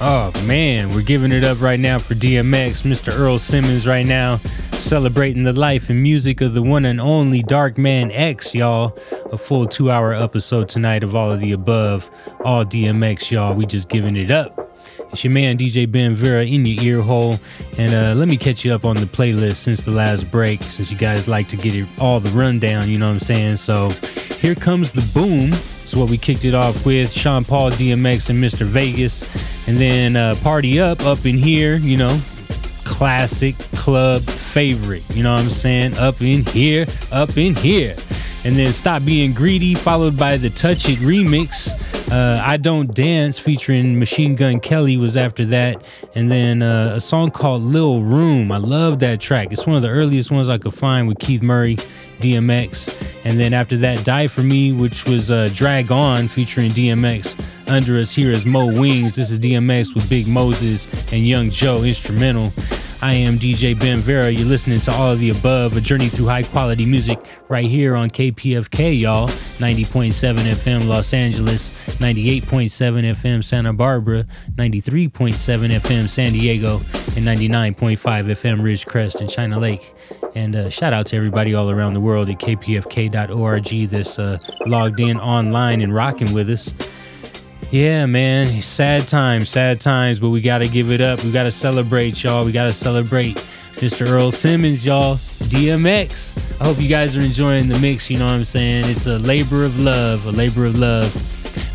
Oh 0.00 0.30
man, 0.46 0.94
we're 0.94 1.02
giving 1.02 1.32
it 1.32 1.42
up 1.42 1.60
right 1.60 1.80
now 1.80 1.98
for 1.98 2.14
DMX, 2.14 2.86
Mr. 2.86 3.12
Earl 3.12 3.36
Simmons 3.36 3.84
right 3.84 4.06
now, 4.06 4.36
celebrating 4.70 5.42
the 5.42 5.52
life 5.52 5.90
and 5.90 6.00
music 6.00 6.40
of 6.40 6.54
the 6.54 6.62
one 6.62 6.84
and 6.84 7.00
only 7.00 7.42
Dark 7.42 7.76
Man 7.76 8.12
X, 8.12 8.54
y'all. 8.54 8.96
A 9.32 9.36
full 9.36 9.66
two 9.66 9.90
hour 9.90 10.14
episode 10.14 10.68
tonight 10.68 11.02
of 11.02 11.16
all 11.16 11.32
of 11.32 11.40
the 11.40 11.50
above, 11.50 12.08
all 12.44 12.64
DMX, 12.64 13.32
y'all. 13.32 13.54
We 13.54 13.66
just 13.66 13.88
giving 13.88 14.14
it 14.14 14.30
up. 14.30 14.70
It's 15.10 15.24
your 15.24 15.32
man 15.32 15.58
DJ 15.58 15.90
Ben 15.90 16.14
Vera 16.14 16.44
in 16.44 16.64
your 16.64 16.80
ear 16.84 17.02
hole, 17.02 17.40
and 17.76 17.92
uh, 17.92 18.14
let 18.14 18.28
me 18.28 18.36
catch 18.36 18.64
you 18.64 18.72
up 18.72 18.84
on 18.84 18.94
the 18.94 19.06
playlist 19.06 19.56
since 19.56 19.84
the 19.84 19.90
last 19.90 20.30
break, 20.30 20.62
since 20.62 20.92
you 20.92 20.96
guys 20.96 21.26
like 21.26 21.48
to 21.48 21.56
get 21.56 21.74
it 21.74 21.88
all 21.98 22.20
the 22.20 22.30
rundown, 22.30 22.88
you 22.88 22.98
know 22.98 23.08
what 23.08 23.14
I'm 23.14 23.18
saying? 23.18 23.56
So 23.56 23.90
here 24.38 24.54
comes 24.54 24.92
the 24.92 25.02
boom. 25.12 25.48
It's 25.48 25.92
what 25.92 26.08
we 26.08 26.18
kicked 26.18 26.44
it 26.44 26.54
off 26.54 26.86
with 26.86 27.10
Sean 27.10 27.42
Paul, 27.42 27.72
DMX, 27.72 28.30
and 28.30 28.40
Mr. 28.42 28.64
Vegas. 28.64 29.24
And 29.68 29.76
then 29.76 30.16
uh, 30.16 30.34
Party 30.36 30.80
Up 30.80 31.02
up 31.02 31.26
in 31.26 31.36
here, 31.36 31.76
you 31.76 31.98
know, 31.98 32.18
classic 32.84 33.54
club 33.76 34.22
favorite. 34.22 35.04
You 35.14 35.22
know 35.22 35.32
what 35.32 35.42
I'm 35.42 35.46
saying? 35.46 35.98
Up 35.98 36.22
in 36.22 36.42
here, 36.46 36.86
up 37.12 37.36
in 37.36 37.54
here. 37.54 37.94
And 38.44 38.56
then 38.56 38.72
Stop 38.72 39.04
Being 39.04 39.32
Greedy, 39.32 39.74
followed 39.74 40.16
by 40.16 40.36
the 40.36 40.48
Touch 40.48 40.88
It 40.88 40.98
remix. 40.98 41.70
Uh, 42.10 42.40
I 42.42 42.56
Don't 42.56 42.94
Dance 42.94 43.38
featuring 43.38 43.98
Machine 43.98 44.34
Gun 44.36 44.60
Kelly 44.60 44.96
was 44.96 45.16
after 45.16 45.44
that. 45.46 45.82
And 46.14 46.30
then 46.30 46.62
uh, 46.62 46.92
a 46.94 47.00
song 47.00 47.30
called 47.30 47.62
Lil 47.62 48.02
Room. 48.02 48.50
I 48.50 48.56
love 48.56 49.00
that 49.00 49.20
track. 49.20 49.52
It's 49.52 49.66
one 49.66 49.76
of 49.76 49.82
the 49.82 49.90
earliest 49.90 50.30
ones 50.30 50.48
I 50.48 50.56
could 50.56 50.72
find 50.72 51.08
with 51.08 51.18
Keith 51.18 51.42
Murray, 51.42 51.76
DMX. 52.20 52.94
And 53.24 53.38
then 53.38 53.52
after 53.52 53.76
that, 53.78 54.04
Die 54.04 54.28
For 54.28 54.42
Me, 54.42 54.72
which 54.72 55.04
was 55.04 55.30
uh, 55.30 55.50
Drag 55.52 55.90
On 55.90 56.28
featuring 56.28 56.70
DMX. 56.70 57.38
Under 57.66 57.98
us 57.98 58.14
here 58.14 58.32
is 58.32 58.46
Mo 58.46 58.66
Wings. 58.66 59.16
This 59.16 59.30
is 59.30 59.38
DMX 59.38 59.94
with 59.94 60.08
Big 60.08 60.26
Moses 60.28 60.90
and 61.12 61.26
Young 61.26 61.50
Joe 61.50 61.82
instrumental. 61.82 62.52
I 63.00 63.14
am 63.14 63.38
DJ 63.38 63.78
Ben 63.78 63.98
Vera. 63.98 64.28
You're 64.28 64.48
listening 64.48 64.80
to 64.80 64.92
all 64.92 65.12
of 65.12 65.20
the 65.20 65.30
above, 65.30 65.76
a 65.76 65.80
journey 65.80 66.08
through 66.08 66.26
high 66.26 66.42
quality 66.42 66.84
music 66.84 67.20
right 67.48 67.64
here 67.64 67.94
on 67.94 68.10
KPFK, 68.10 69.00
y'all. 69.00 69.28
90.7 69.28 70.34
FM 70.34 70.88
Los 70.88 71.14
Angeles, 71.14 71.78
98.7 71.98 72.42
FM 73.14 73.44
Santa 73.44 73.72
Barbara, 73.72 74.24
93.7 74.56 75.30
FM 75.78 76.08
San 76.08 76.32
Diego, 76.32 76.76
and 76.78 77.24
99.5 77.24 77.98
FM 77.98 78.60
Ridgecrest 78.62 79.20
and 79.20 79.30
China 79.30 79.60
Lake. 79.60 79.94
And 80.34 80.56
uh, 80.56 80.68
shout 80.68 80.92
out 80.92 81.06
to 81.06 81.16
everybody 81.16 81.54
all 81.54 81.70
around 81.70 81.92
the 81.92 82.00
world 82.00 82.28
at 82.28 82.38
kpfk.org 82.40 83.90
that's 83.90 84.18
uh, 84.18 84.38
logged 84.66 84.98
in 84.98 85.20
online 85.20 85.82
and 85.82 85.94
rocking 85.94 86.32
with 86.32 86.50
us. 86.50 86.74
Yeah, 87.70 88.06
man. 88.06 88.62
Sad 88.62 89.06
times, 89.08 89.50
sad 89.50 89.78
times, 89.78 90.18
but 90.18 90.30
we 90.30 90.40
got 90.40 90.58
to 90.58 90.68
give 90.68 90.90
it 90.90 91.02
up. 91.02 91.22
We 91.22 91.30
got 91.30 91.42
to 91.42 91.50
celebrate, 91.50 92.22
y'all. 92.22 92.46
We 92.46 92.52
got 92.52 92.64
to 92.64 92.72
celebrate 92.72 93.36
Mr. 93.72 94.08
Earl 94.08 94.30
Simmons, 94.30 94.86
y'all. 94.86 95.16
DMX. 95.16 96.60
I 96.62 96.64
hope 96.64 96.80
you 96.80 96.88
guys 96.88 97.14
are 97.14 97.20
enjoying 97.20 97.68
the 97.68 97.78
mix. 97.78 98.08
You 98.08 98.18
know 98.18 98.24
what 98.24 98.32
I'm 98.32 98.44
saying? 98.44 98.84
It's 98.86 99.06
a 99.06 99.18
labor 99.18 99.64
of 99.64 99.78
love, 99.78 100.26
a 100.26 100.32
labor 100.32 100.64
of 100.64 100.78
love. 100.78 101.12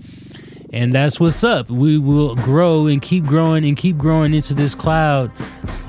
And 0.71 0.93
that's 0.93 1.19
what's 1.19 1.43
up. 1.43 1.69
We 1.69 1.97
will 1.97 2.35
grow 2.35 2.87
and 2.87 3.01
keep 3.01 3.25
growing 3.25 3.65
and 3.65 3.75
keep 3.75 3.97
growing 3.97 4.33
into 4.33 4.53
this 4.53 4.75
cloud. 4.75 5.31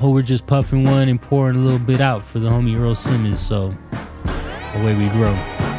Oh, 0.01 0.11
we're 0.11 0.23
just 0.23 0.47
puffing 0.47 0.83
one 0.85 1.07
and 1.07 1.21
pouring 1.21 1.55
a 1.55 1.59
little 1.59 1.79
bit 1.79 2.01
out 2.01 2.23
for 2.23 2.39
the 2.39 2.49
homie 2.49 2.79
Earl 2.79 2.95
Simmons. 2.95 3.39
So, 3.39 3.75
away 4.73 4.95
we 4.95 5.07
grow. 5.09 5.70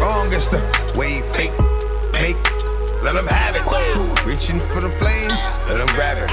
Wrong 0.00 0.32
is 0.32 0.48
the 0.48 0.60
way 0.96 1.20
fake 1.36 1.52
make. 2.12 2.40
Let 3.04 3.14
them 3.14 3.26
have 3.26 3.54
it. 3.56 3.62
Reaching 4.26 4.58
for 4.58 4.80
the 4.80 4.90
flame, 4.90 5.30
let 5.68 5.78
them 5.78 5.88
grab 5.94 6.18
it. 6.18 6.30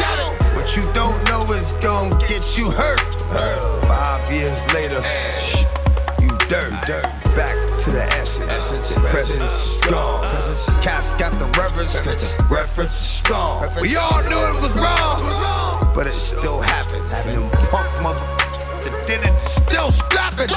What 0.55 0.75
you 0.75 0.83
don't 0.93 1.21
know 1.29 1.43
is 1.53 1.73
gon' 1.83 2.09
get 2.27 2.57
you 2.57 2.71
hurt. 2.71 2.99
Five 3.87 4.31
years 4.31 4.59
later, 4.73 5.01
shh, 5.03 5.65
you 6.19 6.29
dirt. 6.47 6.71
Back 7.35 7.55
to 7.83 7.91
the 7.91 8.03
essence. 8.19 8.89
The 8.89 8.99
presence 9.01 9.43
is 9.43 9.81
gone. 9.91 10.23
Cats 10.81 11.11
got 11.11 11.37
the 11.37 11.45
reverence, 11.59 12.01
cause 12.01 12.35
the 12.35 12.43
reference 12.49 12.93
is 12.93 13.07
strong. 13.21 13.67
We 13.79 13.95
all 13.95 14.23
knew 14.23 14.57
it 14.57 14.61
was 14.61 14.75
wrong, 14.77 15.93
but 15.93 16.07
it 16.07 16.13
still 16.13 16.59
happened. 16.59 17.05
And 17.13 17.31
them 17.31 17.49
punk 17.69 17.89
mother 18.01 18.19
that 18.83 19.05
did 19.07 19.21
it 19.23 19.39
still 19.39 19.91
strapping 19.91 20.49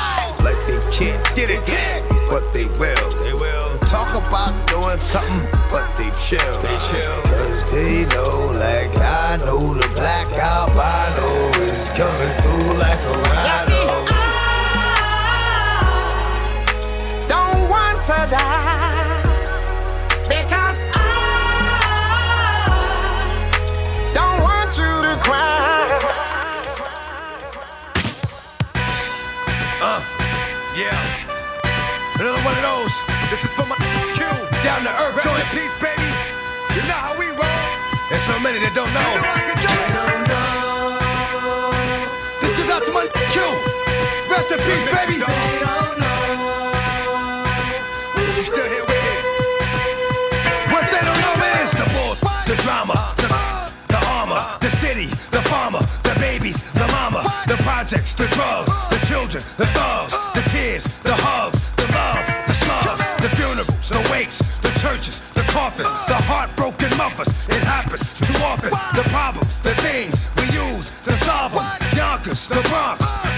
like 0.42 0.58
they 0.66 0.80
can't 0.90 1.36
get 1.36 1.50
it, 1.50 2.09
but 2.30 2.52
they 2.52 2.66
will. 2.78 3.10
They 3.24 3.34
will 3.34 3.78
talk 3.80 4.14
about 4.14 4.54
doing 4.68 5.00
something, 5.00 5.42
but 5.68 5.84
they 5.98 6.10
chill. 6.16 6.62
They 6.62 6.78
chill. 6.78 7.20
Cause 7.26 7.66
they 7.72 8.06
know, 8.06 8.52
like 8.54 8.94
I 8.96 9.36
know, 9.44 9.74
the 9.74 9.88
black 9.94 10.28
albino 10.38 11.50
is 11.66 11.90
coming 11.90 12.32
through 12.40 12.78
like 12.78 13.00
a 13.00 13.14
rhino. 13.26 14.06
Don't 17.28 17.68
want 17.68 17.98
to 18.06 18.18
die 18.30 19.22
because 20.28 20.86
I 20.94 20.98
don't 24.14 24.40
want 24.40 24.78
you 24.78 25.02
to 25.02 25.16
cry. 25.24 25.59
Another 32.30 32.46
one 32.46 32.54
of 32.54 32.62
those. 32.62 32.94
This 33.26 33.42
is 33.42 33.52
for 33.58 33.66
my 33.66 33.74
Q. 34.14 34.22
Down 34.62 34.86
to 34.86 34.92
earth, 35.02 35.18
joint 35.18 35.42
peace, 35.50 35.74
baby. 35.82 36.06
You 36.78 36.82
know 36.86 36.94
how 36.94 37.18
we 37.18 37.26
roll. 37.26 37.58
There's 38.06 38.22
so 38.22 38.38
many 38.38 38.62
that 38.62 38.70
don't 38.70 38.94
know. 38.94 39.10
This 42.38 42.54
goes 42.54 42.70
out 42.70 42.86
to 42.86 42.92
my 42.94 43.10
Q. 43.34 43.42
Rest 44.30 44.46
in 44.54 44.62
peace, 44.62 44.86
baby. 44.94 45.18
You 48.30 48.42
still 48.46 48.68
here 48.78 48.86
with 48.86 49.02
me? 49.02 49.14
What 50.70 50.86
they 50.86 51.02
don't 51.02 51.18
know 51.26 51.34
is 51.66 51.74
the 51.74 51.86
the 52.46 52.56
drama, 52.62 52.94
the, 53.18 53.26
the 53.90 53.98
armor, 54.06 54.38
the 54.60 54.70
city, 54.70 55.06
the 55.34 55.42
farmer, 55.50 55.82
the 56.06 56.14
babies, 56.22 56.62
the 56.78 56.86
mama, 56.94 57.26
the 57.48 57.58
projects, 57.66 58.14
the 58.14 58.28
drugs, 58.38 58.70
the 58.90 59.02
children, 59.06 59.42
the 59.58 59.66
thugs, 59.74 60.09
Yonkers, 72.80 73.29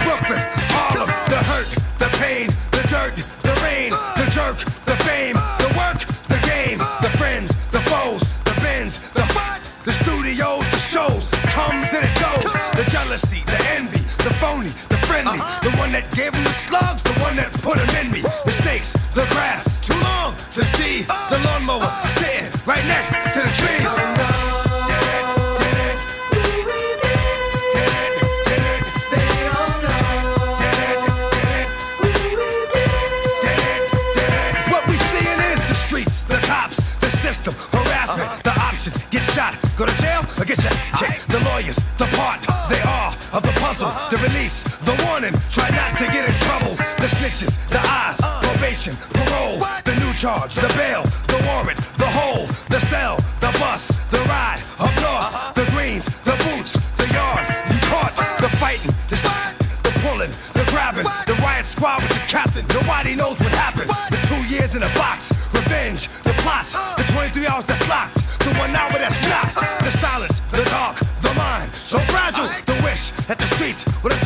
probation, 48.82 49.10
parole, 49.12 49.58
the 49.84 49.94
new 50.04 50.12
charge, 50.14 50.54
the 50.54 50.68
bail, 50.76 51.02
the 51.28 51.38
warrant, 51.46 51.78
the 51.98 52.06
hole, 52.06 52.46
the 52.68 52.80
cell, 52.80 53.16
the 53.40 53.50
bus, 53.58 53.88
the 54.10 54.18
ride, 54.26 54.60
up 54.78 54.94
north, 55.00 55.54
the 55.54 55.64
greens, 55.72 56.06
the 56.24 56.36
boots, 56.44 56.74
the 56.96 57.06
yard, 57.14 57.46
you 57.70 57.78
caught, 57.88 58.14
the 58.40 58.48
fighting, 58.56 58.92
the 59.08 59.16
st- 59.16 59.58
the 59.82 59.92
pulling, 60.02 60.30
the 60.54 60.64
grabbing, 60.70 61.06
the 61.26 61.34
riot 61.42 61.66
squad 61.66 62.02
with 62.02 62.10
the 62.10 62.24
captain. 62.26 62.64
Nobody 62.68 63.14
knows 63.14 63.38
what 63.38 63.52
happened. 63.54 63.90
The 64.10 64.18
two 64.26 64.42
years 64.52 64.74
in 64.74 64.82
a 64.82 64.92
box, 64.94 65.32
revenge, 65.52 66.08
the 66.22 66.34
plots, 66.42 66.74
the 66.96 67.04
23 67.12 67.46
hours 67.46 67.64
that's 67.64 67.86
locked, 67.88 68.14
the 68.40 68.54
one 68.58 68.74
hour 68.74 68.92
that's 68.92 69.20
not, 69.28 69.46
the 69.82 69.90
silence, 69.90 70.40
the 70.50 70.64
dark, 70.70 70.96
the 71.22 71.34
mind, 71.34 71.74
so 71.74 71.98
fragile. 72.10 72.48
The 72.66 72.80
wish 72.82 73.10
that 73.26 73.38
the 73.38 73.46
streets 73.46 73.84
would 74.02 74.12
have 74.12 74.21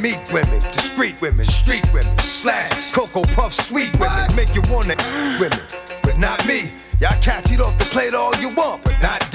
Meet 0.00 0.32
women, 0.32 0.60
discreet 0.72 1.20
women, 1.20 1.44
street 1.44 1.86
women, 1.92 2.16
slash, 2.18 2.92
cocoa 2.92 3.24
puff, 3.34 3.52
sweet 3.52 3.92
women, 3.98 4.34
make 4.36 4.54
you 4.54 4.62
wanna 4.70 4.94
women, 5.40 5.60
but 6.02 6.18
not 6.18 6.46
me. 6.46 6.70
Y'all 7.00 7.20
cats 7.20 7.50
eat 7.50 7.60
off 7.60 7.76
the 7.78 7.84
plate 7.86 8.14
all 8.14 8.34
you 8.36 8.48
want, 8.56 8.82
but 8.84 9.00
not 9.00 9.28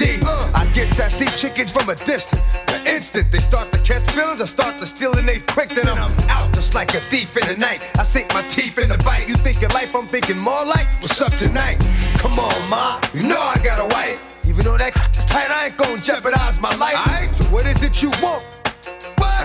i 0.54 0.66
get 0.72 0.98
at 1.00 1.12
these 1.12 1.40
chickens 1.40 1.70
from 1.70 1.88
a 1.88 1.94
distance. 1.94 2.54
The 2.66 2.82
instant 2.90 3.30
they 3.30 3.38
start 3.38 3.72
to 3.72 3.78
catch 3.80 4.02
feelings, 4.12 4.40
I 4.40 4.44
start 4.44 4.78
to 4.78 4.86
steal 4.86 5.16
and 5.16 5.28
they 5.28 5.40
quick, 5.40 5.70
then 5.70 5.88
I'm 5.88 6.12
out 6.30 6.52
just 6.54 6.74
like 6.74 6.94
a 6.94 7.00
thief 7.10 7.36
in 7.36 7.46
the 7.46 7.56
night. 7.58 7.82
I 7.98 8.02
sink 8.02 8.32
my 8.32 8.42
teeth 8.42 8.78
in 8.78 8.88
the 8.88 8.98
bite. 8.98 9.28
You 9.28 9.34
thinking 9.36 9.68
life, 9.70 9.94
I'm 9.94 10.06
thinking 10.06 10.38
more 10.38 10.64
like, 10.64 10.86
what's 11.02 11.20
up 11.20 11.32
tonight? 11.34 11.78
Come 12.16 12.38
on, 12.38 12.70
ma, 12.70 13.00
you 13.12 13.22
know 13.22 13.38
I 13.38 13.58
got 13.62 13.80
a 13.80 13.94
wife. 13.94 14.20
Even 14.46 14.64
though 14.64 14.78
that 14.78 14.96
is 15.16 15.24
tight, 15.26 15.50
I 15.50 15.66
ain't 15.66 15.76
gonna 15.76 16.00
jeopardize 16.00 16.60
my 16.60 16.74
life. 16.76 17.34
So 17.34 17.44
what 17.44 17.66
is 17.66 17.82
it 17.82 18.02
you 18.02 18.10
want? 18.22 18.44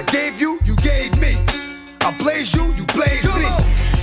I 0.09 0.11
gave 0.11 0.41
you, 0.41 0.57
you 0.65 0.75
gave 0.77 1.13
me. 1.21 1.37
I 2.01 2.09
blaze 2.17 2.51
you, 2.55 2.65
you 2.73 2.83
blaze 2.97 3.29
me. 3.37 3.45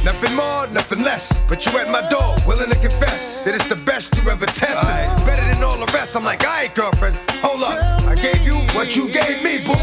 Nothing 0.05 0.37
more, 0.37 0.69
nothing 0.69 1.03
less. 1.03 1.37
But 1.49 1.67
you 1.67 1.77
at 1.79 1.91
my 1.91 2.09
door, 2.09 2.37
willing 2.47 2.71
to 2.71 2.79
confess 2.79 3.41
that 3.41 3.57
it's 3.57 3.67
the 3.67 3.83
best 3.85 4.15
you 4.15 4.31
ever 4.31 4.47
tested. 4.47 5.27
Better 5.27 5.43
than 5.43 5.65
all 5.65 5.75
the 5.85 5.91
rest. 5.93 6.15
I'm 6.15 6.23
like, 6.23 6.47
all 6.47 6.55
right, 6.55 6.73
girlfriend, 6.73 7.17
hold 7.43 7.61
up. 7.65 8.07
I 8.07 8.15
gave 8.15 8.39
you 8.47 8.55
what 8.79 8.95
you 8.95 9.11
gave 9.11 9.43
me, 9.43 9.59
boo. 9.67 9.75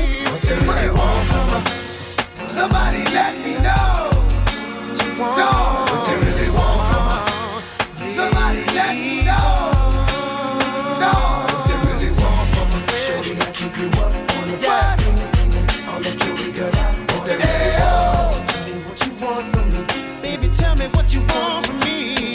What 0.64 0.96
want 0.96 1.28
from 1.28 1.60
her? 1.60 2.48
Somebody 2.48 3.04
let 3.12 3.36
me 3.44 3.60
know. 3.60 4.08
No. 5.20 5.52
What 5.92 6.13
you 21.14 21.22
want 21.28 21.68
from 21.68 21.80
me. 21.82 22.34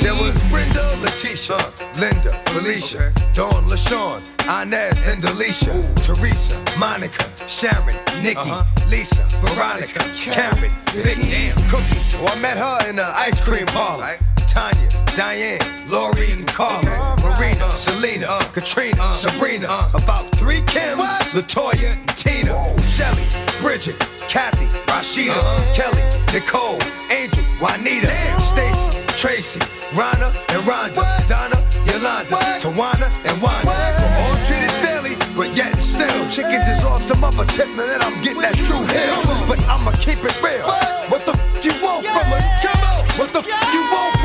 There 0.00 0.14
was 0.14 0.36
Brenda, 0.50 0.82
Letitia, 1.02 1.58
Linda, 1.98 2.30
Felicia. 2.50 3.12
Dawn, 3.32 3.68
LaShawn, 3.68 4.22
Inez, 4.62 5.06
and 5.08 5.22
Delisha, 5.22 5.70
Teresa, 6.02 6.56
Monica, 6.78 7.24
Sharon, 7.46 7.96
Nikki, 8.22 8.40
uh-huh. 8.40 8.88
Lisa, 8.90 9.22
Veronica, 9.40 10.00
Karen, 10.16 10.70
Vicky, 10.90 11.52
Cookie. 11.70 12.00
Oh, 12.18 12.32
I 12.34 12.40
met 12.40 12.58
her 12.58 12.88
in 12.88 12.96
the 12.96 13.06
ice 13.16 13.40
cream 13.40 13.66
parlor. 13.66 14.18
Tanya, 14.50 14.88
Diane, 15.16 15.60
Lori, 15.88 16.32
and 16.32 16.46
Carla, 16.48 17.16
Marina, 17.22 17.70
Selena, 17.70 18.26
Katrina, 18.52 19.10
Sabrina, 19.12 19.88
about 19.94 20.26
three 20.34 20.60
Kim, 20.66 20.98
Latoya, 21.30 21.94
and 21.94 22.08
Tina, 22.18 22.58
Shelly, 22.82 23.22
Bridget, 23.62 23.96
Kathy, 24.26 24.66
Rashida, 24.90 25.38
Kelly, 25.72 26.02
Nicole, 26.34 26.82
Angel, 27.14 27.44
Juanita, 27.60 28.10
Stacy, 28.40 28.98
Tracy, 29.14 29.60
Rana, 29.94 30.34
and 30.50 30.62
Rhonda, 30.66 31.06
Donna, 31.28 31.56
Yolanda, 31.86 32.34
Tawana, 32.58 33.06
and 33.30 33.40
Wanda. 33.40 33.70
We're 33.70 34.16
all 34.18 34.36
treated 34.44 34.72
fairly, 34.82 35.14
but 35.36 35.56
yet 35.56 35.76
still, 35.80 36.28
chickens 36.28 36.66
is 36.66 36.82
off 36.82 37.04
some 37.04 37.22
other 37.22 37.46
tip, 37.46 37.68
and 37.68 37.78
then 37.78 38.02
I'm 38.02 38.16
getting 38.18 38.42
that 38.42 38.54
true 38.54 38.82
hill. 38.90 39.46
But 39.46 39.62
I'ma 39.68 39.92
keep 39.92 40.18
it 40.24 40.42
real. 40.42 40.66
What? 41.06 41.24
The 41.24 41.32
f 41.38 41.64
you 41.64 41.72
want 41.82 42.04
from 42.06 42.32
a 42.34 42.38
Come 42.62 42.82
on. 42.82 43.04
What 43.18 43.30
the 43.32 43.40
f 43.40 43.74
you 43.74 43.82
want 43.92 44.19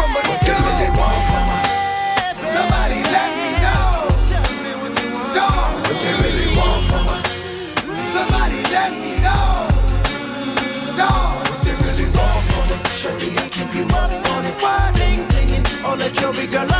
on 16.37 16.67
the 16.67 16.74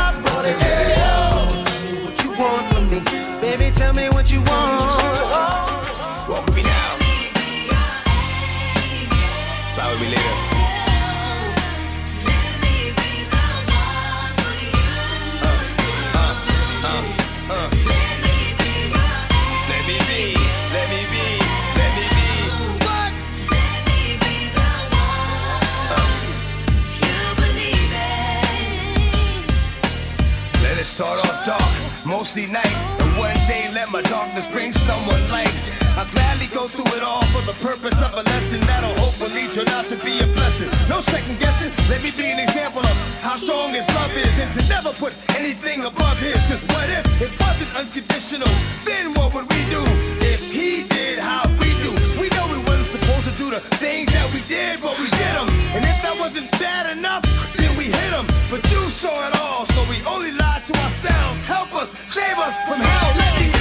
Gladly 36.12 36.46
go 36.54 36.68
through 36.68 36.86
it 36.96 37.02
all 37.02 37.24
for 37.34 37.42
the 37.42 37.56
purpose 37.58 37.98
of 38.02 38.14
a 38.14 38.22
lesson 38.22 38.60
that'll 38.68 38.94
hopefully 39.00 39.50
turn 39.50 39.68
out 39.74 39.86
to 39.90 39.96
be 40.04 40.14
a 40.22 40.28
blessing. 40.38 40.70
No 40.88 41.00
second 41.00 41.38
guessing, 41.40 41.72
let 41.90 42.02
me 42.02 42.10
be 42.14 42.30
an 42.30 42.38
example 42.38 42.82
of 42.82 42.96
how 43.22 43.36
strong 43.36 43.74
his 43.74 43.88
love 43.94 44.12
is 44.14 44.38
and 44.38 44.52
to 44.54 44.62
never 44.68 44.92
put 44.94 45.12
anything 45.34 45.84
above 45.84 46.18
his. 46.20 46.38
Cause 46.46 46.62
what 46.70 46.86
if 46.90 47.04
it 47.20 47.32
wasn't 47.42 47.70
unconditional? 47.74 48.52
Then 48.86 49.14
what 49.18 49.34
would 49.34 49.48
we 49.50 49.60
do 49.66 49.82
if 50.22 50.46
he 50.52 50.86
did 50.86 51.18
how 51.18 51.42
we 51.58 51.70
do? 51.82 51.90
We 52.20 52.30
know 52.38 52.46
we 52.54 52.62
wasn't 52.68 52.86
supposed 52.86 53.26
to 53.26 53.34
do 53.34 53.50
the 53.50 53.60
things 53.82 54.12
that 54.14 54.28
we 54.30 54.40
did, 54.46 54.78
but 54.78 54.94
we 55.02 55.10
did 55.18 55.34
them. 55.34 55.48
And 55.74 55.82
if 55.82 55.98
that 56.06 56.16
wasn't 56.20 56.50
bad 56.62 56.92
enough, 56.94 57.26
then 57.58 57.74
we 57.74 57.90
hit 57.90 58.12
him. 58.14 58.26
But 58.50 58.62
you 58.70 58.82
saw 58.86 59.14
it 59.26 59.34
all, 59.42 59.66
so 59.66 59.80
we 59.90 59.98
only 60.06 60.32
lied 60.38 60.62
to 60.70 60.74
ourselves. 60.84 61.44
Help 61.44 61.74
us, 61.74 61.90
save 61.90 62.38
us 62.38 62.54
from 62.68 62.78
hell, 62.78 63.10
let 63.18 63.32
me 63.40 63.55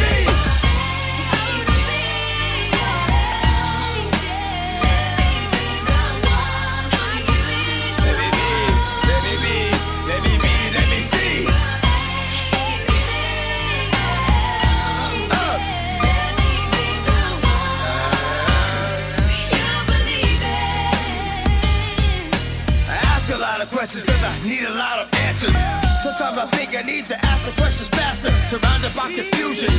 questions 23.85 24.09
cause 24.09 24.25
I 24.25 24.33
need 24.49 24.65
a 24.65 24.73
lot 24.73 24.97
of 24.97 25.05
answers. 25.29 25.53
Sometimes 26.01 26.41
I 26.41 26.49
think 26.57 26.73
I 26.73 26.81
need 26.81 27.05
to 27.05 27.17
ask 27.29 27.45
the 27.45 27.53
questions 27.61 27.85
faster, 27.93 28.33
surrounded 28.49 28.89
by 28.97 29.13
confusion. 29.13 29.69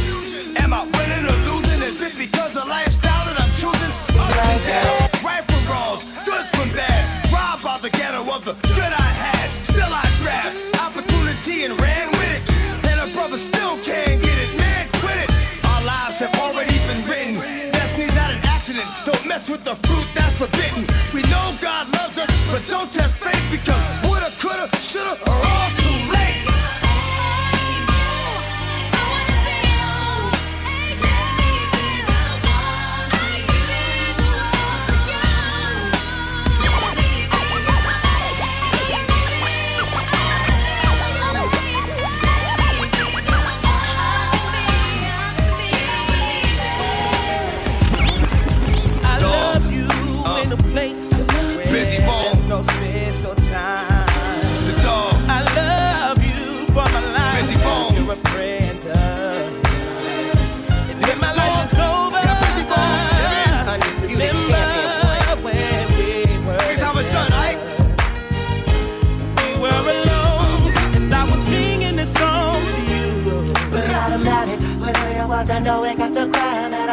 Am 0.62 0.70
I 0.70 0.86
winning 0.86 1.26
or 1.26 1.38
losing? 1.50 1.82
Is 1.82 1.98
it 2.06 2.14
because 2.14 2.54
the 2.54 2.62
lifestyle 2.70 3.26
that 3.26 3.34
I'm 3.34 3.50
choosing? 3.58 3.92
Ups 4.14 4.30
and 4.30 4.62
downs, 4.62 5.10
right 5.26 5.42
from 5.42 5.62
wrongs, 5.66 6.06
goods 6.22 6.54
from 6.54 6.70
bad. 6.70 7.02
Robbed 7.34 7.66
by 7.66 7.82
the 7.82 7.90
ghetto 7.98 8.22
of 8.30 8.46
the 8.46 8.54
good 8.78 8.92
I 8.94 9.10
had. 9.26 9.46
Still 9.74 9.90
I 9.90 10.06
grabbed 10.22 10.54
opportunity 10.78 11.66
and 11.66 11.74
ran 11.82 12.06
with 12.14 12.30
it. 12.30 12.42
And 12.86 12.96
a 13.02 13.10
brother 13.10 13.42
still 13.42 13.74
can't 13.82 14.22
get 14.22 14.38
it, 14.38 14.54
man, 14.54 14.86
quit 15.02 15.18
it. 15.18 15.30
Our 15.66 15.82
lives 15.82 16.22
have 16.22 16.34
already 16.46 16.78
been 16.86 17.02
written. 17.10 17.42
Destiny's 17.74 18.14
not 18.14 18.30
an 18.30 18.38
accident. 18.54 18.86
Don't 19.02 19.26
mess 19.26 19.50
with 19.50 19.66
the 19.66 19.74
fruit 19.74 20.06
that's 20.14 20.38
forbidden. 20.38 20.85
But 22.56 22.66
don't 22.68 22.90
test 22.90 23.16
fate 23.16 23.50
because 23.50 24.05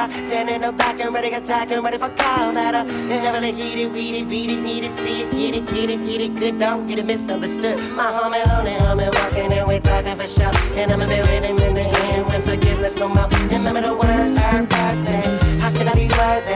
matter. 0.08 0.26
Stand 0.26 0.50
in 0.50 0.62
the 0.62 0.72
back 0.72 1.00
and 1.00 1.14
ready 1.14 1.30
to 1.30 1.38
attack 1.38 1.72
and 1.72 1.84
ready 1.84 1.98
for 1.98 2.10
matter. 2.54 2.84
You 2.92 3.20
heavily 3.20 3.52
heated, 3.52 3.92
read 3.94 4.16
it, 4.16 4.30
beat 4.30 4.50
it, 4.50 4.62
need 4.62 4.84
it, 4.84 4.96
see 4.96 5.22
it, 5.22 5.32
get 5.32 5.56
it, 5.56 5.66
get 5.68 5.90
it, 5.90 6.06
get 6.06 6.22
it, 6.22 6.36
good, 6.36 6.60
don't 6.60 6.88
get 6.88 7.00
it 7.00 7.06
misunderstood. 7.06 7.78
My 7.94 8.06
homie 8.06 8.46
lonely, 8.48 8.72
homie 8.72 9.14
walking 9.16 9.54
and 9.54 9.68
we 9.68 9.80
talking 9.80 10.16
for 10.16 10.28
sure. 10.28 10.52
And 10.76 10.92
I'ma 10.92 11.08
be 11.08 11.20
with 11.20 11.44
him 11.44 11.58
in 11.60 11.76
the 11.76 11.82
end 11.82 12.26
when 12.28 12.42
forgiveness 12.42 12.98
no 12.98 13.08
more. 13.08 13.28
Remember 13.50 13.82
the 13.82 13.94
words, 13.94 14.36
her 14.38 14.64
birthday. 14.64 15.24
How 15.62 15.72
can 15.72 15.88
I 15.88 15.96
be 15.96 16.08
worthy? 16.18 16.54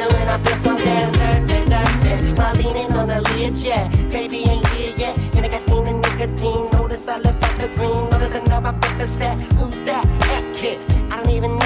And 0.00 0.12
when 0.12 0.28
I 0.28 0.38
feel 0.38 0.56
so 0.56 0.76
damn 0.76 1.12
dirty, 1.12 1.68
dirty, 1.68 2.32
my 2.34 2.52
leaning 2.54 2.92
on 2.92 3.08
the 3.08 3.20
lid, 3.32 3.56
yeah. 3.58 3.88
Baby 4.08 4.38
ain't 4.48 4.66
here 4.68 4.94
yet, 4.96 5.18
and 5.36 5.46
I 5.46 5.48
got 5.48 5.62
feeling 5.62 6.00
nicotine. 6.00 6.70
Notice 6.72 7.08
I 7.08 7.18
left 7.18 7.42
out 7.44 7.60
the 7.60 7.68
green. 7.76 8.10
Notice 8.10 8.34
I 8.34 8.58
I 8.68 8.72
put 8.72 8.98
the 8.98 9.06
set. 9.06 9.38
Who's 9.54 9.80
that? 9.82 10.04
F 10.22 10.56
kid. 10.56 11.07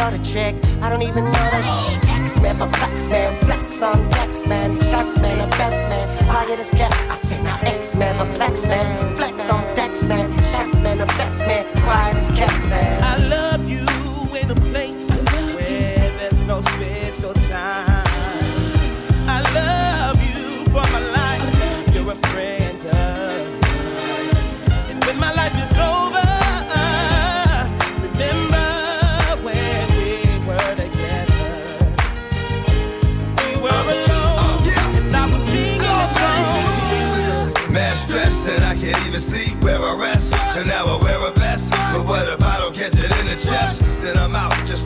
Know 0.03 0.11
the 0.11 0.19
trick. 0.19 0.57
I 0.83 0.91
don't 0.91 1.01
even 1.03 1.23
know 1.23 1.31
the 1.31 2.23
X 2.23 2.41
man, 2.41 2.59
perplex 2.59 3.09
man, 3.09 3.41
flex 3.45 3.83
on 3.83 4.11
Dex 4.11 4.49
man, 4.49 4.77
trust 4.91 5.23
man, 5.23 5.39
the 5.39 5.57
best 5.57 5.91
man. 5.91 6.25
Quiet 6.25 6.59
as 6.59 6.71
cat. 6.73 6.93
I 7.09 7.15
say 7.15 7.41
now 7.41 7.57
X 7.63 7.95
man, 7.95 8.17
perplex 8.17 8.67
man, 8.67 9.17
flex 9.17 9.49
on 9.49 9.63
Dex 9.77 10.03
man, 10.03 10.37
trust 10.51 10.83
man, 10.83 10.99
the 10.99 11.07
best 11.07 11.47
man. 11.47 11.65
Quiet 11.85 12.17
as 12.17 12.29
cat 12.33 12.69
man. 12.69 13.01
I 13.01 13.17
love 13.29 13.42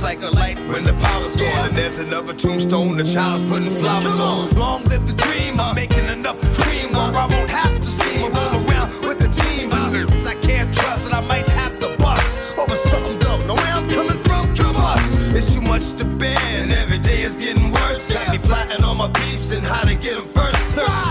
like 0.06 0.22
a 0.22 0.30
light 0.30 0.56
when 0.70 0.84
the 0.84 0.92
power's 1.06 1.34
gone. 1.34 1.46
Yeah. 1.46 1.66
And 1.66 1.76
there's 1.76 1.98
another 1.98 2.32
tombstone 2.32 2.96
the 2.96 3.02
child's 3.02 3.42
putting 3.50 3.72
flowers 3.72 4.20
on. 4.20 4.50
Long 4.50 4.84
live 4.84 5.04
the 5.10 5.16
dream, 5.24 5.58
I'm 5.58 5.74
making 5.74 6.06
enough 6.06 6.38
cream 6.58 6.92
where 6.94 7.10
I 7.22 7.26
won't 7.32 7.50
have 7.50 7.74
to 7.74 7.88
see. 7.96 8.22
I'm 8.22 8.32
roll 8.38 8.54
around 8.62 8.88
with 9.06 9.18
the 9.24 9.30
team. 9.40 9.66
I 9.72 10.34
can't 10.48 10.70
trust, 10.72 11.06
and 11.06 11.14
I 11.20 11.22
might 11.32 11.48
have 11.60 11.74
to 11.82 11.88
bust 11.98 12.30
over 12.56 12.76
something 12.90 13.18
dumb. 13.18 13.40
Know 13.48 13.56
where 13.62 13.74
I'm 13.78 13.88
coming 13.90 14.20
from? 14.28 14.54
Come 14.54 14.76
on, 14.76 14.98
It's 15.38 15.52
too 15.52 15.64
much 15.72 15.86
to 15.98 16.04
bear, 16.04 16.38
and 16.62 16.70
every 16.82 16.98
day 16.98 17.22
is 17.22 17.36
getting 17.36 17.72
worse. 17.72 18.02
Got 18.12 18.30
me 18.30 18.38
plotting 18.38 18.84
all 18.84 18.94
my 18.94 19.08
beefs 19.08 19.50
and 19.50 19.66
how 19.66 19.82
to 19.90 19.94
get 19.96 20.18
them 20.18 20.28
first. 20.28 20.56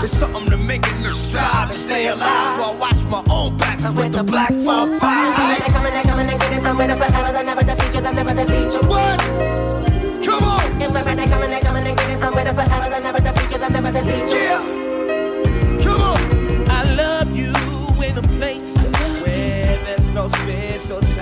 It's 0.04 0.16
something 0.16 0.48
to 0.54 0.56
make 0.56 0.84
it 0.86 1.14
strive 1.14 1.68
to 1.68 1.74
stay 1.74 2.08
alive. 2.08 2.56
So 2.56 2.64
I 2.72 2.74
watch 2.84 3.02
my 3.14 3.22
own 3.28 3.58
back 3.58 3.78
with, 3.80 3.98
with 3.98 4.12
the 4.14 4.22
black 4.22 4.52
4-5. 4.52 5.00
Coming, 5.00 5.72
coming, 5.74 6.04
coming, 6.10 6.28
and 6.30 6.40
getting 6.40 6.62
somewhere 6.62 6.96
forever 6.96 7.32
than 7.32 7.48
ever 7.48 7.65
never 8.16 8.34
you. 8.72 8.80
What? 8.88 9.20
Come 10.24 10.44
on. 10.44 10.80
If 10.80 10.96
ever 10.96 11.14
they 11.14 11.26
come 11.26 11.42
and 11.42 11.52
they 11.52 11.60
come 11.60 11.76
and 11.76 11.86
they 11.86 11.94
get 11.94 12.10
it, 12.10 12.22
I'm 12.22 12.32
forever. 12.32 12.64
they 12.88 13.00
never 13.00 13.20
defeat 13.20 13.50
you. 13.52 13.58
They 13.58 13.68
never 13.68 13.92
deceive 13.92 14.28
you. 14.30 14.36
Yeah. 14.36 15.78
Come 15.82 16.00
on. 16.00 16.70
I 16.70 16.82
love 16.94 17.36
you 17.36 17.52
in 18.02 18.16
a 18.16 18.22
place 18.38 18.76
where 19.22 19.76
there's 19.84 20.10
no 20.10 20.28
space 20.28 20.90
or 20.90 21.02
time. 21.02 21.15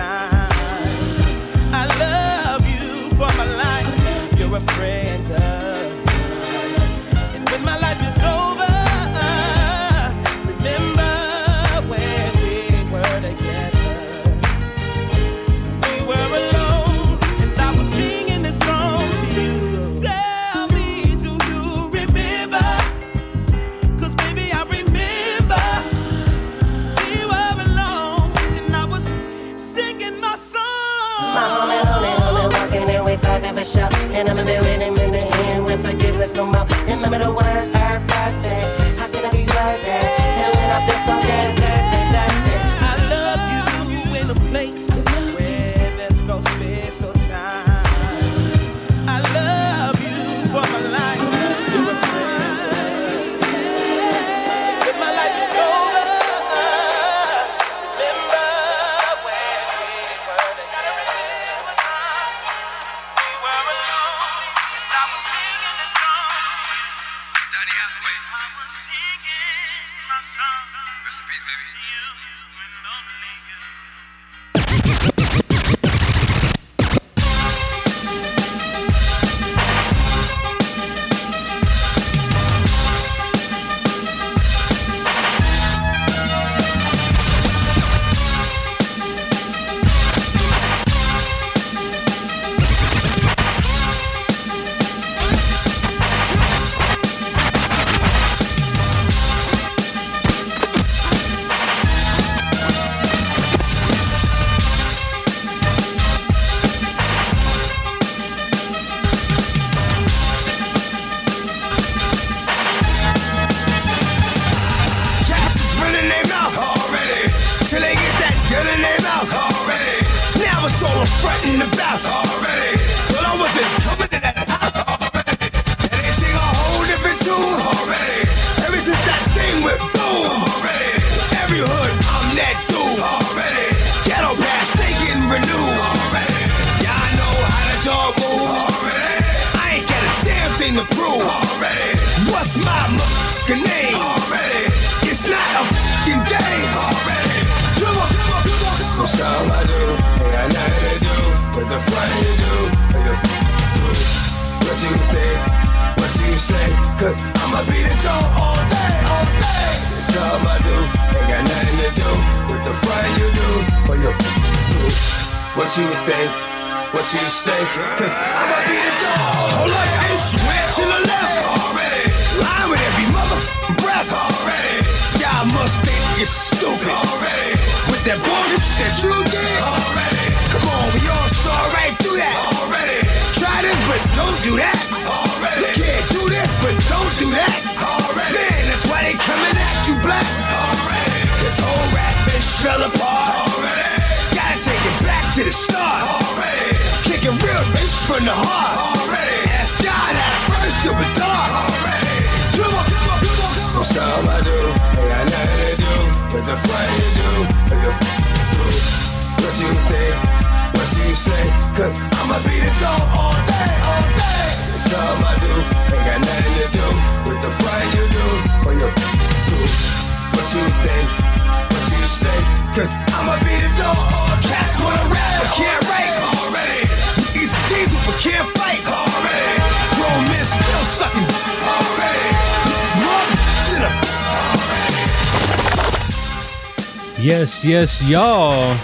Yes, 237.24 237.64
yes, 237.64 238.06
y'all. 238.06 238.76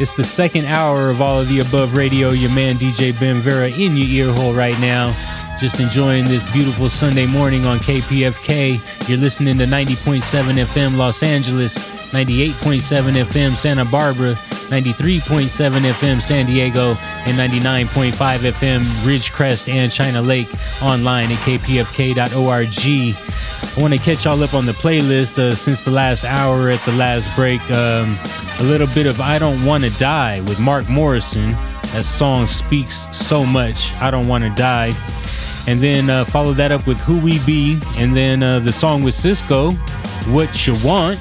It's 0.00 0.14
the 0.14 0.24
second 0.24 0.64
hour 0.64 1.10
of 1.10 1.22
all 1.22 1.40
of 1.40 1.48
the 1.48 1.60
above 1.60 1.94
radio. 1.94 2.30
Your 2.30 2.50
man 2.50 2.74
DJ 2.74 3.18
Ben 3.20 3.36
Vera 3.36 3.68
in 3.68 3.96
your 3.96 4.08
ear 4.08 4.32
hole 4.34 4.52
right 4.52 4.76
now. 4.80 5.14
Just 5.60 5.78
enjoying 5.78 6.24
this 6.24 6.52
beautiful 6.52 6.88
Sunday 6.88 7.24
morning 7.24 7.66
on 7.66 7.78
KPFK. 7.78 9.08
You're 9.08 9.18
listening 9.18 9.58
to 9.58 9.66
90.7 9.66 10.20
FM 10.64 10.96
Los 10.96 11.22
Angeles. 11.22 11.93
98.7 12.14 13.24
FM 13.24 13.50
Santa 13.56 13.84
Barbara, 13.84 14.34
93.7 14.70 15.80
FM 15.90 16.20
San 16.20 16.46
Diego, 16.46 16.90
and 17.26 17.36
99.5 17.36 18.12
FM 18.12 18.82
Ridgecrest 19.02 19.68
and 19.68 19.90
China 19.90 20.22
Lake 20.22 20.46
online 20.80 21.32
at 21.32 21.38
kpfk.org. 21.38 22.68
I 23.76 23.80
want 23.80 23.92
to 23.92 23.98
catch 23.98 24.26
y'all 24.26 24.40
up 24.44 24.54
on 24.54 24.64
the 24.64 24.72
playlist 24.72 25.38
uh, 25.40 25.56
since 25.56 25.80
the 25.80 25.90
last 25.90 26.24
hour 26.24 26.70
at 26.70 26.78
the 26.82 26.92
last 26.92 27.34
break. 27.34 27.60
Um, 27.72 28.16
a 28.60 28.62
little 28.62 28.86
bit 28.94 29.06
of 29.06 29.20
I 29.20 29.40
Don't 29.40 29.64
Want 29.64 29.82
to 29.82 29.90
Die 29.98 30.40
with 30.42 30.60
Mark 30.60 30.88
Morrison. 30.88 31.50
That 31.94 32.04
song 32.04 32.46
speaks 32.46 33.08
so 33.10 33.44
much. 33.44 33.92
I 33.94 34.12
Don't 34.12 34.28
Want 34.28 34.44
to 34.44 34.50
Die. 34.50 34.94
And 35.66 35.80
then 35.80 36.08
uh, 36.10 36.24
follow 36.26 36.52
that 36.52 36.70
up 36.70 36.86
with 36.86 37.00
Who 37.00 37.18
We 37.18 37.44
Be. 37.44 37.80
And 37.96 38.16
then 38.16 38.44
uh, 38.44 38.60
the 38.60 38.70
song 38.70 39.02
with 39.02 39.16
Sisqó, 39.16 39.74
What 40.32 40.66
You 40.66 40.76
Want. 40.86 41.18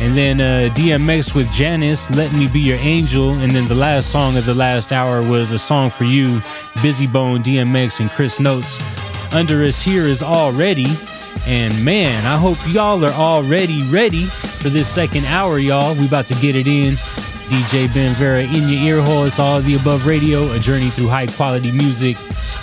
And 0.00 0.16
then 0.16 0.40
uh, 0.40 0.72
DMX 0.74 1.34
with 1.34 1.50
Janice, 1.52 2.10
Let 2.10 2.32
Me 2.32 2.48
Be 2.48 2.60
Your 2.60 2.78
Angel. 2.78 3.34
And 3.34 3.52
then 3.52 3.68
the 3.68 3.74
last 3.74 4.10
song 4.10 4.36
of 4.36 4.44
the 4.46 4.54
last 4.54 4.92
hour 4.92 5.22
was 5.22 5.50
a 5.50 5.58
song 5.58 5.90
for 5.90 6.04
you, 6.04 6.38
Bizzy 6.80 7.10
Bone, 7.10 7.42
DMX, 7.42 8.00
and 8.00 8.10
Chris 8.10 8.40
Notes. 8.40 8.80
Under 9.32 9.62
us 9.64 9.80
here 9.80 10.06
is 10.06 10.22
already. 10.22 10.86
And 11.46 11.84
man, 11.84 12.26
I 12.26 12.36
hope 12.36 12.58
y'all 12.68 13.04
are 13.04 13.12
already 13.12 13.82
ready 13.84 14.24
for 14.24 14.68
this 14.68 14.88
second 14.88 15.24
hour, 15.26 15.58
y'all. 15.58 15.94
We 15.96 16.06
about 16.06 16.26
to 16.26 16.34
get 16.34 16.56
it 16.56 16.66
in. 16.66 16.96
DJ 17.52 17.92
Ben 17.92 18.14
Vera 18.14 18.42
in 18.42 18.68
your 18.68 18.80
ear 18.80 19.02
hole. 19.02 19.24
It's 19.24 19.38
all 19.38 19.58
of 19.58 19.66
the 19.66 19.74
above 19.74 20.06
radio, 20.06 20.50
a 20.52 20.58
journey 20.58 20.88
through 20.88 21.08
high 21.08 21.26
quality 21.26 21.70
music. 21.72 22.16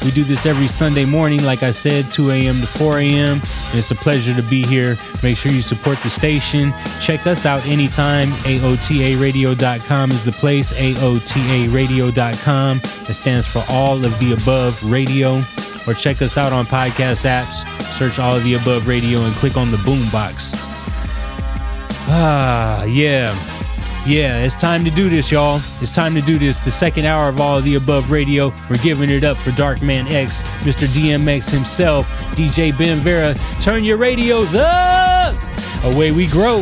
We 0.03 0.11
do 0.11 0.23
this 0.23 0.45
every 0.45 0.67
Sunday 0.67 1.05
morning, 1.05 1.43
like 1.43 1.61
I 1.61 1.71
said, 1.71 2.05
2 2.05 2.31
a.m. 2.31 2.55
to 2.55 2.65
4 2.65 2.99
a.m. 2.99 3.33
And 3.33 3.77
it's 3.77 3.91
a 3.91 3.95
pleasure 3.95 4.33
to 4.33 4.41
be 4.43 4.65
here. 4.65 4.95
Make 5.21 5.37
sure 5.37 5.51
you 5.51 5.61
support 5.61 5.97
the 5.99 6.09
station. 6.09 6.73
Check 7.01 7.27
us 7.27 7.45
out 7.45 7.65
anytime. 7.67 8.29
AOTARadio.com 8.47 10.11
is 10.11 10.23
the 10.23 10.31
place. 10.31 10.71
AOTARadio.com. 10.73 12.77
It 12.77 13.13
stands 13.13 13.45
for 13.45 13.63
all 13.69 14.05
of 14.05 14.17
the 14.19 14.33
above 14.33 14.81
radio. 14.89 15.41
Or 15.87 15.93
check 15.93 16.21
us 16.21 16.37
out 16.37 16.53
on 16.53 16.65
podcast 16.65 17.25
apps. 17.25 17.67
Search 17.97 18.19
all 18.19 18.35
of 18.35 18.43
the 18.43 18.55
above 18.55 18.87
radio 18.87 19.19
and 19.19 19.33
click 19.35 19.57
on 19.57 19.71
the 19.71 19.77
boombox. 19.77 20.53
Ah, 22.11 22.83
yeah. 22.85 23.35
Yeah, 24.07 24.43
it's 24.43 24.55
time 24.55 24.83
to 24.85 24.91
do 24.91 25.09
this, 25.09 25.29
y'all. 25.29 25.61
It's 25.81 25.93
time 25.93 26.15
to 26.15 26.21
do 26.21 26.39
this. 26.39 26.57
The 26.59 26.71
second 26.71 27.05
hour 27.05 27.29
of 27.29 27.39
all 27.39 27.57
of 27.57 27.63
the 27.63 27.75
above 27.75 28.09
radio. 28.09 28.53
We're 28.69 28.77
giving 28.77 29.09
it 29.09 29.23
up 29.23 29.37
for 29.37 29.51
Darkman 29.51 30.09
X, 30.09 30.43
Mr. 30.63 30.87
DMX 30.87 31.51
himself, 31.51 32.07
DJ 32.31 32.75
Ben 32.77 32.97
Vera. 32.99 33.35
Turn 33.61 33.83
your 33.83 33.97
radios 33.97 34.55
up! 34.55 35.35
Away 35.83 36.11
we 36.11 36.27
grow. 36.27 36.59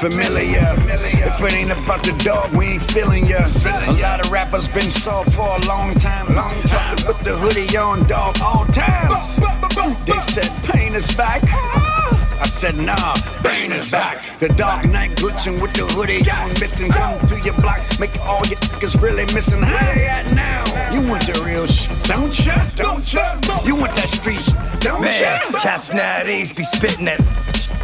Familiar. 0.00 0.64
If 0.88 1.40
it 1.42 1.54
ain't 1.54 1.70
about 1.70 2.02
the 2.02 2.12
dog, 2.24 2.54
we 2.56 2.66
ain't 2.66 2.90
feeling 2.90 3.26
ya. 3.26 3.46
A 3.86 3.92
lot 3.92 4.24
of 4.24 4.32
rappers 4.32 4.66
been 4.66 4.90
soft 4.90 5.32
for 5.32 5.46
a 5.46 5.60
long 5.68 5.94
time. 5.94 6.34
Long 6.34 6.54
to 6.62 7.04
put 7.04 7.18
the 7.22 7.36
hoodie 7.36 7.76
on, 7.76 8.06
dog, 8.06 8.38
all 8.42 8.64
times. 8.66 9.36
They 10.06 10.18
said 10.20 10.50
pain 10.64 10.94
is 10.94 11.14
back. 11.14 11.42
I 11.44 12.46
said 12.46 12.76
nah, 12.76 13.14
pain 13.42 13.72
is 13.72 13.90
back. 13.90 14.24
The 14.40 14.48
dark 14.48 14.86
night 14.86 15.10
glitching 15.16 15.60
with 15.60 15.74
the 15.74 15.84
hoodie 15.84 16.28
on, 16.30 16.48
missing. 16.60 16.90
Come 16.90 17.20
to 17.28 17.38
your 17.40 17.54
block, 17.60 17.82
make 18.00 18.18
all 18.20 18.44
your 18.46 18.58
niggas 18.58 19.02
really 19.02 19.26
missing. 19.34 19.62
Hey, 19.62 20.06
at 20.06 20.32
now. 20.32 20.64
You 20.92 21.06
want 21.06 21.26
the 21.26 21.42
real 21.44 21.66
shit, 21.66 22.02
don't 22.04 22.34
ya? 22.46 22.56
Don't 22.76 23.12
ya? 23.12 23.38
You 23.64 23.74
want 23.76 23.94
that 23.96 24.08
street 24.08 24.40
shit, 24.42 24.56
don't 24.80 25.02
Man, 25.02 25.40
ya? 25.52 25.60
cats 25.60 25.92
nowadays 25.92 26.50
be 26.56 26.64
spitting 26.64 27.04
that 27.04 27.20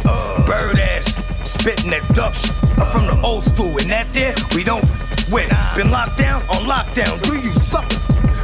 uh, 0.03 0.45
bird 0.47 0.79
ass, 0.79 1.13
spitting 1.59 1.91
that 1.91 2.05
duck 2.13 2.33
shit. 2.35 2.53
I'm 2.77 2.85
from 2.91 3.05
the 3.07 3.19
old 3.23 3.43
school, 3.43 3.77
and 3.79 3.89
that 3.89 4.11
there 4.13 4.35
we 4.55 4.63
don't 4.63 4.83
f- 4.83 5.29
with. 5.31 5.49
Been 5.75 5.91
locked 5.91 6.17
down 6.17 6.41
on 6.53 6.65
lockdown. 6.69 7.21
Do 7.23 7.39
you 7.39 7.53
suck? 7.55 7.89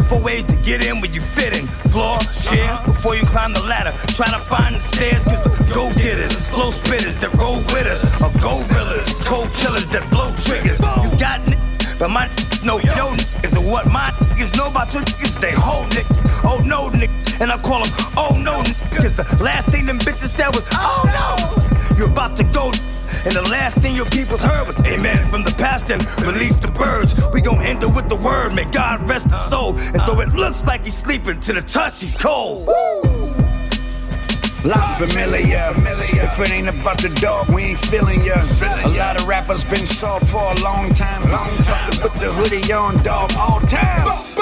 Four 0.09 0.22
ways 0.22 0.45
to 0.45 0.55
get 0.57 0.86
in 0.86 1.01
when 1.01 1.14
you 1.14 1.22
fit 1.22 1.57
in. 1.57 1.68
Floor, 1.93 2.18
chair, 2.41 2.80
before 2.86 3.16
you 3.16 3.24
climb 3.26 3.53
the 3.53 3.64
ladder. 3.64 3.93
Try 4.18 4.28
to 4.28 4.39
find 4.39 4.76
the 4.76 4.80
stairs, 4.82 5.24
cause 5.24 5.41
the 5.43 5.51
go 5.74 5.89
getters, 5.93 6.34
flow 6.49 6.72
spitters 6.72 7.20
that 7.22 7.34
roll 7.36 7.57
with 7.74 7.88
us 7.88 8.01
are 8.22 8.32
gorillas, 8.41 9.14
cold 9.26 9.51
killers 9.53 9.88
that 9.89 10.09
blow 10.11 10.34
triggers. 10.45 10.80
You 10.80 11.20
got 11.20 11.39
n- 11.47 11.59
but 11.99 12.09
my 12.09 12.26
n- 12.26 12.36
know 12.66 12.80
yo 12.80 13.14
niggas 13.14 13.55
and 13.57 13.66
what 13.72 13.86
my 13.91 14.09
niggas 14.34 14.57
know 14.57 14.68
about 14.68 14.93
your 14.93 15.03
niggas, 15.03 15.39
they 15.39 15.51
hold 15.51 15.93
it. 15.95 16.05
Oh 16.43 16.61
no, 16.66 16.89
nigga. 16.89 17.11
And 17.41 17.51
I 17.51 17.57
call 17.61 17.84
them, 17.84 17.91
oh 18.18 18.36
no, 18.38 18.61
nigga. 18.61 19.01
Cause 19.01 19.14
the 19.14 19.43
last 19.43 19.70
thing 19.70 19.86
them 19.86 19.99
bitches 19.99 20.30
said 20.30 20.49
was, 20.55 20.66
oh 20.74 21.03
no. 21.07 21.59
You're 21.98 22.10
about 22.10 22.36
to 22.38 22.44
go, 22.44 22.72
and 23.26 23.34
the 23.34 23.48
last 23.52 23.78
thing 23.78 23.96
your 23.96 24.06
peoples 24.08 24.41
heard 24.41 24.68
was, 24.68 24.80
amen 24.82 25.28
from 25.30 25.44
the 25.44 25.52
past 25.52 25.89
and 25.91 26.02
release 26.22 26.56
the 26.58 26.70
birds. 26.70 27.14
We 27.34 27.41
gon' 27.41 27.62
end 27.62 27.84
it 27.84 27.94
with 27.94 28.10
the 28.10 28.16
word, 28.16 28.54
may 28.54 28.66
God 28.66 29.08
rest 29.08 29.26
his 29.26 29.41
soul. 29.46 29.78
And 29.78 30.02
though 30.08 30.20
it 30.22 30.30
looks 30.34 30.66
like 30.66 30.84
he's 30.84 30.98
sleeping, 30.98 31.39
to 31.41 31.54
the 31.54 31.62
touch, 31.62 32.02
he's 32.02 32.16
cold. 32.16 32.68
Lot 34.66 34.98
familiar. 34.98 35.74
If 35.76 36.39
it 36.39 36.52
ain't 36.52 36.70
about 36.70 37.02
the 37.02 37.10
dog, 37.10 37.50
we 37.50 37.64
ain't 37.64 37.80
feeling 37.80 38.24
ya. 38.24 38.41
A 38.86 38.88
lot 38.89 39.20
of 39.20 39.28
rappers 39.28 39.66
been 39.66 39.86
soft 39.86 40.30
for 40.30 40.39
a 40.39 40.56
long 40.64 40.94
time. 40.94 41.30
Long 41.30 41.56
time 41.64 41.91
to 41.91 42.00
put 42.00 42.14
the 42.20 42.32
hoodie 42.32 42.72
on, 42.72 43.04
dog, 43.04 43.34
all 43.38 43.60
times. 43.60 44.34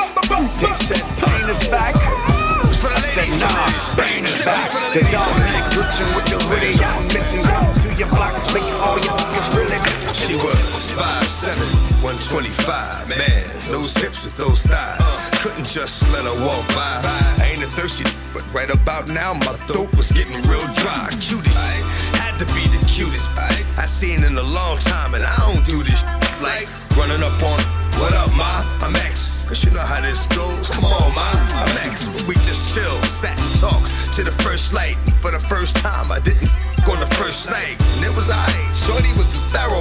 They 0.62 0.74
said 0.74 1.02
pain 1.18 1.50
is 1.50 1.68
back. 1.70 1.96
I 1.98 3.00
said 3.14 3.30
nah, 3.40 4.02
pain 4.02 4.24
is 4.24 4.46
back. 4.46 4.72
The 4.94 5.02
dog 5.12 5.38
night 5.42 5.66
glitching 5.74 6.16
with 6.16 6.26
the 6.30 6.38
hoodie 6.46 6.84
on, 6.84 7.08
5'7, 12.32 12.40
125. 12.40 13.10
Man, 13.10 13.72
those 13.72 13.94
hips 13.96 14.24
with 14.24 14.38
those 14.38 14.64
thighs. 14.64 15.04
Couldn't 15.44 15.68
just 15.68 16.08
let 16.16 16.24
her 16.24 16.38
walk 16.48 16.64
by. 16.72 17.04
I 17.44 17.52
ain't 17.52 17.64
a 17.64 17.68
thirsty, 17.76 18.08
but 18.34 18.44
right 18.54 18.72
about 18.72 19.08
now, 19.10 19.34
my 19.34 19.56
throat 19.68 19.92
was 19.96 20.12
getting 20.12 20.40
real 20.48 20.64
dry. 20.80 21.12
Cutie, 21.20 21.52
had 22.16 22.40
to 22.40 22.46
be 22.56 22.64
the 22.72 22.80
cutest. 22.88 23.28
I 23.36 23.86
seen 23.86 24.24
in 24.24 24.38
a 24.38 24.44
long 24.44 24.78
time, 24.80 25.14
and 25.14 25.24
I 25.24 25.36
don't 25.44 25.66
do 25.66 25.84
this 25.84 26.04
like 26.40 26.72
running 26.96 27.20
up 27.20 27.36
on. 27.44 27.60
What 28.00 28.14
up, 28.16 28.32
ma? 28.40 28.64
I'm 28.80 28.96
X. 28.96 29.44
Cause 29.48 29.66
you 29.66 29.72
know 29.72 29.84
how 29.84 30.00
this 30.00 30.28
goes. 30.32 30.70
Come 30.70 30.86
on, 30.86 31.12
ma. 31.12 31.28
I'm 31.60 31.76
X. 31.84 32.24
We 32.24 32.36
just 32.48 32.74
chill, 32.74 32.96
sat 33.04 33.36
and 33.36 33.54
talked 33.60 33.84
to 34.16 34.24
the 34.24 34.32
first 34.44 34.74
light. 34.74 34.96
For 35.20 35.32
the 35.32 35.44
first 35.52 35.76
time, 35.76 36.12
I 36.12 36.20
didn't 36.20 36.48
go 36.86 36.94
on 36.94 37.00
the 37.02 37.12
first 37.20 37.50
night. 37.50 37.76
And 37.98 38.06
it 38.06 38.14
was 38.16 38.32
alright. 38.32 38.72
Shorty 38.88 39.12
was 39.20 39.36
a 39.36 39.42
thoroughbred, 39.52 39.81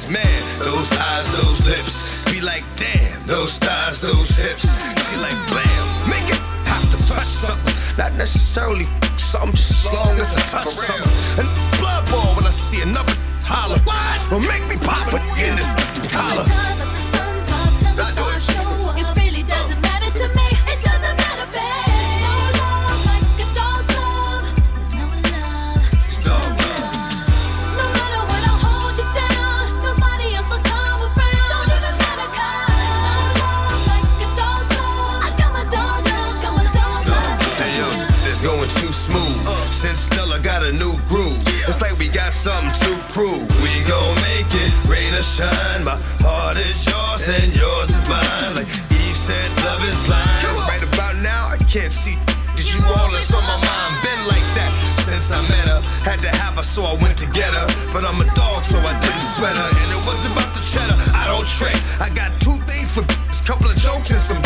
feelings. 0.00 0.24
Man, 0.24 0.58
those 0.58 0.92
eyes, 0.92 1.26
those 1.42 1.66
lips, 1.66 2.30
be 2.30 2.40
like 2.40 2.64
damn. 2.76 3.26
Those 3.26 3.58
thighs, 3.58 4.00
those 4.00 4.30
hips, 4.36 4.66
she 5.10 5.20
like 5.20 5.36
blam. 5.48 5.64
Make 6.08 6.28
it 6.30 6.40
have 6.66 6.84
to 6.90 7.08
touch 7.08 7.26
something, 7.26 7.74
not 7.98 8.12
necessarily 8.14 8.86
something, 9.16 9.54
just 9.54 9.92
long 9.92 10.18
as 10.18 10.36
I 10.36 10.40
touch 10.40 10.68
something. 10.68 11.44
And 11.44 11.59
shine. 45.40 45.84
My 45.84 45.96
heart 46.20 46.56
is 46.60 46.84
yours 46.84 47.24
and 47.32 47.48
yours 47.56 47.88
is 47.88 48.04
mine. 48.04 48.52
Like 48.52 48.68
Eve 48.92 49.16
said, 49.16 49.48
love 49.64 49.80
is 49.88 49.96
blind. 50.04 50.28
Right 50.68 50.84
about 50.84 51.16
now, 51.24 51.48
I 51.48 51.56
can't 51.64 51.92
see. 51.92 52.16
Cause 52.52 52.68
you 52.68 52.80
all 52.84 53.12
is 53.16 53.32
on 53.32 53.44
my 53.48 53.56
mind. 53.56 53.92
Been 54.04 54.22
like 54.28 54.44
that 54.58 54.72
since 55.08 55.32
I 55.32 55.40
met 55.48 55.66
her. 55.72 55.80
Had 56.04 56.20
to 56.26 56.30
have 56.42 56.60
her, 56.60 56.66
so 56.66 56.84
I 56.84 56.94
went 57.00 57.16
to 57.24 57.28
get 57.32 57.52
her. 57.56 57.68
But 57.92 58.04
I'm 58.04 58.20
a 58.20 58.28
dog, 58.36 58.60
so 58.64 58.76
I 58.76 58.92
didn't 59.00 59.24
sweat 59.36 59.56
her. 59.56 59.70
And 59.80 59.88
it 59.96 60.02
was 60.04 60.20
about 60.28 60.50
the 60.52 60.60
cheddar. 60.60 60.96
I 61.16 61.24
don't 61.32 61.48
trick. 61.48 61.76
I 62.04 62.12
got 62.12 62.30
two 62.44 62.56
things 62.68 62.92
for 62.92 63.00
a 63.00 63.46
couple 63.48 63.70
of 63.70 63.76
jokes 63.76 64.10
and 64.12 64.20
some. 64.20 64.39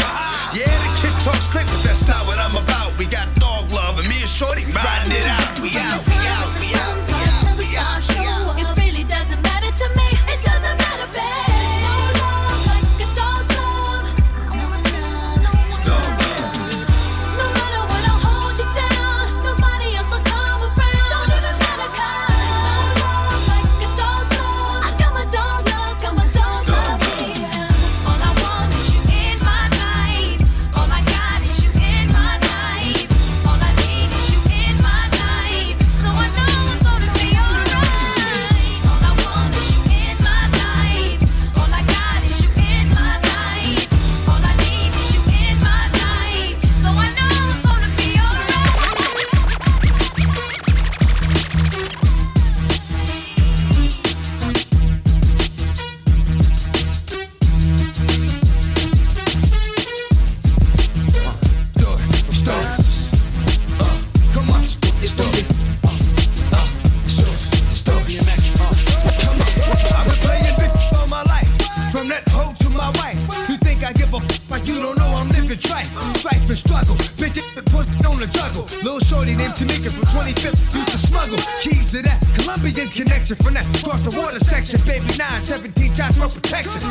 My 72.75 72.91
wife. 73.01 73.19
You 73.49 73.57
think 73.59 73.85
I 73.85 73.93
give 73.93 74.13
a 74.13 74.19
f- 74.19 74.51
like 74.51 74.67
you 74.67 74.81
don't 74.81 74.99
know 74.99 75.07
I'm 75.17 75.29
living 75.29 75.51
trife, 75.59 75.89
strife 76.19 76.43
and 76.49 76.59
struggle. 76.59 76.97
Bitch, 77.17 77.39
the 77.55 77.63
pussy 77.71 77.95
on 78.05 78.17
the 78.19 78.27
juggle. 78.27 78.65
Little 78.83 79.01
shorty 79.01 79.35
named 79.35 79.55
Tamika 79.55 79.91
from 79.91 80.05
25th 80.11 80.59
used 80.75 80.91
to 80.91 80.99
smuggle 80.99 81.39
keys 81.63 81.93
to 81.93 82.03
that 82.03 82.19
Colombian 82.37 82.89
connection 82.91 83.37
from 83.37 83.55
that 83.55 83.67
across 83.81 84.01
the 84.03 84.13
water 84.19 84.39
section. 84.41 84.81
Baby, 84.87 85.07
9, 85.17 85.45
17 85.45 85.95
shots 85.95 86.19
for 86.19 86.29
protection. 86.29 86.83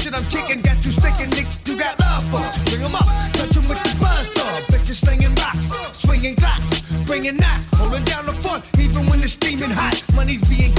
Shit 0.00 0.14
I'm 0.14 0.24
kicking, 0.28 0.60
got 0.62 0.78
you 0.84 0.90
sticking, 0.90 1.30
nigga, 1.30 1.52
you 1.68 1.78
got 1.78 1.98
love 2.00 2.24
for. 2.30 2.42
Bring 2.70 2.82
'em 2.82 2.94
up, 2.94 3.06
touch 3.32 3.56
'em 3.56 3.64
with 3.68 3.80
the 3.84 3.92
buzzsaw. 4.02 4.52
Bitches 4.72 4.98
slinging 5.04 5.34
rocks, 5.36 5.66
swinging 5.92 6.34
glocks, 6.36 6.82
bringing 7.06 7.36
knots, 7.36 7.66
holding 7.76 8.04
down 8.04 8.26
the 8.26 8.32
fort, 8.42 8.62
even 8.78 9.06
when 9.06 9.22
it's 9.22 9.34
steaming 9.34 9.70
hot. 9.70 10.02
Money's 10.14 10.40
being 10.42 10.71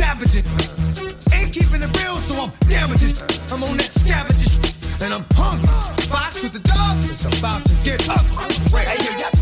savages. 0.00 0.44
Ain't 1.34 1.52
keeping 1.52 1.82
it 1.82 1.92
real, 2.00 2.16
so 2.16 2.34
I'm 2.44 2.52
damaging. 2.68 3.12
I'm 3.52 3.62
on 3.62 3.76
that 3.76 3.92
scavenger 3.92 4.56
and 5.04 5.12
I'm 5.12 5.24
hungry. 5.36 5.68
Fox 6.08 6.42
with 6.42 6.54
the 6.54 6.64
dog 6.64 6.96
is 7.04 7.24
about 7.26 7.60
to 7.68 7.74
get 7.84 8.08
up. 8.08 8.24
Hey, 8.72 9.39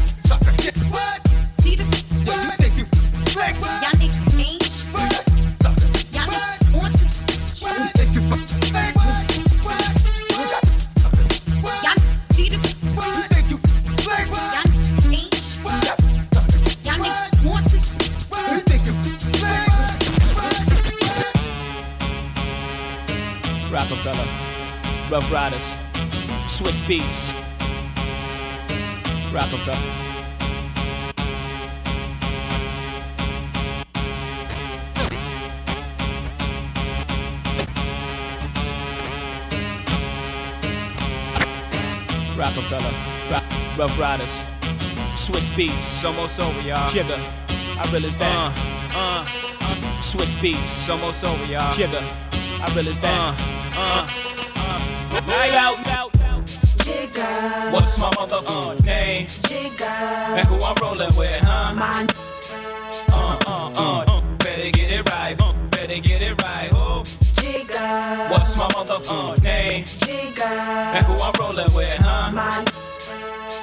Ruff 25.19 25.33
Ryders, 25.33 25.75
Swizz 26.47 26.79
Beatz, 26.87 27.35
Roc-A-Fella. 29.35 29.77
Roc-A-Fella, 42.37 42.93
Rock, 43.33 43.43
Ruff 43.77 43.99
Ryders, 43.99 44.45
Swizz 45.17 45.49
Beatz. 45.57 45.73
It's 45.73 46.05
almost 46.05 46.39
over, 46.39 46.61
y'all. 46.61 46.89
Jigga, 46.91 47.19
I 47.77 47.91
realize 47.91 48.17
that. 48.19 48.53
Uh, 48.95 49.25
uh, 49.25 49.25
Swizz 50.01 50.39
Beatz. 50.41 50.61
It's 50.61 50.89
almost 50.89 51.25
over, 51.25 51.45
y'all. 51.47 51.73
Jigga, 51.73 52.01
I 52.63 52.73
realize 52.77 53.01
that. 53.01 53.35
Uh, 53.75 54.07
uh, 54.07 54.28
Night 55.29 55.55
out, 55.55 55.87
out. 55.89 56.13
Jigga. 56.85 57.71
What's 57.71 57.99
my 57.99 58.09
motherfucking 58.13 58.85
name? 58.87 59.27
Jigga. 59.27 59.89
And 60.39 60.47
who 60.47 60.55
I'm 60.57 60.75
rolling 60.81 61.15
with, 61.19 61.41
huh? 61.45 61.75
Uh, 63.13 63.39
uh, 63.47 63.73
uh. 63.77 64.21
Better 64.39 64.71
get 64.71 64.91
it 64.91 65.11
right. 65.11 65.37
uh, 65.39 65.53
Better 65.71 65.99
get 66.01 66.23
it 66.23 66.43
right. 66.43 66.71
Oh. 66.73 67.03
Jigga. 67.05 68.31
What's 68.31 68.57
my 68.57 68.69
motherfucking 68.69 69.43
name? 69.43 69.85
Jigga. 69.85 70.47
And 70.47 71.05
who 71.05 71.13
I'm 71.13 71.33
rolling 71.39 71.75
with, 71.77 71.99
huh? 72.01 72.33
My. 72.33 72.65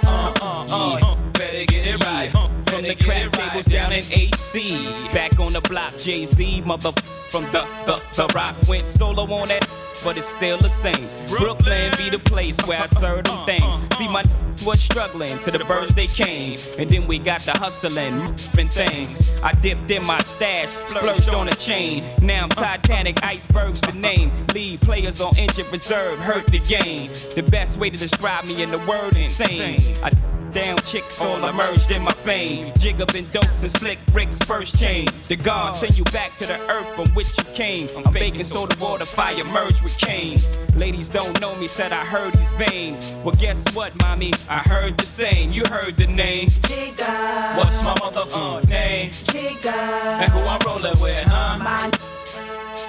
Uh, 0.05 0.33
uh, 0.41 0.99
uh. 1.01 1.15
Better 1.33 1.65
get 1.65 1.87
it 1.87 2.05
right. 2.05 2.29
From 2.69 2.83
the 2.83 2.95
crap 2.95 3.31
tables 3.31 3.65
down 3.65 3.91
in 3.91 4.03
AC. 4.13 4.85
Back 5.11 5.39
on 5.39 5.51
the 5.51 5.61
block, 5.61 5.97
Jay 5.97 6.25
Z, 6.27 6.61
mother 6.61 6.91
from 7.35 7.51
the, 7.51 7.67
the, 7.85 7.95
the 8.15 8.33
rock. 8.33 8.55
Went 8.67 8.83
solo 8.83 9.23
on 9.23 9.47
that, 9.49 9.67
but 10.03 10.15
it's 10.15 10.27
still 10.27 10.57
the 10.57 10.69
same. 10.69 11.07
Brooklyn 11.37 11.91
be 11.97 12.09
the 12.09 12.19
place 12.19 12.57
where 12.65 12.81
I 12.81 12.85
serve 12.85 13.25
them 13.25 13.45
things. 13.45 13.95
See, 13.97 14.07
my 14.07 14.23
was 14.65 14.79
struggling 14.79 15.37
till 15.39 15.57
the 15.57 15.65
birds 15.65 15.93
they 15.93 16.07
came. 16.07 16.57
And 16.79 16.89
then 16.89 17.05
we 17.07 17.19
got 17.19 17.41
the 17.41 17.51
hustling, 17.51 18.21
and 18.21 18.71
things. 18.71 19.41
I 19.41 19.51
dipped 19.61 19.91
in 19.91 20.05
my 20.05 20.17
stash, 20.19 20.69
splurged 20.69 21.29
on 21.33 21.49
a 21.49 21.51
chain. 21.51 22.03
Now 22.21 22.43
I'm 22.43 22.49
Titanic, 22.49 23.21
icebergs 23.21 23.81
the 23.81 23.91
name. 23.93 24.31
Lead 24.53 24.79
players 24.81 25.19
on 25.19 25.37
injured 25.37 25.69
reserve, 25.71 26.17
hurt 26.19 26.47
the 26.47 26.59
game. 26.59 27.09
The 27.35 27.45
best 27.51 27.77
way 27.77 27.89
to 27.89 27.97
describe 27.97 28.45
me 28.45 28.63
in 28.63 28.71
the 28.71 28.79
word 28.79 29.17
insane. 29.17 29.81
I 30.01 30.09
down 30.55 30.77
chicks 30.85 31.21
all 31.21 31.43
emerged 31.45 31.91
in 31.91 32.01
my 32.01 32.13
fame. 32.13 32.71
Jig 32.79 33.01
up 33.01 33.13
in 33.13 33.29
dopes 33.31 33.61
and 33.61 33.69
slick 33.69 33.99
bricks, 34.13 34.39
first 34.43 34.79
chain. 34.79 35.05
The 35.27 35.35
God 35.35 35.75
send 35.75 35.97
you 35.97 36.05
back 36.05 36.33
to 36.37 36.45
the 36.45 36.57
earth 36.71 36.87
from 36.95 37.09
which 37.09 37.24
you 37.37 37.43
came. 37.53 37.87
I'm 37.97 38.13
baking 38.13 38.43
soda 38.43 38.75
water, 38.79 39.05
fire 39.05 39.43
merged 39.43 39.81
with 39.81 39.97
cane. 39.97 40.37
Ladies 40.75 41.09
don't 41.09 41.39
know 41.41 41.55
me, 41.55 41.67
said 41.67 41.91
I 41.91 42.03
heard 42.05 42.35
he's 42.35 42.51
vain. 42.51 42.97
Well, 43.23 43.35
guess 43.39 43.63
what, 43.75 43.91
mommy? 44.01 44.31
I 44.49 44.59
heard 44.59 44.97
the 44.97 45.05
same. 45.05 45.51
You 45.51 45.63
heard 45.69 45.97
the 45.97 46.07
name. 46.07 46.47
Jigga. 46.67 47.57
What's 47.57 47.83
my 47.83 47.93
motherfucking 47.95 48.69
name? 48.69 49.09
Jigga. 49.09 49.73
And 50.21 50.31
who 50.31 50.39
I'm 50.39 50.59
rolling 50.65 50.99
with, 51.01 51.27
huh? 51.27 51.91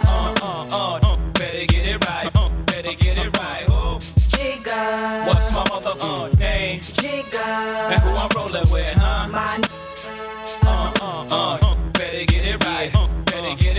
Uh, 0.04 0.34
uh, 0.42 0.66
uh, 0.70 1.00
uh. 1.02 1.16
Better 1.32 1.66
get 1.66 1.86
it 1.86 2.08
right. 2.08 2.30
Uh, 2.34 2.48
better 2.66 2.94
get 2.94 3.18
it 3.18 3.38
right. 3.38 3.64
Oh. 3.68 3.98
Jigga. 4.00 5.26
What's 5.26 5.52
my 5.52 5.64
motherfucking 5.64 6.38
name? 6.38 6.80
Jigga. 6.80 7.46
And 7.92 8.00
who 8.02 8.10
I'm 8.10 8.28
rolling 8.36 8.70
with, 8.72 8.98
huh? 8.98 9.28
My. 9.28 9.58
Uh, 10.62 10.92
uh, 11.00 11.26
uh, 11.30 11.65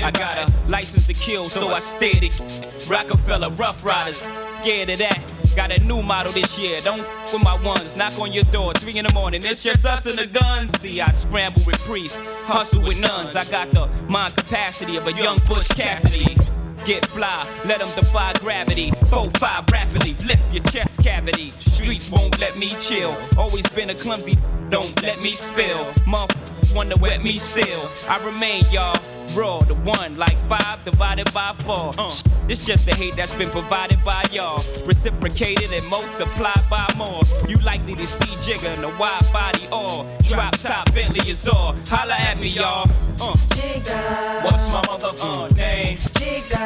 I 0.07 0.11
got 0.11 0.37
a 0.37 0.69
license 0.69 1.05
to 1.07 1.13
kill, 1.13 1.49
so 1.49 1.67
I 1.67 1.79
steady. 1.79 2.27
it. 2.27 2.89
Roc-A-Fella, 2.89 3.49
Ruff 3.51 3.83
Ryders, 3.83 4.25
scared 4.55 4.89
of 4.89 4.99
that. 4.99 5.19
Got 5.53 5.71
a 5.71 5.83
new 5.83 6.01
model 6.01 6.31
this 6.31 6.57
year, 6.57 6.77
don't 6.81 7.01
f 7.01 7.33
with 7.33 7.43
my 7.43 7.61
ones. 7.61 7.93
Knock 7.93 8.17
on 8.17 8.31
your 8.31 8.45
door, 8.45 8.71
three 8.75 8.97
in 8.97 9.03
the 9.03 9.13
morning, 9.13 9.41
it's 9.43 9.61
just 9.61 9.85
us 9.85 10.05
and 10.05 10.17
the 10.17 10.27
guns. 10.27 10.71
See, 10.79 11.01
I 11.01 11.11
scramble 11.11 11.59
with 11.67 11.77
priests, 11.79 12.21
hustle 12.45 12.83
with 12.83 13.01
nuns. 13.01 13.35
I 13.35 13.43
got 13.51 13.69
the 13.71 13.89
mind 14.07 14.33
capacity 14.37 14.95
of 14.95 15.05
a 15.07 15.11
young 15.11 15.39
Butch 15.39 15.67
Cassidy 15.75 16.37
get 16.85 17.05
fly. 17.07 17.35
Let 17.65 17.79
them 17.79 17.89
defy 17.93 18.31
gravity. 18.39 18.91
Four, 19.09 19.29
five, 19.31 19.65
rapidly 19.69 20.13
lift 20.25 20.53
your 20.53 20.63
chest 20.63 21.03
cavity. 21.03 21.49
Streets 21.49 22.09
won't 22.09 22.39
let 22.39 22.57
me 22.57 22.67
chill. 22.79 23.13
Always 23.37 23.67
been 23.75 23.89
a 23.89 23.95
clumsy, 23.95 24.37
don't 24.69 25.01
let 25.01 25.21
me 25.21 25.31
spill. 25.31 25.83
Motherfuckers 26.07 26.73
wanna 26.73 26.95
wet 26.95 27.21
me 27.21 27.37
still. 27.39 27.89
I 28.07 28.23
remain, 28.23 28.63
y'all. 28.71 28.95
Raw, 29.35 29.59
the 29.59 29.75
one 29.83 30.17
like 30.17 30.37
five 30.47 30.83
divided 30.85 31.31
by 31.33 31.53
four. 31.59 31.91
Uh, 31.97 32.13
this 32.47 32.65
just 32.65 32.85
the 32.85 32.95
hate 32.95 33.15
that's 33.15 33.35
been 33.35 33.49
provided 33.49 34.03
by 34.03 34.23
y'all. 34.31 34.57
Reciprocated 34.85 35.71
and 35.71 35.85
multiplied 35.89 36.63
by 36.69 36.87
more. 36.97 37.21
You 37.47 37.57
likely 37.57 37.95
to 37.95 38.07
see 38.07 38.33
Jigga 38.45 38.77
in 38.77 38.83
a 38.83 38.89
wide 38.97 39.21
body 39.33 39.67
all. 39.71 40.07
Drop 40.23 40.55
top 40.57 40.93
Bentley 40.93 41.29
is 41.29 41.47
all. 41.47 41.75
Holla 41.87 42.15
at 42.15 42.39
me, 42.39 42.47
y'all. 42.47 42.83
Uh. 43.19 43.35
Jigga. 43.53 44.43
What's 44.43 44.71
my 44.73 44.81
motherfucking 44.81 45.51
uh, 45.51 45.55
name? 45.55 45.97
Jigga. 45.97 46.59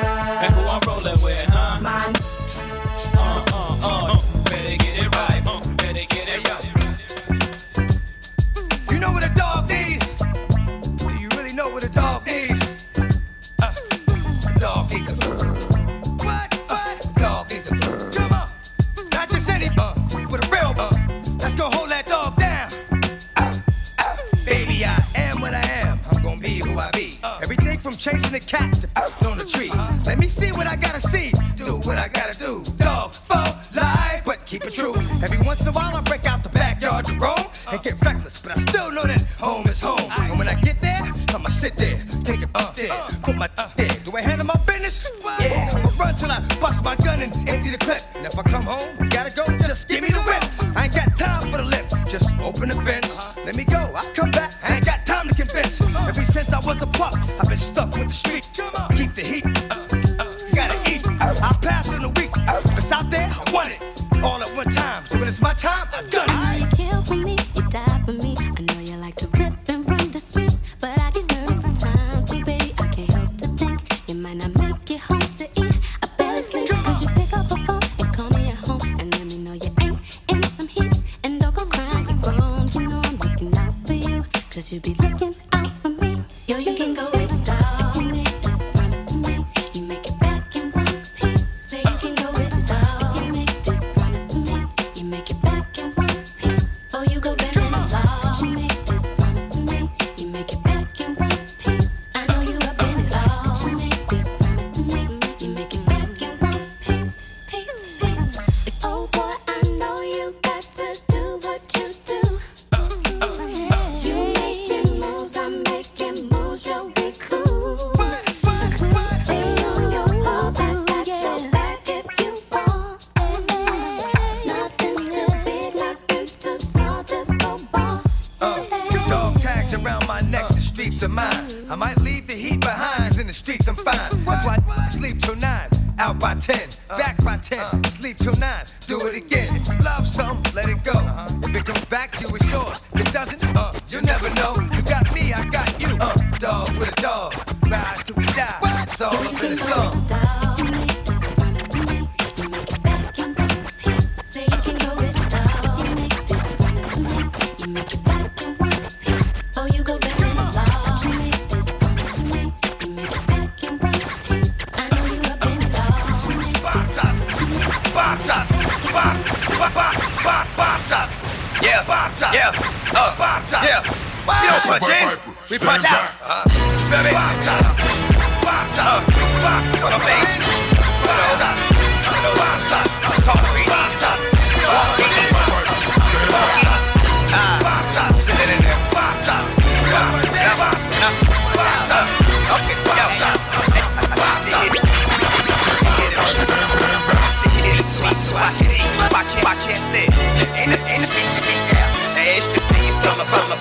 And 0.43 0.53
who 0.53 0.61
I'm 0.61 0.81
rolling 0.87 1.23
with, 1.23 1.49
huh? 1.49 1.79
My. 1.81 2.13
Uh, 3.17 3.45
uh, 3.51 3.77
uh, 3.83 4.13
uh. 4.13 4.49
Better 4.49 4.77
get 4.77 5.03
it 5.03 5.15
right. 5.15 5.41
Uh, 5.45 5.67
better 5.77 6.05
get 6.05 6.29
it 6.29 6.49
right. 6.49 6.80
the 28.31 28.39
cat 28.39 28.71
the 28.75 28.87
earth 29.01 29.25
on 29.25 29.37
the 29.37 29.43
tree. 29.43 29.69
Let 30.05 30.17
me 30.17 30.27
see 30.27 30.51
what 30.53 30.65
I 30.65 30.77
gotta 30.77 31.01
see, 31.01 31.31
do 31.57 31.77
what 31.87 31.97
I 31.97 32.07
gotta 32.07 32.37
do. 32.37 32.63
Dog 32.77 33.13
for 33.13 33.43
life, 33.75 34.23
but 34.25 34.45
keep 34.45 34.63
it 34.63 34.73
true. 34.73 34.93
Every 35.21 35.39
once 35.45 35.61
in 35.61 35.67
a 35.67 35.71
while 35.71 35.93
I 35.95 36.01
break 36.01 36.25
out 36.25 36.41
the 36.41 36.49
backyard 36.49 37.05
to 37.05 37.13
roam 37.15 37.45
and 37.69 37.83
get 37.83 37.99
reckless, 38.03 38.41
but 38.41 38.53
I 38.53 38.55
still 38.55 38.89
know 38.91 39.03
that 39.03 39.21
home 39.37 39.67
is 39.67 39.81
home. 39.81 40.09
And 40.17 40.39
when 40.39 40.47
I 40.47 40.55
get 40.61 40.79
there, 40.79 41.01
I'ma 41.29 41.49
sit 41.49 41.75
there, 41.75 42.01
take 42.23 42.41
it 42.41 42.49
up 42.55 42.73
there, 42.75 42.95
put 43.21 43.35
my 43.35 43.49
up 43.57 43.75
there. 43.75 43.91
Do 44.05 44.15
I 44.15 44.21
handle 44.21 44.47
my 44.47 44.59
business? 44.65 45.05
Yeah, 45.39 45.69
I'ma 45.73 45.89
run 45.99 46.15
till 46.15 46.31
I 46.31 46.39
bust 46.61 46.83
my 46.83 46.95
gun 46.95 47.21
and 47.21 47.35
empty 47.49 47.71
the 47.71 47.77
clip. 47.77 48.01
And 48.15 48.25
if 48.25 48.39
I 48.39 48.43
come 48.43 48.63
home. 48.63 49.00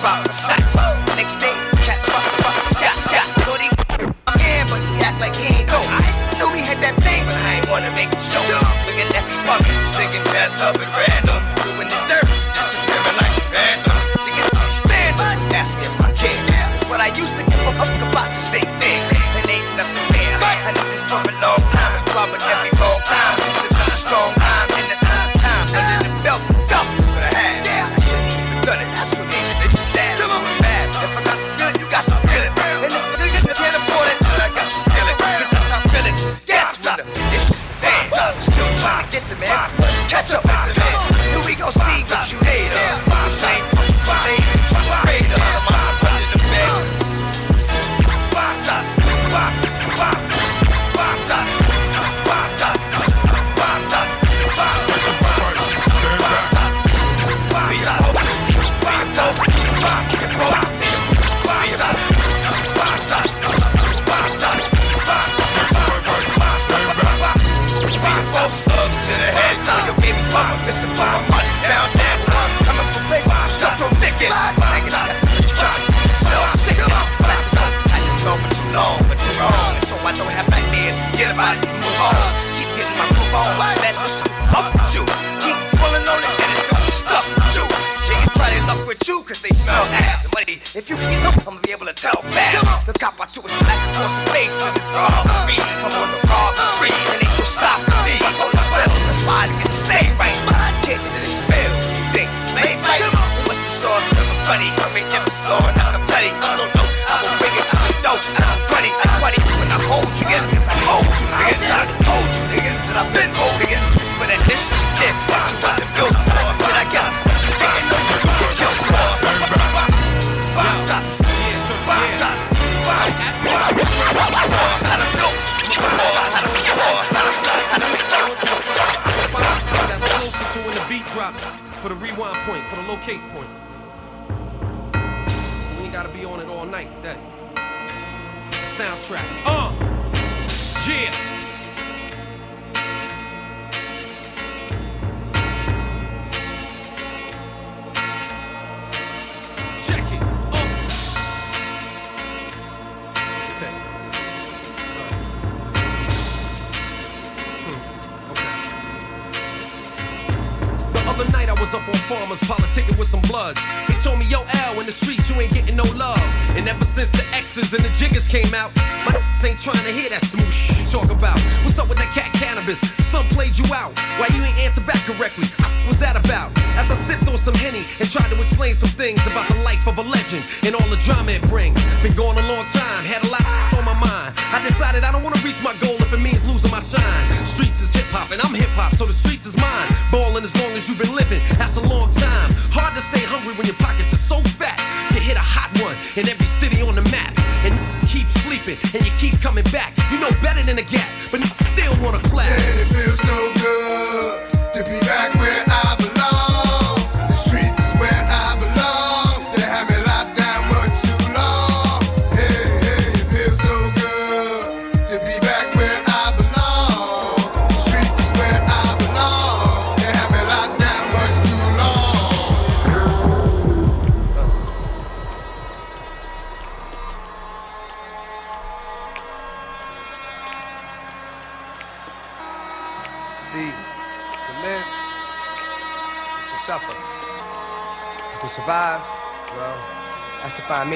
about 0.01 0.25
the 0.25 0.33
sack. 0.33 0.57
Next 1.15 1.37
day, 1.37 1.60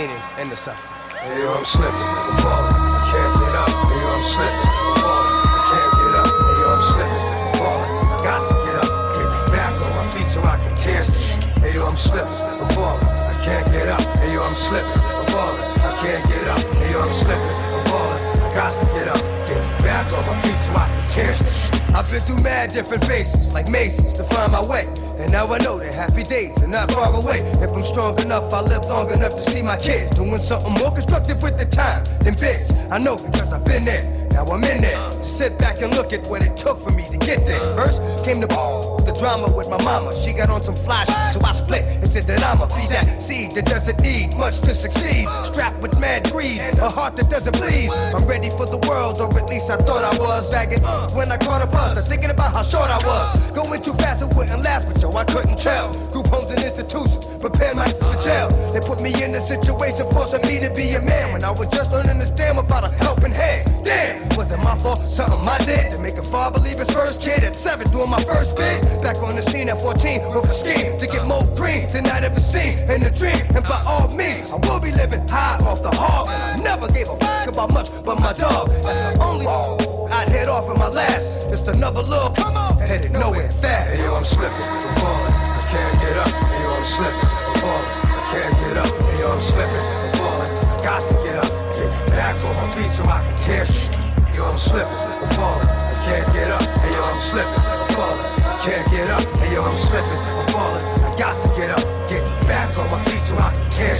meaning 0.06 0.22
in 0.40 0.50
the 0.50 0.56
suffering. 0.56 0.94
Hey, 1.18 1.42
yo, 1.42 1.54
I'm 1.54 1.66
slipping, 1.66 1.98
I'm 1.98 2.38
falling, 2.46 2.76
I 2.78 3.02
can't 3.10 3.34
get 3.42 3.54
up. 3.58 3.70
Hey, 3.70 3.98
yo, 4.02 4.08
I'm 4.14 4.24
slipping, 4.24 4.70
I'm 4.86 4.96
falling, 5.02 5.34
I 5.50 5.62
can't 5.66 5.94
get 5.98 6.14
up. 6.22 6.30
Hey, 6.30 6.56
yo, 6.62 6.68
I'm 6.70 6.84
slipping, 6.86 7.26
I'm 7.26 7.54
falling, 7.58 7.92
I 8.06 8.18
got 8.22 8.40
to 8.46 8.54
get 8.66 8.76
up. 8.82 8.90
Get 9.16 9.30
back 9.50 9.74
on 9.82 9.92
my 9.98 10.06
feet 10.14 10.28
so 10.28 10.42
I 10.44 10.58
can 10.62 10.76
tear 10.76 11.02
this. 11.02 11.38
Hey, 11.58 11.74
yo, 11.74 11.88
I'm 11.88 11.98
slipping, 11.98 12.42
I'm 12.62 12.70
falling, 12.78 13.08
I 13.08 13.34
can't 13.42 13.66
get 13.72 13.88
up. 13.90 14.02
Hey, 14.22 14.34
yo, 14.34 14.44
I'm 14.44 14.56
slipping, 14.56 15.02
I'm 15.02 15.26
falling, 15.34 15.62
I 15.82 15.92
can't 15.98 16.24
get 16.30 16.46
up. 16.54 16.62
Hey, 16.78 16.92
yo, 16.92 17.02
I'm 17.02 17.14
slipping, 17.14 17.58
I'm 17.74 17.84
falling, 17.90 18.22
I 18.46 18.50
got 18.54 18.72
to 18.78 18.86
get 18.94 19.08
up. 19.10 19.22
Get 19.50 19.62
back 19.82 20.06
on 20.14 20.26
my 20.26 20.36
feet 20.46 20.60
so 20.62 20.74
I 20.74 20.86
can 20.86 21.08
tear 21.10 21.34
this. 21.34 21.72
I've 21.96 22.10
been 22.12 22.22
through 22.22 22.44
mad 22.44 22.72
different 22.74 23.04
phases, 23.06 23.54
like 23.54 23.70
mazes, 23.70 24.14
to 24.14 24.24
find 24.26 24.52
my 24.52 24.62
way. 24.62 24.86
And 25.26 25.32
now 25.32 25.52
I 25.52 25.58
know 25.58 25.80
that 25.80 25.92
happy 25.92 26.22
days 26.22 26.56
are 26.62 26.68
not 26.68 26.92
far 26.92 27.12
away. 27.12 27.40
If 27.58 27.72
I'm 27.72 27.82
strong 27.82 28.22
enough, 28.22 28.54
I 28.54 28.62
live 28.62 28.86
long 28.86 29.10
enough 29.12 29.32
to 29.32 29.42
see 29.42 29.64
my 29.64 29.76
kids 29.76 30.16
doing 30.16 30.38
something 30.38 30.74
more 30.74 30.92
constructive 30.92 31.42
with 31.42 31.58
the 31.58 31.66
time 31.66 32.04
than 32.22 32.36
bigs. 32.36 32.72
I 32.92 33.00
know 33.00 33.18
because 33.18 33.52
I've 33.52 33.66
been 33.66 33.86
there. 33.86 34.06
Now 34.34 34.46
I'm 34.46 34.64
in 34.64 34.84
there. 34.84 35.15
Sit 35.26 35.58
back 35.60 35.82
and 35.82 35.94
look 35.96 36.14
at 36.14 36.26
what 36.28 36.46
it 36.46 36.56
took 36.56 36.80
for 36.80 36.92
me 36.92 37.04
to 37.10 37.18
get 37.18 37.46
there. 37.46 37.60
First 37.76 38.24
came 38.24 38.40
the 38.40 38.48
ball, 38.48 39.02
the 39.02 39.12
drama 39.12 39.52
with 39.52 39.68
my 39.70 39.82
mama. 39.84 40.16
She 40.16 40.32
got 40.32 40.50
on 40.50 40.64
some 40.64 40.76
flash, 40.76 41.10
so 41.34 41.42
I 41.44 41.52
split 41.52 41.84
and 41.84 42.08
said 42.08 42.24
that 42.26 42.44
I'ma 42.46 42.68
be 42.68 42.86
that 42.94 43.22
seed 43.22 43.52
that 43.54 43.66
doesn't 43.66 44.00
need 44.00 44.38
much 44.38 44.62
to 44.62 44.74
succeed. 44.74 45.28
Strapped 45.44 45.82
with 45.82 46.00
mad 46.00 46.32
greed, 46.32 46.62
a 46.80 46.90
heart 46.90 47.18
that 47.18 47.30
doesn't 47.30 47.58
bleed. 47.58 47.90
I'm 48.14 48.26
ready 48.26 48.50
for 48.52 48.66
the 48.66 48.78
world, 48.88 49.20
or 49.20 49.28
at 49.38 49.50
least 49.50 49.70
I 49.70 49.78
thought 49.78 50.06
I 50.06 50.16
was. 50.18 50.50
Bagging 50.52 50.82
when 51.18 51.32
I 51.32 51.38
caught 51.38 51.62
a 51.62 51.68
buzz, 51.68 51.98
I'm 51.98 52.04
thinking 52.04 52.30
about 52.30 52.54
how 52.54 52.64
short 52.64 52.90
I 52.90 52.98
was. 53.04 53.52
Going 53.52 53.82
too 53.82 53.94
fast, 53.96 54.22
it 54.22 54.34
wouldn't 54.38 54.64
last, 54.64 54.88
but 54.88 55.02
yo, 55.02 55.12
I 55.12 55.26
couldn't 55.26 55.60
tell. 55.60 55.92
Group 56.14 56.28
homes 56.28 56.52
and 56.52 56.64
institutions 56.64 57.26
prepare 57.40 57.76
my 57.76 57.88
for 57.88 58.16
jail. 58.24 58.50
They 58.72 58.80
put 58.80 59.02
me 59.02 59.12
in 59.24 59.36
a 59.36 59.42
situation 59.42 60.06
forcing 60.12 60.42
me 60.48 60.60
to 60.62 60.70
be 60.74 60.94
a 60.94 61.02
man 61.02 61.34
when 61.34 61.44
I 61.44 61.52
was 61.52 61.68
just 61.68 61.92
learning 61.92 62.20
to 62.20 62.26
stand 62.26 62.58
without 62.58 62.88
a 62.88 62.92
helping 63.04 63.32
hand. 63.32 63.70
Damn, 63.84 64.30
was 64.38 64.52
it 64.52 64.58
my 64.60 64.76
fault? 64.80 65.00
Something 65.16 65.48
I 65.48 65.58
did 65.64 65.94
to 65.94 66.00
make 66.00 66.18
a 66.20 66.28
father 66.28 66.60
leave 66.60 66.76
his 66.76 66.92
first 66.92 67.22
kid 67.22 67.46
at 67.46 67.56
seven, 67.56 67.90
doing 67.90 68.12
my 68.12 68.20
first 68.28 68.52
bit. 68.58 68.84
Back 69.02 69.16
on 69.24 69.38
the 69.38 69.42
scene 69.42 69.70
at 69.70 69.80
14 69.80 70.36
with 70.36 70.44
a 70.44 70.52
scheme 70.52 71.00
to 71.00 71.08
get 71.08 71.24
more 71.24 71.48
green 71.56 71.88
than 71.96 72.04
I'd 72.12 72.28
ever 72.28 72.36
seen 72.36 72.76
in 72.92 73.00
a 73.00 73.10
dream. 73.16 73.40
And 73.56 73.64
by 73.64 73.80
all 73.88 74.12
means, 74.12 74.52
I 74.52 74.60
will 74.68 74.82
be 74.84 74.92
living 74.92 75.26
high 75.32 75.56
off 75.64 75.80
the 75.82 75.96
hog. 75.96 76.28
And 76.28 76.44
I 76.44 76.56
never 76.60 76.92
gave 76.92 77.08
a 77.08 77.16
fuck 77.16 77.48
about 77.48 77.72
much 77.72 77.96
but 78.04 78.20
my 78.20 78.36
dog. 78.36 78.68
That's 78.84 79.00
the 79.00 79.24
only 79.24 79.48
one 79.48 79.80
I'd 80.12 80.28
head 80.28 80.50
off 80.52 80.68
in 80.68 80.76
my 80.76 80.92
last. 80.92 81.48
Just 81.48 81.72
another 81.72 82.04
little 82.04 82.36
come 82.36 82.58
on, 82.60 82.76
headed 82.84 83.14
nowhere 83.16 83.48
fast. 83.64 83.96
Hey, 83.96 84.04
yo, 84.04 84.20
I'm 84.20 84.28
slipping, 84.28 84.68
I'm 84.68 84.96
falling, 85.00 85.32
I 85.32 85.64
can't 85.72 85.96
get 86.04 86.18
up. 86.20 86.28
Hey, 86.28 86.60
yo, 86.60 86.76
I'm 86.76 86.84
slipping, 86.84 87.30
I'm 87.40 87.56
falling, 87.64 87.92
I 88.04 88.22
can't 88.36 88.56
get 88.68 88.76
up. 88.84 88.92
Hey, 88.92 89.20
yo, 89.24 89.32
I'm 89.32 89.40
slipping, 89.40 89.80
I'm 89.80 90.12
falling, 90.20 90.52
I 90.52 90.76
got 90.84 91.02
to 91.08 91.16
get 91.24 91.40
up. 91.40 91.52
Get 91.72 91.92
back 92.12 92.36
on 92.44 92.52
my 92.60 92.68
feet 92.76 92.92
so 92.92 93.08
I 93.08 93.24
can 93.24 93.36
tear 93.40 93.64
shit. 93.64 94.15
Yo, 94.36 94.44
I'm 94.44 94.58
slipping, 94.58 94.92
I'm 94.92 95.30
falling, 95.32 95.64
I 95.64 95.96
can't 96.04 96.28
get 96.34 96.52
up. 96.52 96.62
Hey, 96.84 96.92
yo, 96.92 97.04
I'm 97.06 97.18
slipping, 97.18 97.56
I'm 97.56 97.88
falling, 97.96 98.26
I 98.44 98.60
can't 98.68 98.92
get 98.92 99.10
up. 99.10 99.24
Hey, 99.40 99.54
yo, 99.54 99.64
I'm 99.64 99.78
slipping, 99.78 100.12
I'm 100.12 100.48
falling, 100.52 100.84
I 101.08 101.16
got 101.18 101.40
to 101.40 101.48
get 101.56 101.72
up. 101.72 101.80
Get 102.10 102.22
back 102.44 102.78
on 102.78 102.92
my 102.92 103.02
feet 103.06 103.24
so 103.24 103.38
I 103.38 103.54
can. 103.72 103.96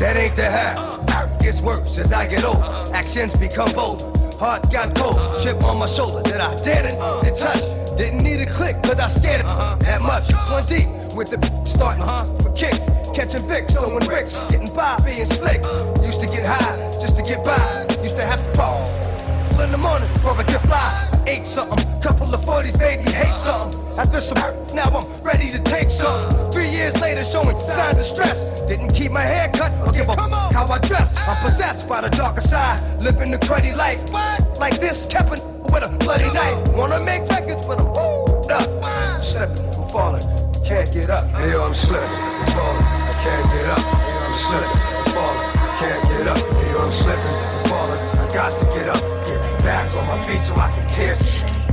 That 0.00 0.16
ain't 0.16 0.34
the 0.34 0.50
half. 0.50 0.82
It 1.30 1.40
gets 1.40 1.62
worse 1.62 1.96
as 1.96 2.12
I 2.12 2.26
get 2.26 2.44
older. 2.44 2.66
Actions 2.92 3.36
become 3.36 3.70
bolder. 3.70 4.02
Heart 4.42 4.72
got 4.72 4.96
cold. 4.96 5.18
Chip 5.44 5.62
on 5.62 5.78
my 5.78 5.86
shoulder 5.86 6.28
that 6.28 6.40
I 6.40 6.56
didn't 6.56 6.98
to 6.98 7.30
touch. 7.38 7.62
Didn't 7.96 8.24
need 8.24 8.40
a 8.40 8.50
click, 8.50 8.82
cause 8.82 8.98
I 8.98 9.06
scared 9.06 9.42
it 9.42 9.46
uh-huh. 9.46 9.76
that 9.86 10.02
much. 10.02 10.34
One 10.50 10.66
deep 10.66 10.90
with 11.14 11.30
the 11.30 11.38
starting 11.64 12.02
uh-huh. 12.02 12.26
for 12.42 12.50
kicks. 12.50 12.90
Catching 13.14 13.46
Vicks, 13.46 13.78
throwing 13.78 14.04
bricks. 14.06 14.44
Getting 14.46 14.74
by, 14.74 14.98
being 15.06 15.24
slick. 15.24 15.62
Used 16.02 16.20
to 16.20 16.26
get 16.26 16.44
high 16.44 16.90
just 16.98 17.16
to 17.16 17.22
get 17.22 17.44
by. 17.44 17.86
Used 18.02 18.16
to 18.16 18.26
have 18.26 18.42
to 18.42 18.58
ball 18.58 19.08
Call 19.58 19.66
in 19.66 19.72
the 19.72 19.78
morning 19.78 20.08
for 20.22 20.38
a 20.38 20.44
good 20.44 20.62
fly. 20.70 20.86
Ate 21.26 21.44
something, 21.44 21.82
couple 22.00 22.32
of 22.32 22.40
40s 22.42 22.78
made 22.78 23.04
me 23.04 23.10
hate 23.10 23.34
something. 23.34 23.74
After 23.98 24.20
some 24.20 24.38
hurt, 24.38 24.54
now 24.72 24.86
I'm 24.86 25.02
ready 25.24 25.50
to 25.50 25.58
take 25.58 25.90
some. 25.90 26.30
Three 26.52 26.68
years 26.68 26.94
later, 27.02 27.24
showing 27.24 27.58
signs 27.58 27.98
of 27.98 28.04
stress. 28.04 28.38
Didn't 28.68 28.94
keep 28.94 29.10
my 29.10 29.22
hair 29.22 29.50
cut 29.52 29.74
or 29.84 29.90
give 29.90 30.08
a 30.08 30.14
how 30.54 30.64
I 30.70 30.78
dress. 30.86 31.18
I'm 31.26 31.36
possessed 31.42 31.88
by 31.88 32.02
the 32.02 32.10
darker 32.10 32.40
side, 32.40 32.78
living 33.02 33.32
the 33.32 33.38
cruddy 33.38 33.74
life. 33.74 33.98
Like 34.60 34.78
this, 34.78 35.06
kept 35.06 35.28
with 35.30 35.42
a 35.42 35.90
bloody 36.06 36.30
knife. 36.32 36.76
Wanna 36.78 37.02
make 37.02 37.28
records, 37.28 37.66
but 37.66 37.80
I'm 37.80 37.90
hold 37.98 38.52
up. 38.52 38.62
I'm 38.84 39.20
slipping, 39.20 39.58
I'm 39.74 39.88
falling, 39.88 40.22
can't 40.62 40.86
get 40.92 41.10
up. 41.10 41.26
Hey, 41.34 41.58
I'm 41.58 41.74
slipping, 41.74 42.06
I'm 42.06 42.46
falling, 42.54 42.86
I 42.86 43.12
can't 43.26 43.46
get 43.50 43.66
up. 43.74 43.82
Hey, 43.82 44.18
I'm 44.22 44.34
slipping, 44.34 44.82
I'm 44.86 45.06
falling, 45.18 45.42
I 45.50 45.70
can't 45.82 46.02
get 46.14 46.26
up. 46.30 46.38
Hey, 46.38 46.78
I'm 46.78 46.90
slipping, 46.92 47.34
I'm 47.42 47.64
falling, 47.66 48.00
I 48.22 48.28
got 48.32 48.50
to 48.54 48.64
get 48.78 48.88
up 48.88 49.17
feet 49.68 50.40
so 50.40 50.54
I 50.56 50.70
can 50.72 50.86
tear. 50.88 51.14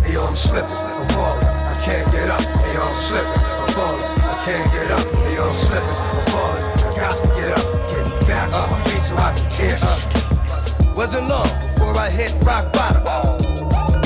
Hey 0.03 0.13
yo, 0.13 0.23
I'm 0.25 0.35
slipping, 0.35 0.71
I'm 0.71 1.07
falling. 1.15 1.47
I 1.47 1.75
can't 1.83 2.07
get 2.11 2.27
up. 2.29 2.41
Hey 2.41 2.75
I'm 2.75 2.95
slipping, 2.95 3.41
I'm 3.55 3.69
falling. 3.71 4.03
I 4.03 4.35
can't 4.43 4.67
get 4.71 4.91
up. 4.91 5.05
Hey 5.27 5.37
I'm 5.39 5.55
slipping, 5.55 5.99
I'm 6.15 6.25
falling. 6.31 6.63
I 6.75 6.91
got 6.95 7.15
to 7.15 7.27
get 7.39 7.51
up. 7.55 7.65
Get 7.91 8.27
back 8.27 8.47
on 8.51 8.67
my 8.71 8.79
feet 8.87 9.03
so 9.03 9.15
I 9.15 9.31
can 9.35 9.47
tear. 9.49 9.75
Wasn't 10.95 11.27
long 11.27 11.47
before 11.75 11.95
I 11.95 12.09
hit 12.11 12.31
rock 12.43 12.71
bottom. 12.75 13.03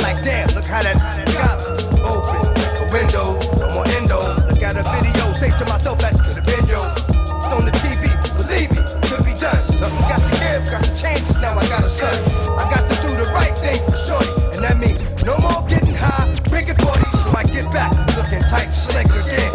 Like 0.06 0.22
damn, 0.22 0.50
look 0.54 0.66
how 0.66 0.82
that 0.82 0.98
got 1.34 1.58
me. 1.62 1.90
Open 2.06 2.42
a 2.82 2.86
window, 2.94 3.38
I'm 3.62 3.78
on 3.78 3.90
endo. 3.98 4.18
Look 4.50 4.62
at 4.62 4.78
a 4.78 4.86
video, 4.98 5.26
say 5.34 5.50
to 5.50 5.66
myself 5.66 5.98
that 6.06 6.14
could 6.14 6.38
have 6.38 6.46
been 6.46 6.66
yo. 6.70 6.82
On 7.54 7.66
the 7.66 7.74
TV, 7.82 8.06
believe 8.38 8.70
me, 8.70 8.82
could 9.10 9.26
be 9.26 9.34
done. 9.34 9.62
Something 9.66 10.06
got 10.06 10.22
to 10.22 10.34
give, 10.38 10.62
got 10.70 10.84
to 10.86 10.94
change. 10.94 11.26
Now 11.42 11.58
I 11.58 11.66
got 11.70 11.84
a 11.84 11.90
son. 11.90 12.14
I 12.58 12.70
got 12.70 12.79
thing 13.72 13.86
for 13.90 13.98
shorty, 13.98 14.30
and 14.56 14.64
that 14.64 14.78
means 14.80 15.02
no 15.26 15.38
more 15.40 15.68
getting 15.68 15.96
high, 15.96 16.34
drinking 16.46 16.76
40, 16.76 17.04
so 17.18 17.30
I 17.38 17.44
get 17.44 17.72
back 17.74 17.92
looking 18.18 18.42
tight, 18.42 18.72
slick 18.72 19.06
again. 19.06 19.49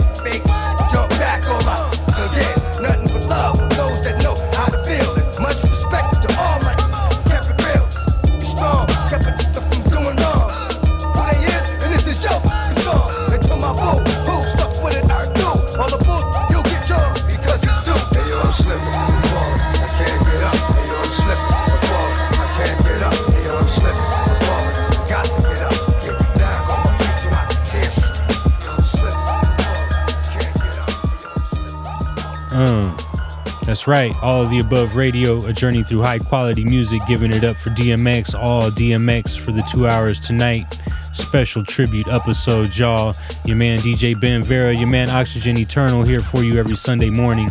Right. 33.87 34.15
All 34.23 34.43
of 34.43 34.49
the 34.49 34.61
above 34.61 34.97
radio, 34.97 35.45
a 35.45 35.53
journey 35.53 35.83
through 35.83 36.01
high 36.01 36.19
quality 36.19 36.65
music, 36.65 37.03
giving 37.07 37.31
it 37.31 37.45
up 37.45 37.57
for 37.57 37.69
DMX, 37.71 38.35
all 38.35 38.71
DMX 38.71 39.39
for 39.39 39.53
the 39.53 39.61
two 39.63 39.87
hours 39.87 40.19
tonight. 40.19 40.81
Special 41.13 41.63
tribute 41.63 42.09
episode, 42.09 42.75
y'all. 42.77 43.15
Your 43.45 43.57
man 43.57 43.79
DJ 43.81 44.19
Ben 44.19 44.43
Vera, 44.43 44.75
your 44.75 44.89
man 44.89 45.11
Oxygen 45.11 45.59
Eternal 45.59 46.03
here 46.03 46.21
for 46.21 46.43
you 46.43 46.59
every 46.59 46.77
Sunday 46.77 47.11
morning. 47.11 47.51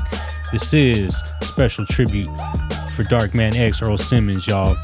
This 0.51 0.73
is 0.73 1.15
special 1.41 1.85
tribute 1.85 2.29
for 2.95 3.03
Dark 3.03 3.35
Man 3.35 3.55
X, 3.55 3.83
Earl 3.83 3.97
Simmons, 3.97 4.47
y'all. 4.47 4.75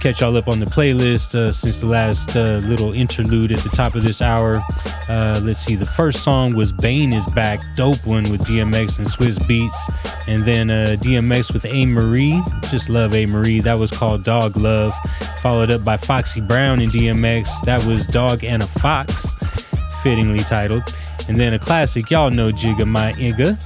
Catch 0.00 0.20
y'all 0.20 0.36
up 0.36 0.48
on 0.48 0.58
the 0.58 0.66
playlist 0.66 1.34
uh, 1.34 1.52
since 1.52 1.80
the 1.80 1.86
last 1.86 2.34
uh, 2.34 2.60
little 2.66 2.92
interlude 2.92 3.52
at 3.52 3.60
the 3.60 3.68
top 3.68 3.94
of 3.94 4.02
this 4.02 4.20
hour. 4.20 4.60
Uh, 5.08 5.38
let's 5.44 5.60
see, 5.60 5.76
the 5.76 5.86
first 5.86 6.24
song 6.24 6.54
was 6.56 6.72
Bane 6.72 7.12
is 7.12 7.26
Back, 7.34 7.60
dope 7.76 8.04
one 8.04 8.24
with 8.30 8.40
DMX 8.40 8.98
and 8.98 9.06
Swizz 9.06 9.38
Beatz. 9.40 10.01
And 10.28 10.42
then 10.42 10.70
uh, 10.70 10.96
DMX 11.00 11.52
with 11.52 11.66
A. 11.66 11.86
Marie, 11.86 12.40
just 12.70 12.88
love 12.88 13.14
A. 13.14 13.26
Marie. 13.26 13.60
That 13.60 13.78
was 13.78 13.90
called 13.90 14.22
Dog 14.22 14.56
Love. 14.56 14.92
Followed 15.40 15.70
up 15.70 15.84
by 15.84 15.96
Foxy 15.96 16.40
Brown 16.40 16.80
and 16.80 16.92
DMX. 16.92 17.48
That 17.64 17.84
was 17.84 18.06
Dog 18.06 18.44
and 18.44 18.62
a 18.62 18.66
Fox, 18.66 19.26
fittingly 20.02 20.40
titled. 20.40 20.84
And 21.28 21.36
then 21.36 21.54
a 21.54 21.58
classic, 21.58 22.10
y'all 22.10 22.30
know 22.30 22.48
Jigga 22.48 22.86
My 22.86 23.12
Igga. 23.12 23.58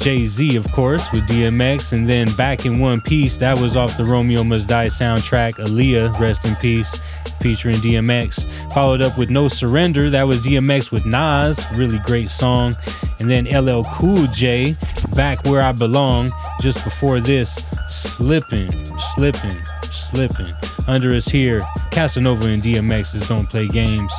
Jay 0.00 0.28
Z, 0.28 0.54
of 0.56 0.70
course, 0.70 1.10
with 1.12 1.26
DMX, 1.26 1.92
and 1.92 2.08
then 2.08 2.32
Back 2.36 2.64
in 2.64 2.78
One 2.78 3.00
Piece, 3.00 3.36
that 3.38 3.58
was 3.58 3.76
off 3.76 3.96
the 3.96 4.04
Romeo 4.04 4.44
Must 4.44 4.68
Die 4.68 4.86
soundtrack. 4.86 5.54
Aaliyah, 5.54 6.18
rest 6.20 6.44
in 6.44 6.54
peace, 6.56 7.00
featuring 7.40 7.76
DMX. 7.76 8.72
Followed 8.72 9.02
up 9.02 9.16
with 9.18 9.30
No 9.30 9.48
Surrender, 9.48 10.10
that 10.10 10.26
was 10.26 10.38
DMX 10.42 10.90
with 10.90 11.06
Nas, 11.06 11.58
really 11.76 11.98
great 12.00 12.26
song. 12.26 12.72
And 13.20 13.28
then 13.28 13.46
LL 13.46 13.82
Cool 13.84 14.26
J, 14.28 14.76
Back 15.14 15.44
Where 15.44 15.62
I 15.62 15.72
Belong. 15.72 16.30
Just 16.60 16.84
before 16.84 17.20
this, 17.20 17.64
Slipping, 17.88 18.70
Slipping, 19.14 19.58
Slipping. 19.90 20.48
Under 20.86 21.10
us 21.10 21.26
here, 21.26 21.60
Casanova 21.90 22.48
and 22.48 22.62
DMX 22.62 23.14
is 23.14 23.28
Don't 23.28 23.48
Play 23.48 23.68
Games. 23.68 24.12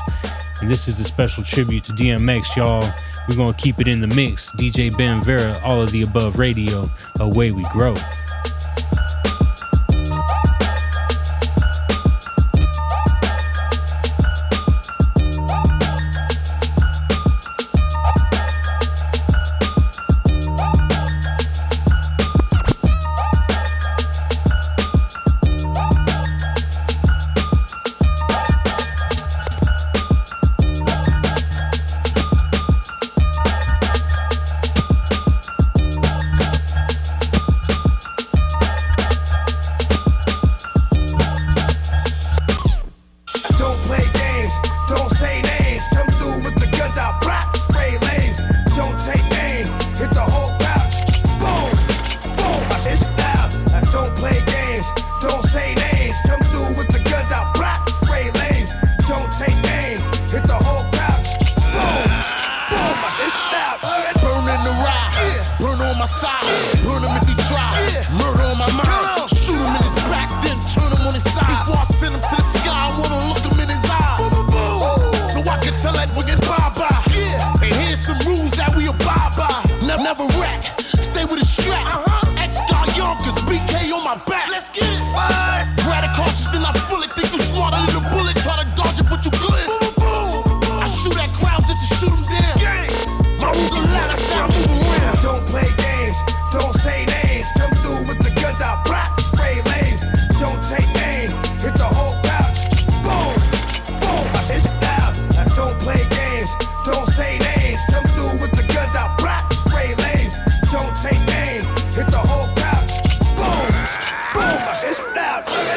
And 0.62 0.70
this 0.70 0.88
is 0.88 1.00
a 1.00 1.06
special 1.06 1.44
tribute 1.44 1.86
to 1.86 1.94
DMX, 1.94 2.56
y'all. 2.56 2.86
We're 3.28 3.36
gonna 3.36 3.54
keep 3.54 3.80
it 3.80 3.88
in 3.88 4.02
the 4.02 4.08
mix. 4.08 4.52
DJ 4.56 4.96
Ben 4.98 5.22
Vera, 5.22 5.56
all 5.64 5.82
of 5.82 5.92
the 5.92 6.02
above 6.02 6.38
radio, 6.40 6.86
away 7.20 7.52
we 7.52 7.64
grow. 7.72 7.96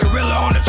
Gorilla 0.01 0.35
on 0.35 0.53
the 0.55 0.62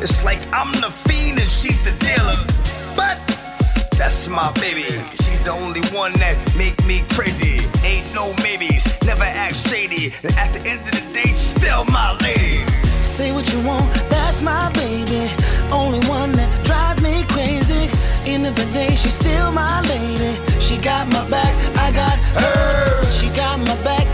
It's 0.00 0.24
like 0.24 0.38
I'm 0.52 0.72
the 0.80 0.90
fiend 0.90 1.40
and 1.40 1.50
she's 1.50 1.80
the 1.84 1.92
dealer. 1.98 2.38
But 2.96 3.18
that's 3.96 4.28
my 4.28 4.52
baby. 4.60 4.86
She's 5.22 5.40
the 5.42 5.52
only 5.52 5.82
one 5.90 6.12
that 6.20 6.36
make 6.56 6.78
me 6.84 7.02
crazy. 7.10 7.60
Ain't 7.84 8.06
no 8.14 8.32
maybes, 8.42 8.86
never 9.04 9.24
act 9.24 9.56
shady. 9.68 10.12
And 10.22 10.34
at 10.36 10.52
the 10.54 10.62
end 10.68 10.80
of 10.80 10.92
the 10.92 11.04
day, 11.12 11.28
she's 11.28 11.54
still 11.58 11.84
my 11.86 12.16
lady. 12.22 12.64
Say 13.02 13.32
what 13.32 13.52
you 13.52 13.60
want, 13.66 13.92
that's 14.08 14.40
my 14.42 14.70
baby. 14.72 15.30
Only 15.72 16.00
one 16.08 16.32
that 16.32 16.48
drives 16.64 17.02
me 17.02 17.24
crazy. 17.28 17.90
End 18.26 18.46
of 18.46 18.54
the 18.54 18.66
day, 18.72 18.94
she's 18.94 19.14
still 19.14 19.50
my 19.52 19.80
lady. 19.88 20.38
She 20.60 20.76
got 20.78 21.08
my 21.08 21.28
back, 21.28 21.54
I 21.78 21.90
got 21.92 22.16
her. 22.38 23.02
She 23.10 23.28
got 23.34 23.58
my 23.60 23.74
back, 23.82 24.06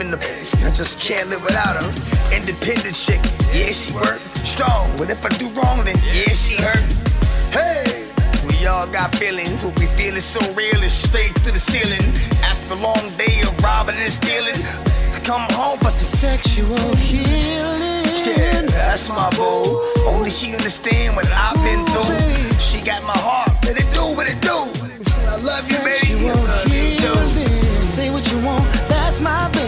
The 0.00 0.16
I 0.64 0.70
just 0.72 0.98
can't 0.98 1.28
live 1.28 1.42
without 1.42 1.76
her. 1.76 1.88
Independent 2.34 2.96
chick, 2.96 3.20
yeah, 3.52 3.68
she 3.68 3.92
work 3.92 4.18
strong. 4.48 4.96
But 4.96 5.10
if 5.10 5.22
I 5.22 5.28
do 5.36 5.52
wrong, 5.52 5.84
then 5.84 6.00
yeah, 6.08 6.32
she 6.32 6.56
hurt. 6.56 6.88
Hey, 7.52 8.08
we 8.48 8.66
all 8.66 8.86
got 8.88 9.14
feelings. 9.14 9.62
What 9.62 9.78
we 9.78 9.86
feel 10.00 10.16
is 10.16 10.24
so 10.24 10.40
real, 10.54 10.80
it's 10.82 10.94
straight 10.94 11.34
to 11.44 11.52
the 11.52 11.60
ceiling. 11.60 12.00
After 12.40 12.72
a 12.72 12.80
long 12.80 13.12
day 13.20 13.44
of 13.44 13.52
robbing 13.62 14.00
and 14.00 14.10
stealing, 14.10 14.56
I 15.12 15.20
come 15.20 15.44
home 15.52 15.78
for 15.78 15.92
some 15.92 16.08
sexual 16.16 16.96
healing. 16.96 18.08
Yeah, 18.24 18.62
that's 18.72 19.10
my 19.10 19.28
boo. 19.36 19.84
Only 20.08 20.30
she 20.30 20.56
understand 20.56 21.14
what 21.14 21.28
I've 21.28 21.60
been 21.60 21.84
through. 21.92 22.56
She 22.56 22.80
got 22.80 23.04
my 23.04 23.20
heart, 23.20 23.52
let 23.68 23.76
it 23.76 23.92
do 23.92 24.16
what 24.16 24.26
it 24.26 24.40
do. 24.40 24.64
I 25.28 25.36
love 25.36 25.70
you, 25.70 25.78
baby. 25.84 26.24
I 26.24 26.40
love 26.40 26.72
you 26.72 26.96
too. 26.96 27.84
Say 27.84 28.08
what 28.08 28.24
you 28.32 28.40
want, 28.40 28.64
that's 28.88 29.20
my 29.20 29.46
baby. 29.52 29.59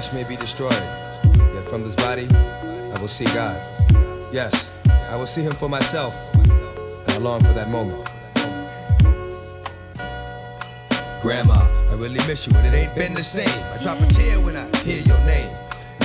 Flesh 0.00 0.12
may 0.14 0.28
be 0.28 0.36
destroyed, 0.36 0.72
yet 1.52 1.64
from 1.68 1.82
this 1.82 1.94
body 1.94 2.26
I 2.32 2.98
will 3.00 3.08
see 3.08 3.26
God. 3.34 3.60
Yes, 4.32 4.70
I 5.10 5.16
will 5.16 5.26
see 5.26 5.42
Him 5.42 5.52
for 5.52 5.68
myself, 5.68 6.14
and 6.34 7.10
I 7.10 7.18
long 7.18 7.40
for 7.40 7.52
that 7.52 7.68
moment. 7.68 8.08
Grandma, 11.20 11.60
I 11.90 11.94
really 11.96 12.22
miss 12.26 12.46
you, 12.46 12.56
and 12.56 12.66
it 12.66 12.78
ain't 12.78 12.94
been 12.94 13.12
the 13.12 13.22
same. 13.22 13.48
I 13.74 13.82
drop 13.82 14.00
a 14.00 14.06
tear 14.06 14.40
when 14.40 14.56
I 14.56 14.64
hear 14.78 15.02
your 15.02 15.20
name. 15.26 15.50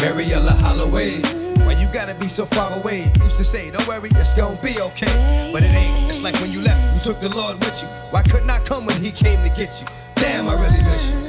Mariella 0.01 0.51
Holloway. 0.51 1.21
Why 1.63 1.73
you 1.79 1.87
gotta 1.93 2.15
be 2.15 2.27
so 2.27 2.45
far 2.45 2.77
away? 2.77 3.05
Used 3.23 3.37
to 3.37 3.45
say, 3.45 3.71
don't 3.71 3.87
worry, 3.87 4.09
it's 4.11 4.33
gonna 4.33 4.61
be 4.61 4.79
okay. 4.81 5.51
But 5.53 5.63
it 5.63 5.73
ain't. 5.73 6.09
It's 6.09 6.21
like 6.21 6.35
when 6.41 6.51
you 6.51 6.61
left, 6.61 6.83
you 6.95 7.13
took 7.13 7.21
the 7.21 7.33
Lord 7.33 7.57
with 7.59 7.81
you. 7.81 7.87
Why 8.11 8.23
couldn't 8.23 8.49
I 8.49 8.59
come 8.59 8.85
when 8.85 9.01
He 9.01 9.11
came 9.11 9.41
to 9.47 9.49
get 9.55 9.79
you? 9.79 9.87
Damn, 10.15 10.49
I 10.49 10.53
really 10.55 10.83
miss 10.83 11.11
you. 11.11 11.24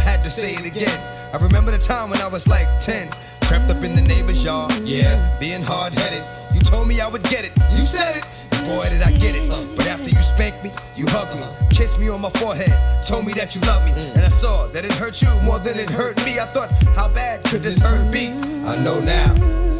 I 0.00 0.02
had 0.02 0.24
to 0.24 0.30
say 0.30 0.52
it 0.52 0.64
again. 0.64 0.98
I 1.34 1.36
remember 1.36 1.70
the 1.70 1.78
time 1.78 2.08
when 2.08 2.20
I 2.22 2.26
was 2.26 2.48
like 2.48 2.66
10. 2.80 3.08
Crept 3.44 3.70
up 3.70 3.84
in 3.84 3.94
the 3.94 4.00
neighbor's 4.00 4.42
yard, 4.42 4.72
yeah, 4.82 5.36
being 5.38 5.60
hard 5.62 5.92
headed. 5.92 6.24
You 6.54 6.60
told 6.60 6.88
me 6.88 7.00
I 7.00 7.06
would 7.06 7.22
get 7.24 7.44
it. 7.44 7.52
You 7.76 7.84
said 7.84 8.16
it. 8.16 8.24
Boy, 8.64 8.88
did 8.88 9.02
I 9.02 9.12
get 9.12 9.36
it. 9.36 9.44
But 9.76 9.86
after 9.88 10.08
you 10.08 10.22
spanked 10.22 10.64
me, 10.64 10.70
you 10.96 11.04
hugged 11.08 11.36
me, 11.36 11.44
kissed 11.68 11.98
me 11.98 12.08
on 12.08 12.22
my 12.22 12.30
forehead, 12.40 12.72
told 13.04 13.26
me 13.26 13.34
that 13.34 13.54
you 13.54 13.60
loved 13.68 13.84
me. 13.84 13.92
And 14.16 14.24
I 14.24 14.32
saw 14.32 14.68
that 14.68 14.86
it 14.86 14.92
hurt 14.92 15.20
you 15.20 15.28
more 15.42 15.58
than 15.58 15.78
it 15.78 15.90
hurt 15.90 16.16
me. 16.24 16.40
I 16.40 16.46
thought, 16.46 16.70
how 16.96 17.12
bad 17.12 17.44
could 17.44 17.62
this 17.62 17.78
hurt 17.78 18.10
be? 18.10 18.32
I 18.64 18.80
know 18.80 19.00
now. 19.00 19.34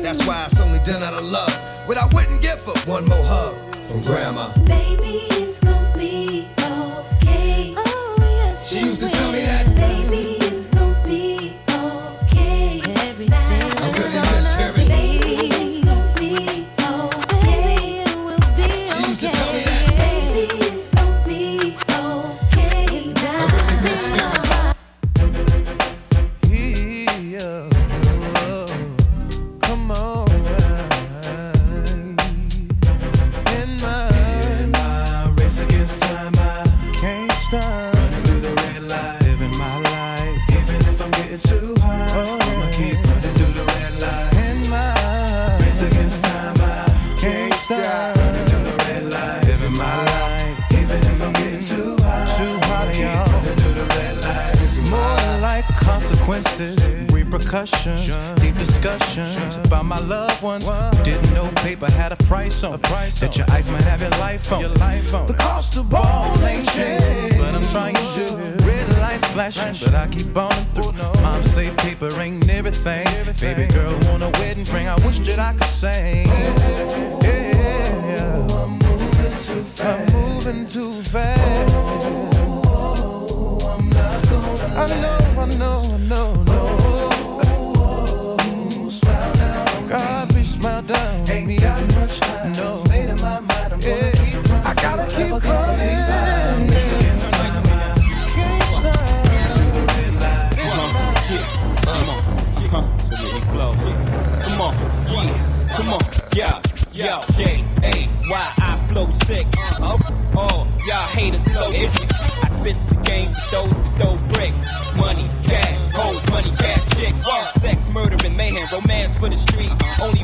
That's 0.05 0.21
why 0.27 0.45
it's 0.45 0.61
only 0.61 0.81
done 0.81 1.03
out 1.03 1.15
of 1.15 1.25
love. 1.25 1.55
What 1.89 1.97
I 1.97 2.05
wouldn't 2.13 2.43
give 2.43 2.61
for 2.61 2.77
one 2.85 3.09
more 3.09 3.25
hug 3.25 3.57
from 3.89 4.03
grandma. 4.03 4.53
Baby, 4.67 5.30
deep 57.51 58.55
discussions 58.55 59.57
about 59.57 59.85
my 59.85 59.99
loved 60.07 60.41
ones. 60.41 60.69
Didn't 61.03 61.35
know 61.35 61.51
paper 61.57 61.91
had 61.91 62.13
a 62.13 62.17
price 62.17 62.63
on 62.63 62.75
it. 62.75 62.83
That 62.83 63.37
your 63.37 63.47
ice 63.51 63.69
might 63.69 63.83
have 63.83 64.01
your 64.01 64.11
life 64.21 64.53
on. 64.53 64.63
The 65.27 65.35
cost 65.35 65.77
of 65.77 65.91
ball 65.91 66.31
ain't 66.45 66.69
changed, 66.71 67.39
but 67.39 67.53
I'm 67.53 67.65
trying 67.65 67.95
to. 67.95 68.65
Red 68.65 68.89
lights 69.01 69.27
flashing, 69.33 69.75
but 69.85 69.95
I 69.97 70.07
keep 70.07 70.37
on 70.37 70.53
through. 70.75 70.93
Mom 71.23 71.43
say 71.43 71.75
paper 71.75 72.09
ain't 72.21 72.49
everything. 72.49 73.05
Baby 73.41 73.67
girl 73.73 73.99
want 74.09 74.23
a 74.23 74.31
wedding 74.39 74.65
ring. 74.73 74.87
I 74.87 74.95
wish 75.05 75.19
that 75.19 75.41
I 75.41 75.53
could 75.53 75.65
sing. 75.65 76.29
I'm 78.55 78.79
moving 78.79 79.39
too 79.41 79.65
fast. 79.65 80.47
I'm 80.47 80.67
too 80.67 81.03
fast. 81.03 81.75
I 84.73 84.87
know, 85.03 85.19
I 85.37 85.47
know, 85.59 85.83
I 85.83 85.97
know, 86.09 86.50
smile 90.61 90.83
down. 90.83 91.31
Ain't 91.31 91.61
got 91.61 91.83
much 91.95 92.21
time. 92.21 92.53
No, 92.53 92.85
made 92.89 93.11
up 93.11 93.21
my 93.21 93.41
mind. 93.41 93.73
I'm 93.73 93.81
gonna 93.81 94.13
keep 94.13 94.35
running. 94.35 94.67
I 94.67 94.75
gotta 94.75 95.07
keep 95.15 95.31
running. 95.31 96.69
This 96.69 96.93
against 96.97 97.31
time. 97.33 97.65
Can't 98.35 98.63
stop. 98.77 98.95
Come 101.87 102.11
on, 102.11 102.21
huh? 102.69 102.87
So 103.03 103.13
let 103.23 103.31
me 103.35 103.41
flow. 103.53 103.73
Come 104.41 104.61
on, 104.61 104.75
yeah, 105.09 105.33
come 105.77 105.91
on, 105.93 106.01
yeah, 106.35 106.61
yo, 106.93 107.23
J 107.37 107.65
A 107.83 108.09
Y 108.29 108.53
I 108.59 108.87
flow 108.89 109.07
sick. 109.07 109.47
Oh, 109.81 109.99
oh, 110.37 110.69
y'all 110.87 111.09
haters 111.17 111.45
blow 111.45 111.71
it. 111.71 111.91
I 112.45 112.49
spit 112.49 112.77
the 112.89 112.97
game, 113.05 113.33
throw 113.51 113.67
throw 113.99 114.17
bricks, 114.33 114.69
money, 114.99 115.27
cash, 115.45 115.81
hoes, 115.95 116.23
money, 116.31 116.51
cash, 116.57 116.85
chicks, 116.97 117.25
sex, 117.61 117.93
murder, 117.93 118.17
and 118.25 118.37
mayhem, 118.37 118.67
romance 118.73 119.19
for 119.19 119.29
the 119.29 119.37
street. 119.37 119.71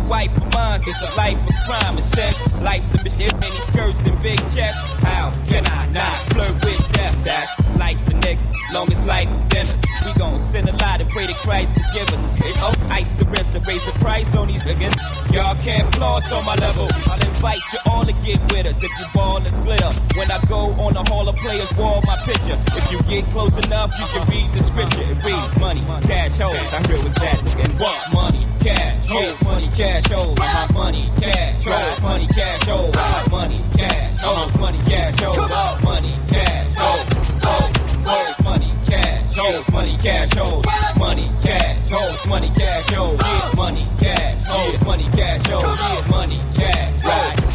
Wife 0.08 0.36
of 0.36 0.52
mine, 0.54 0.80
it's 0.86 1.02
a 1.02 1.16
life 1.16 1.38
of 1.48 1.54
crime 1.66 1.96
and 1.96 2.04
sex. 2.04 2.60
Life's 2.60 2.94
a 2.94 2.98
bitch, 2.98 3.18
many 3.18 3.56
skirts 3.56 4.06
and 4.06 4.20
big 4.22 4.38
chests. 4.54 5.02
How 5.02 5.32
can 5.48 5.66
I 5.66 5.86
not 5.90 6.16
flirt 6.32 6.54
with 6.64 6.92
death? 6.92 7.16
That's 7.24 7.76
life's 7.78 8.08
a 8.08 8.14
nigga, 8.14 8.44
long 8.72 8.90
as 8.90 9.06
life 9.06 9.28
within 9.30 9.66
us. 9.68 9.82
We 10.04 10.12
gon' 10.14 10.38
send 10.38 10.68
a 10.68 10.72
lot 10.76 11.00
and 11.00 11.10
pray 11.10 11.26
to 11.26 11.34
Christ 11.34 11.74
forgive 11.74 12.08
us. 12.12 12.26
It's 12.44 12.60
oh, 12.62 12.94
ice 12.94 13.12
the 13.14 13.24
wrist 13.26 13.56
and 13.56 13.66
raise 13.66 13.84
the 13.84 13.92
price 13.98 14.36
on 14.36 14.48
these 14.48 14.64
niggas. 14.64 14.94
Y'all 15.32 15.56
can't 15.56 15.92
floss 15.94 16.30
on 16.32 16.44
my 16.44 16.54
level. 16.56 16.88
I'll 17.10 17.20
invite 17.26 17.60
you 17.72 17.78
all 17.86 18.04
to 18.04 18.12
get 18.24 18.40
with 18.52 18.66
us 18.66 18.82
if 18.82 18.90
you 18.98 19.06
ball 19.12 19.42
is 19.42 19.58
glitter. 19.58 19.92
When 20.16 20.30
I 20.30 20.38
go 20.48 20.72
on 20.80 20.94
the 20.94 21.04
Hall 21.10 21.28
of 21.28 21.36
Players 21.36 21.72
wall, 21.76 22.02
my 22.06 22.16
picture. 22.24 22.58
If 22.76 22.90
you 22.92 22.98
get 23.10 23.30
close 23.30 23.56
enough, 23.58 23.92
you 23.98 24.06
can 24.12 24.24
read 24.28 24.48
the 24.52 24.62
scripture. 24.62 25.02
It 25.02 25.24
reads 25.24 25.60
money, 25.60 25.82
cash 26.02 26.38
holes. 26.38 26.72
I 26.72 26.80
hear 26.86 26.98
what's 26.98 27.18
that 27.20 27.38
and 27.42 27.80
what 27.80 27.98
money, 28.12 28.44
cash 28.60 28.96
holes, 29.08 29.44
money, 29.44 29.68
cash 29.76 29.95
holes. 30.04 30.38
My 30.38 30.66
money, 30.72 31.10
cash 31.20 31.64
holes, 31.64 32.02
money, 32.02 32.26
cash 32.26 32.62
holes. 32.68 32.94
My 32.94 33.24
money, 33.30 33.58
cash 33.76 34.18
holes, 34.20 34.58
money, 34.58 34.78
cash 34.86 35.20
holes. 35.20 35.84
Money, 35.84 36.12
cash 36.28 36.76
holes, 36.76 37.04
hoes, 37.44 37.70
hoes, 38.06 38.44
money, 38.44 38.70
cash 38.86 39.34
holes, 39.36 39.70
money, 39.72 39.96
cash 40.02 40.32
holes. 40.34 40.64
Money, 40.98 41.30
cash 41.42 41.88
holes, 41.90 42.26
money, 42.26 42.50
cash. 42.54 42.90
Yeah, 42.90 43.50
money, 43.56 43.84
cash 44.00 44.46
holes, 44.46 44.84
money, 44.84 45.08
cash 45.12 45.46
holes. 45.46 45.78
Yeah, 45.80 46.10
money, 46.10 46.38
cash 46.56 46.92
holes. 47.02 47.45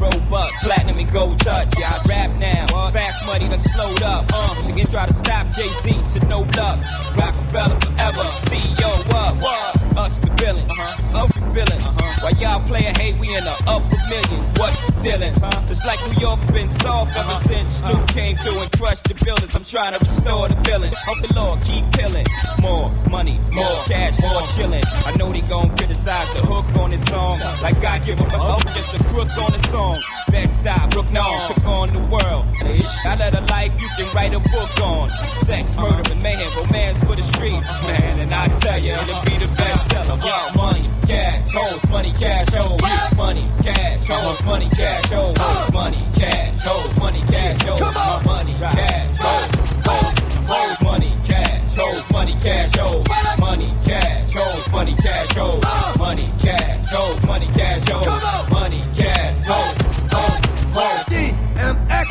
Robust, 0.00 0.54
platinum 0.62 0.98
and 0.98 1.12
gold 1.12 1.40
touch. 1.40 1.68
Yeah, 1.78 1.92
I 1.92 2.08
rap 2.08 2.30
now. 2.38 2.66
Fast 2.90 3.26
money 3.26 3.48
done 3.48 3.58
slowed 3.58 4.02
up. 4.02 4.24
Uh, 4.32 4.54
niggas 4.66 4.90
try 4.92 5.06
to 5.06 5.14
stop 5.14 5.44
Jay 5.50 5.68
Z 5.82 6.18
to 6.20 6.26
no 6.28 6.38
luck. 6.56 6.78
Roc-A-Fella 7.18 7.80
forever. 7.80 8.24
CEO 8.48 8.92
up. 9.14 9.42
What? 9.42 9.98
Us 9.98 10.18
the 10.18 10.30
villains. 10.38 10.70
Uh-huh. 10.70 11.24
Up 11.24 11.28
the 11.34 11.40
villains. 11.50 11.86
Uh-huh. 11.86 12.08
While 12.22 12.34
y'all 12.42 12.60
playing 12.66 12.94
hate, 12.94 13.16
we 13.18 13.28
in 13.34 13.44
the 13.44 13.56
upper 13.66 13.98
millions. 14.10 14.42
What's 14.58 14.78
the 14.86 14.92
dealings? 15.02 15.38
Huh? 15.38 15.54
Just 15.66 15.86
like 15.86 15.98
New 16.06 16.20
York's 16.20 16.50
been 16.50 16.68
soft 16.82 17.16
ever 17.16 17.36
since 17.46 17.78
Snoop 17.78 18.08
came 18.08 18.36
through 18.36 18.58
and 18.58 18.70
crushed 18.72 19.04
the 19.04 19.14
buildings. 19.24 19.54
I'm 19.54 19.64
trying 19.64 19.94
to 19.94 20.00
restore 20.02 20.48
the 20.48 20.56
feelings. 20.66 20.94
Hope 21.06 21.20
the 21.22 21.32
Lord 21.34 21.62
keep 21.62 21.84
killing. 21.92 22.26
More 22.60 22.90
money, 23.10 23.38
more 23.54 23.78
cash, 23.86 24.18
more 24.20 24.42
chillin'. 24.54 24.82
I 25.06 25.12
know 25.18 25.30
they 25.30 25.42
gon' 25.42 25.70
criticize 25.76 26.30
the 26.34 26.42
hook 26.46 26.66
on 26.78 26.90
this 26.90 27.04
song. 27.06 27.38
Like 27.62 27.78
I 27.84 27.98
give 28.00 28.20
a 28.20 28.26
fuck, 28.30 28.66
just 28.74 28.94
a 28.94 29.04
crook 29.14 29.30
on 29.38 29.50
the 29.54 29.62
song. 29.70 29.87
Bed-Stuy, 30.30 30.90
Brooklyn, 30.90 31.22
took 31.48 31.64
on 31.64 31.88
the 31.88 32.00
world. 32.08 32.44
I 33.06 33.16
let 33.16 33.34
a 33.34 33.40
life 33.46 33.72
you 33.80 33.88
can 33.96 34.14
write 34.14 34.34
a 34.34 34.40
book 34.40 34.80
on. 34.82 35.08
Sex, 35.46 35.76
murder, 35.76 36.12
and 36.12 36.22
mayhem, 36.22 36.50
romance 36.56 36.98
for 37.04 37.16
the 37.16 37.22
street. 37.22 37.62
Man, 37.86 38.20
and 38.20 38.32
I 38.32 38.48
tell 38.58 38.78
you, 38.78 38.92
it'll 38.92 39.22
be 39.24 39.38
the 39.38 39.48
bestseller. 39.56 40.18
Yeah, 40.22 40.52
money, 40.56 40.84
cash, 41.06 41.52
hoes, 41.54 41.88
money, 41.88 42.12
cash, 42.12 42.48
hoes. 42.52 42.80
Money, 43.16 43.46
cash, 43.62 44.06
hoes, 44.06 44.42
money, 44.44 44.68
cash, 44.70 45.10
hoes. 45.10 45.72
Money, 45.72 45.98
cash, 46.14 46.50
hoes, 46.62 46.98
money, 47.00 47.22
cash, 47.26 47.62
hoes. 47.62 48.26
Money, 48.26 48.54
cash, 48.54 49.18
hoes, 49.18 49.54
hoes, 49.86 50.18
hoes, 50.48 50.82
money, 50.82 51.12
cash, 51.26 51.76
hoes, 51.76 52.12
money, 52.12 52.34
cash, 52.42 52.76
hoes. 52.76 53.06
Money, 53.38 53.74
cash, 53.84 54.32
hoes, 54.34 54.70
money, 54.72 54.94
cash, 54.94 55.32
hoes. 55.36 55.98
Money, 55.98 56.26
cash, 56.42 56.92
hoes, 56.92 57.26
money, 57.26 57.46
cash, 57.54 57.88
hoes. 57.88 58.50
Money, 58.52 58.82
cash. 58.96 59.37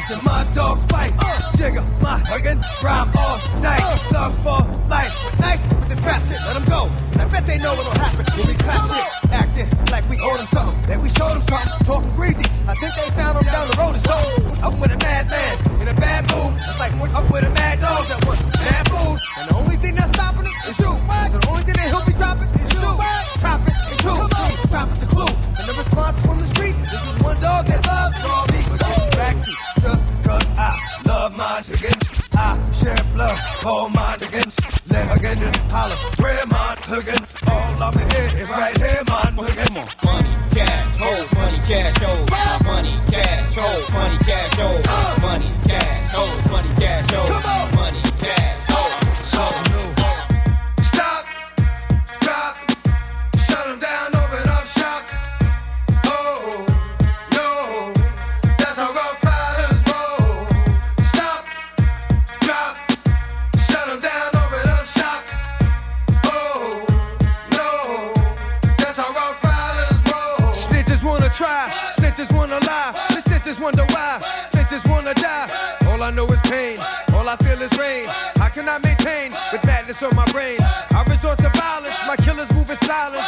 And 0.10 0.24
my 0.24 0.48
dogs 0.56 0.86
bite. 0.88 1.12
Jigga, 1.60 1.84
my 2.00 2.16
huggin', 2.32 2.64
rhyme 2.80 3.12
all 3.12 3.36
night. 3.60 3.84
Thug 4.08 4.32
for 4.40 4.64
life. 4.88 5.12
Nice 5.36 5.60
with 5.68 5.84
this 5.84 6.00
rap 6.00 6.24
shit, 6.24 6.40
let 6.48 6.56
them 6.56 6.64
go. 6.64 6.88
I 7.20 7.28
bet 7.28 7.44
they 7.44 7.60
know 7.60 7.76
what'll 7.76 7.92
happen 8.00 8.24
when 8.40 8.48
we 8.48 8.56
clap 8.56 8.88
shit. 8.88 9.36
Acting 9.36 9.68
like 9.92 10.08
we 10.08 10.16
owe 10.24 10.38
them 10.40 10.48
something. 10.48 10.80
Then 10.88 11.04
we 11.04 11.12
showed 11.12 11.36
them 11.36 11.44
something. 11.44 11.84
Talking 11.84 12.16
greasy. 12.16 12.48
I 12.72 12.74
think 12.80 12.96
they 12.96 13.12
found 13.20 13.36
them 13.36 13.52
down 13.52 13.68
the 13.68 13.76
road 13.76 14.00
or 14.00 14.04
something. 14.08 14.64
Up 14.64 14.80
with 14.80 14.96
a 14.96 15.00
mad 15.04 15.28
man 15.28 15.56
in 15.84 15.88
a 15.92 15.98
bad 16.00 16.24
mood. 16.32 16.56
It's 16.56 16.80
like 16.80 16.96
up 17.12 17.28
with 17.28 17.44
a 17.44 17.52
mad 17.52 17.84
dog 17.84 18.08
that 18.08 18.24
wants 18.24 18.48
bad 18.64 18.88
food. 18.88 19.20
And 19.44 19.46
the 19.52 19.56
only 19.60 19.76
thing 19.76 20.00
that's 20.00 20.16
stopping 20.16 20.48
him 20.48 20.56
is 20.72 20.80
you. 20.80 20.94
And 20.96 21.36
the 21.36 21.44
only 21.52 21.68
thing 21.68 21.76
that 21.84 21.88
he'll 21.92 22.08
be 22.08 22.16
dropping 22.16 22.48
is 22.64 22.72
you. 22.72 22.96
Chop 23.44 23.60
it 23.68 23.76
and 23.76 23.92
it 23.92 25.04
the 25.04 25.08
clue. 25.12 25.36
And 25.60 25.66
the 25.68 25.76
response 25.76 26.16
from 26.24 26.40
the 26.40 26.48
street. 26.48 26.80
This 26.80 26.96
is 26.96 27.16
one 27.20 27.36
dog 27.44 27.68
that 27.68 27.84
loves 27.84 28.16
raw. 28.24 28.48
Just 29.44 30.24
cause 30.24 30.46
I 30.58 30.74
love 31.06 31.38
my 31.38 31.62
chicken. 31.62 31.98
I 32.34 32.58
share 32.72 33.04
blood, 33.14 33.38
all 33.66 33.90
my 33.90 34.16
chickens. 34.18 34.56
Let 34.90 35.18
again 35.18 35.44
and 35.44 35.56
holler, 35.72 35.96
where 36.20 36.46
my 36.48 36.76
chicken? 36.88 37.22
All 37.50 37.92
my 37.92 38.02
head 38.14 38.34
is 38.34 38.50
right 38.50 38.78
here, 38.78 39.04
man. 39.10 39.38
Chicken. 39.38 39.86
Money, 40.06 40.34
cash, 40.52 40.98
hoes, 40.98 41.34
money, 41.36 41.60
cash, 41.68 41.98
hoes. 41.98 42.64
Money, 42.66 43.00
wanna 75.08 75.22
die. 75.22 75.48
All 75.88 76.04
I 76.04 76.12
know 76.12 76.28
is 76.28 76.42
pain, 76.42 76.78
all 77.14 77.28
I 77.28 77.36
feel 77.38 77.62
is 77.62 77.72
rain. 77.78 78.06
I 78.68 78.80
maintain 78.80 79.32
with 79.52 79.64
madness 79.66 80.04
on 80.04 80.16
my 80.16 80.26
brain? 80.32 80.58
I 80.60 81.04
resort 81.08 81.38
to 81.40 81.50
violence, 81.50 81.96
my 82.08 82.16
killers 82.18 82.52
move 82.52 82.70
in 82.70 82.78
silence, 82.78 83.27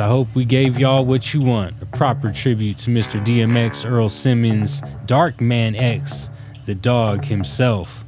I 0.00 0.08
hope 0.08 0.34
we 0.34 0.44
gave 0.44 0.78
y'all 0.78 1.04
what 1.04 1.34
you 1.34 1.40
want. 1.40 1.74
A 1.80 1.86
proper 1.86 2.32
tribute 2.32 2.78
to 2.78 2.90
Mr. 2.90 3.24
DMX, 3.24 3.88
Earl 3.88 4.08
Simmons, 4.08 4.82
Dark 5.06 5.40
Man 5.40 5.74
X, 5.74 6.30
the 6.66 6.74
dog 6.74 7.24
himself. 7.24 8.04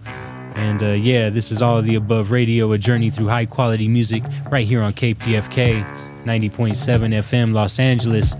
And 0.54 0.82
uh, 0.82 0.86
yeah, 0.86 1.28
this 1.28 1.52
is 1.52 1.60
all 1.60 1.82
the 1.82 1.94
above 1.94 2.30
radio, 2.30 2.72
a 2.72 2.78
journey 2.78 3.10
through 3.10 3.28
high 3.28 3.46
quality 3.46 3.88
music 3.88 4.22
right 4.50 4.66
here 4.66 4.82
on 4.82 4.94
KPFK 4.94 5.84
90.7 6.24 6.74
FM 7.14 7.52
Los 7.52 7.78
Angeles, 7.78 8.34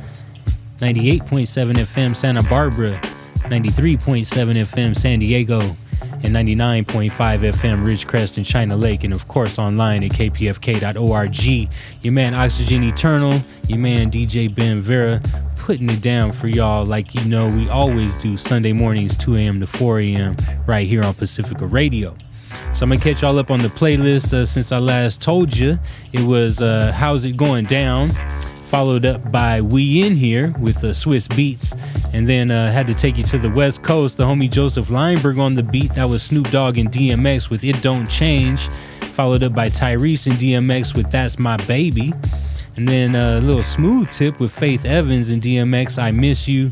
98.7 0.79 1.73
FM 1.75 2.17
Santa 2.17 2.43
Barbara, 2.45 2.99
93.7 3.45 4.25
FM 4.25 4.97
San 4.97 5.21
Diego, 5.21 5.61
and 6.01 6.35
99.5 6.35 7.11
FM 7.11 7.85
Ridgecrest 7.85 8.37
and 8.37 8.47
China 8.47 8.77
Lake, 8.77 9.05
and 9.05 9.15
of 9.15 9.29
course 9.29 9.59
online 9.59 10.03
at 10.03 10.11
kpfk.org. 10.13 11.71
Your 12.03 12.13
man 12.13 12.35
Oxygen 12.35 12.83
Eternal, 12.85 13.41
your 13.69 13.79
man 13.79 14.11
DJ 14.11 14.53
Ben 14.55 14.81
Vera, 14.81 15.21
putting 15.57 15.91
it 15.91 16.01
down 16.01 16.31
for 16.33 16.49
y'all 16.49 16.85
like 16.85 17.15
you 17.15 17.25
know 17.25 17.49
we 17.49 17.69
always 17.69 18.15
do 18.23 18.37
Sunday 18.37 18.73
mornings, 18.73 19.17
2 19.17 19.37
a.m. 19.37 19.61
to 19.61 19.67
4 19.67 20.01
a.m. 20.01 20.37
right 20.67 20.87
here 20.87 21.05
on 21.05 21.15
Pacifica 21.15 21.67
Radio. 21.67 22.17
So 22.73 22.85
I'm 22.85 22.91
gonna 22.91 23.01
catch 23.01 23.23
y'all 23.23 23.39
up 23.39 23.51
on 23.51 23.59
the 23.59 23.69
playlist 23.69 24.33
uh, 24.35 24.45
since 24.45 24.71
I 24.71 24.79
last 24.79 25.23
told 25.23 25.57
you. 25.57 25.79
It 26.13 26.21
was 26.21 26.61
uh, 26.61 26.93
How's 26.93 27.25
It 27.25 27.37
Going 27.37 27.65
Down, 27.65 28.11
followed 28.65 29.07
up 29.07 29.33
by 29.33 29.61
We 29.61 30.07
In 30.07 30.15
Here 30.15 30.55
with 30.61 30.79
uh, 30.79 30.89
Swizz 30.89 31.27
Beatz, 31.29 31.73
and 32.13 32.29
then 32.29 32.51
uh, 32.51 32.71
had 32.71 32.87
to 32.87 32.95
take 32.95 33.17
you 33.17 33.25
to 33.25 33.39
the 33.39 33.51
West 33.51 33.83
Coast. 33.83 34.19
The 34.19 34.25
homie 34.25 34.51
Joseph 34.51 34.89
Lineberg 34.89 35.41
on 35.41 35.55
the 35.55 35.63
beat. 35.63 35.95
That 35.95 36.09
was 36.09 36.23
Snoop 36.23 36.51
Dogg 36.51 36.79
and 36.79 36.91
DMX 36.93 37.51
with 37.51 37.65
It 37.65 37.81
Don't 37.83 38.09
Change, 38.09 38.69
followed 39.17 39.43
up 39.43 39.55
by 39.55 39.71
Tyrese 39.71 40.27
and 40.27 40.37
DMX 40.37 40.95
with 40.95 41.11
That's 41.11 41.39
My 41.39 41.57
Baby. 41.67 42.13
And 42.77 42.87
then 42.87 43.15
a 43.15 43.41
little 43.41 43.63
smooth 43.63 44.11
tip 44.11 44.39
with 44.39 44.53
Faith 44.53 44.85
Evans 44.85 45.31
and 45.31 45.41
DMX, 45.41 45.99
I 45.99 46.11
Miss 46.11 46.47
You. 46.47 46.71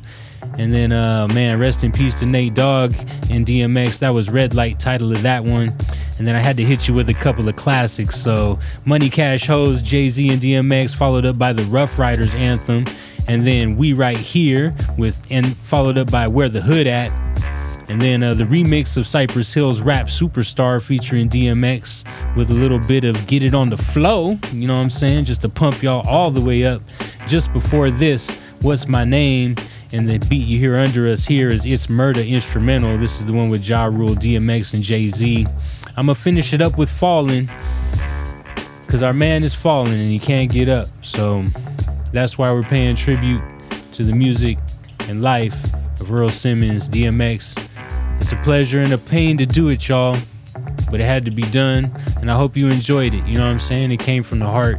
And 0.58 0.72
then, 0.72 0.92
uh, 0.92 1.26
man, 1.28 1.58
rest 1.58 1.84
in 1.84 1.90
peace 1.90 2.20
to 2.20 2.26
Nate 2.26 2.52
Dogg 2.52 2.92
and 3.30 3.46
DMX. 3.46 3.98
That 4.00 4.10
was 4.10 4.28
Red 4.28 4.54
Light, 4.54 4.78
title 4.78 5.10
of 5.10 5.22
that 5.22 5.42
one. 5.42 5.74
And 6.18 6.28
then 6.28 6.36
I 6.36 6.40
had 6.40 6.58
to 6.58 6.62
hit 6.62 6.86
you 6.86 6.92
with 6.92 7.08
a 7.08 7.14
couple 7.14 7.48
of 7.48 7.56
classics. 7.56 8.20
So, 8.20 8.58
Money 8.84 9.08
Cash 9.08 9.46
Hoes, 9.46 9.80
Jay 9.80 10.10
Z 10.10 10.28
and 10.28 10.42
DMX, 10.42 10.94
followed 10.94 11.24
up 11.24 11.38
by 11.38 11.54
the 11.54 11.64
Ruff 11.64 11.98
Ryders 11.98 12.34
anthem. 12.34 12.84
And 13.26 13.46
then 13.46 13.76
We 13.76 13.94
Right 13.94 14.18
Here, 14.18 14.74
with 14.98 15.18
and 15.30 15.56
followed 15.56 15.96
up 15.96 16.10
by 16.10 16.28
Where 16.28 16.50
the 16.50 16.60
Hood 16.60 16.86
At. 16.86 17.10
And 17.88 18.00
then 18.00 18.22
uh, 18.22 18.34
the 18.34 18.44
remix 18.44 18.96
of 18.96 19.06
Cypress 19.06 19.52
Hill's 19.52 19.80
Rap 19.80 20.06
Superstar 20.06 20.82
featuring 20.82 21.28
DMX 21.28 22.04
with 22.36 22.50
a 22.50 22.54
little 22.54 22.78
bit 22.78 23.04
of 23.04 23.26
Get 23.26 23.42
It 23.42 23.54
on 23.54 23.68
the 23.68 23.76
Flow, 23.76 24.38
you 24.52 24.66
know 24.66 24.74
what 24.74 24.80
I'm 24.80 24.90
saying? 24.90 25.26
Just 25.26 25.42
to 25.42 25.48
pump 25.48 25.82
y'all 25.82 26.06
all 26.08 26.30
the 26.30 26.40
way 26.40 26.64
up. 26.64 26.80
Just 27.26 27.52
before 27.52 27.90
this, 27.90 28.40
What's 28.62 28.88
My 28.88 29.04
Name? 29.04 29.56
And 29.92 30.08
the 30.08 30.18
beat 30.28 30.46
you 30.46 30.58
hear 30.58 30.78
under 30.78 31.08
us 31.08 31.26
here 31.26 31.48
is 31.48 31.66
It's 31.66 31.88
Murder 31.88 32.20
Instrumental. 32.20 32.98
This 32.98 33.20
is 33.20 33.26
the 33.26 33.32
one 33.32 33.48
with 33.50 33.62
Ja 33.64 33.84
Rule, 33.84 34.14
DMX, 34.14 34.74
and 34.74 34.82
Jay 34.82 35.10
Z. 35.10 35.46
I'm 35.96 36.06
going 36.06 36.16
to 36.16 36.20
finish 36.20 36.52
it 36.52 36.62
up 36.62 36.78
with 36.78 36.90
Falling 36.90 37.48
because 38.94 39.02
our 39.02 39.12
man 39.12 39.42
is 39.42 39.52
falling 39.54 40.00
and 40.00 40.10
he 40.10 40.20
can't 40.20 40.50
get 40.50 40.68
up. 40.68 40.88
So 41.02 41.44
that's 42.12 42.38
why 42.38 42.52
we're 42.52 42.62
paying 42.62 42.94
tribute 42.94 43.42
to 43.92 44.04
the 44.04 44.14
music 44.14 44.56
and 45.08 45.20
life 45.20 45.74
of 46.00 46.12
Earl 46.12 46.28
Simmons, 46.28 46.88
DMX. 46.88 47.68
It's 48.18 48.32
a 48.32 48.36
pleasure 48.36 48.80
and 48.80 48.92
a 48.92 48.98
pain 48.98 49.36
to 49.38 49.46
do 49.46 49.68
it, 49.68 49.88
y'all, 49.88 50.16
but 50.90 51.00
it 51.00 51.04
had 51.04 51.24
to 51.26 51.30
be 51.30 51.42
done, 51.42 51.92
and 52.20 52.30
I 52.30 52.36
hope 52.36 52.56
you 52.56 52.68
enjoyed 52.68 53.14
it. 53.14 53.24
You 53.26 53.34
know 53.34 53.44
what 53.44 53.50
I'm 53.50 53.60
saying? 53.60 53.92
It 53.92 54.00
came 54.00 54.22
from 54.22 54.38
the 54.38 54.46
heart. 54.46 54.78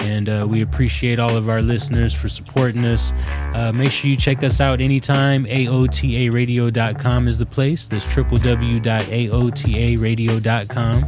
And 0.00 0.28
uh, 0.28 0.46
we 0.48 0.62
appreciate 0.62 1.18
all 1.18 1.36
of 1.36 1.48
our 1.48 1.60
listeners 1.60 2.14
for 2.14 2.28
supporting 2.28 2.84
us. 2.84 3.10
Uh, 3.54 3.72
make 3.72 3.90
sure 3.90 4.08
you 4.08 4.16
check 4.16 4.44
us 4.44 4.60
out 4.60 4.80
anytime. 4.80 5.46
AOTARadio.com 5.46 7.26
is 7.26 7.38
the 7.38 7.46
place. 7.46 7.88
That's 7.88 8.06
www.aotaradio.com. 8.06 11.04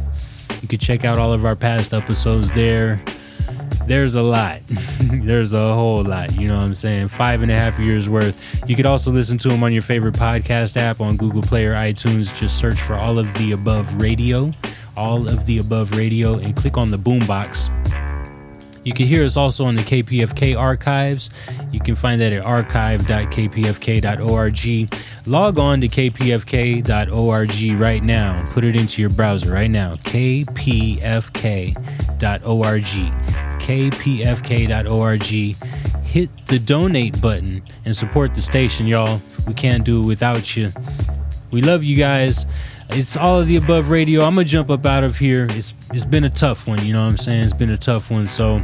You 0.61 0.67
can 0.67 0.79
check 0.79 1.05
out 1.05 1.17
all 1.17 1.31
of 1.31 1.45
our 1.45 1.55
past 1.55 1.93
episodes 1.93 2.51
there. 2.51 3.01
There's 3.89 4.13
a 4.13 4.21
lot. 4.21 4.61
There's 5.01 5.53
a 5.53 5.73
whole 5.73 6.03
lot. 6.03 6.37
You 6.37 6.47
know 6.47 6.57
what 6.57 6.63
I'm 6.63 6.75
saying? 6.75 7.07
Five 7.07 7.41
and 7.41 7.51
a 7.51 7.55
half 7.55 7.79
years 7.79 8.07
worth. 8.07 8.39
You 8.69 8.75
could 8.75 8.85
also 8.85 9.09
listen 9.09 9.39
to 9.39 9.47
them 9.47 9.63
on 9.63 9.73
your 9.73 9.81
favorite 9.81 10.13
podcast 10.13 10.77
app 10.77 11.01
on 11.01 11.17
Google 11.17 11.41
Play 11.41 11.65
or 11.65 11.73
iTunes. 11.73 12.31
Just 12.37 12.59
search 12.59 12.79
for 12.79 12.93
All 12.93 13.17
of 13.17 13.33
the 13.39 13.53
Above 13.53 13.99
Radio. 13.99 14.53
All 14.95 15.27
of 15.27 15.47
the 15.47 15.57
Above 15.57 15.97
Radio 15.97 16.37
and 16.37 16.55
click 16.55 16.77
on 16.77 16.91
the 16.91 16.99
boombox. 16.99 17.71
You 18.85 18.93
can 18.93 19.07
hear 19.07 19.25
us 19.25 19.35
also 19.35 19.65
on 19.65 19.73
the 19.73 19.81
KPFK 19.81 20.55
archives. 20.55 21.31
You 21.71 21.79
can 21.79 21.95
find 21.95 22.21
that 22.21 22.31
at 22.31 22.43
archive.kpfk.org. 22.43 24.93
Log 25.25 25.57
on 25.57 25.81
to 25.81 25.87
kpfk.org 25.87 27.81
right 27.81 28.03
now. 28.03 28.45
Put 28.51 28.65
it 28.65 28.75
into 28.75 29.01
your 29.01 29.09
browser 29.09 29.51
right 29.51 29.71
now. 29.71 29.95
kpfk.org. 29.95 31.79
kpfk.org. 33.59 35.23
Hit 36.03 36.29
the 36.47 36.59
donate 36.59 37.21
button 37.21 37.61
and 37.85 37.95
support 37.95 38.33
the 38.33 38.41
station, 38.41 38.87
y'all. 38.87 39.21
We 39.45 39.53
can't 39.53 39.83
do 39.83 40.01
it 40.01 40.05
without 40.05 40.55
you. 40.55 40.71
We 41.51 41.61
love 41.61 41.83
you 41.83 41.95
guys. 41.95 42.45
It's 42.91 43.15
all 43.15 43.39
of 43.39 43.47
the 43.47 43.57
above 43.57 43.91
radio. 43.91 44.21
I'm 44.21 44.33
gonna 44.33 44.45
jump 44.45 44.69
up 44.69 44.85
out 44.85 45.03
of 45.03 45.17
here. 45.17 45.47
It's 45.51 45.73
it's 45.93 46.05
been 46.05 46.23
a 46.23 46.29
tough 46.29 46.67
one, 46.67 46.83
you 46.83 46.93
know 46.93 47.03
what 47.03 47.11
I'm 47.11 47.17
saying? 47.17 47.43
It's 47.43 47.53
been 47.53 47.69
a 47.69 47.77
tough 47.77 48.09
one. 48.09 48.27
So 48.27 48.59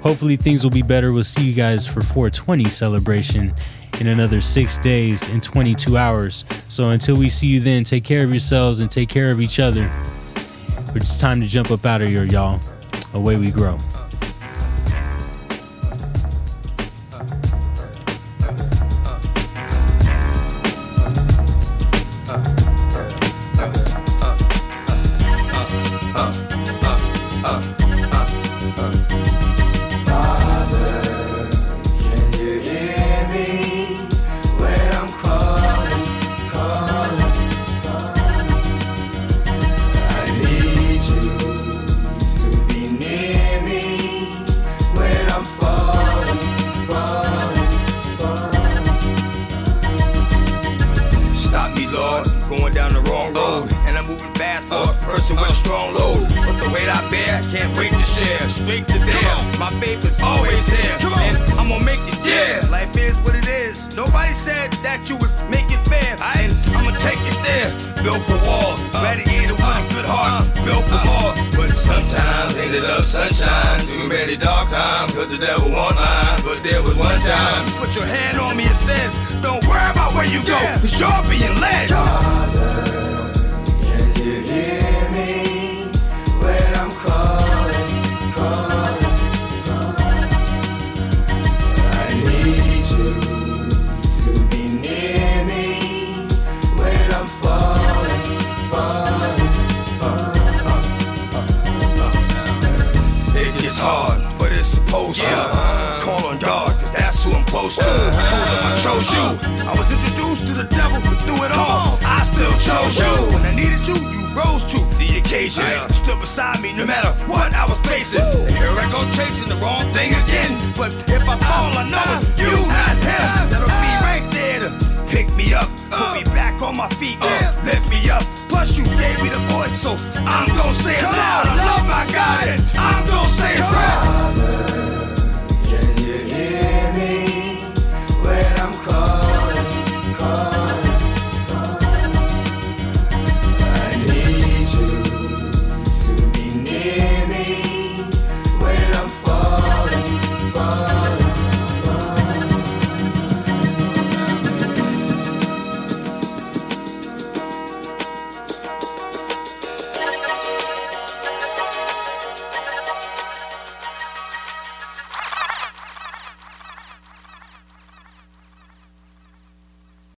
hopefully 0.00 0.36
things 0.36 0.64
will 0.64 0.70
be 0.70 0.82
better. 0.82 1.12
We'll 1.12 1.24
see 1.24 1.44
you 1.44 1.54
guys 1.54 1.86
for 1.86 2.00
420 2.02 2.64
celebration 2.64 3.54
in 4.00 4.08
another 4.08 4.40
six 4.40 4.78
days 4.78 5.28
and 5.30 5.42
22 5.42 5.96
hours. 5.96 6.44
So 6.68 6.90
until 6.90 7.16
we 7.16 7.30
see 7.30 7.46
you 7.46 7.60
then, 7.60 7.84
take 7.84 8.02
care 8.02 8.24
of 8.24 8.30
yourselves 8.30 8.80
and 8.80 8.90
take 8.90 9.08
care 9.08 9.30
of 9.30 9.40
each 9.40 9.60
other. 9.60 9.88
It's 10.94 11.18
time 11.20 11.40
to 11.40 11.46
jump 11.46 11.70
up 11.70 11.86
out 11.86 12.02
of 12.02 12.08
here, 12.08 12.24
y'all. 12.24 12.60
Away 13.14 13.36
we 13.36 13.50
grow. 13.50 13.78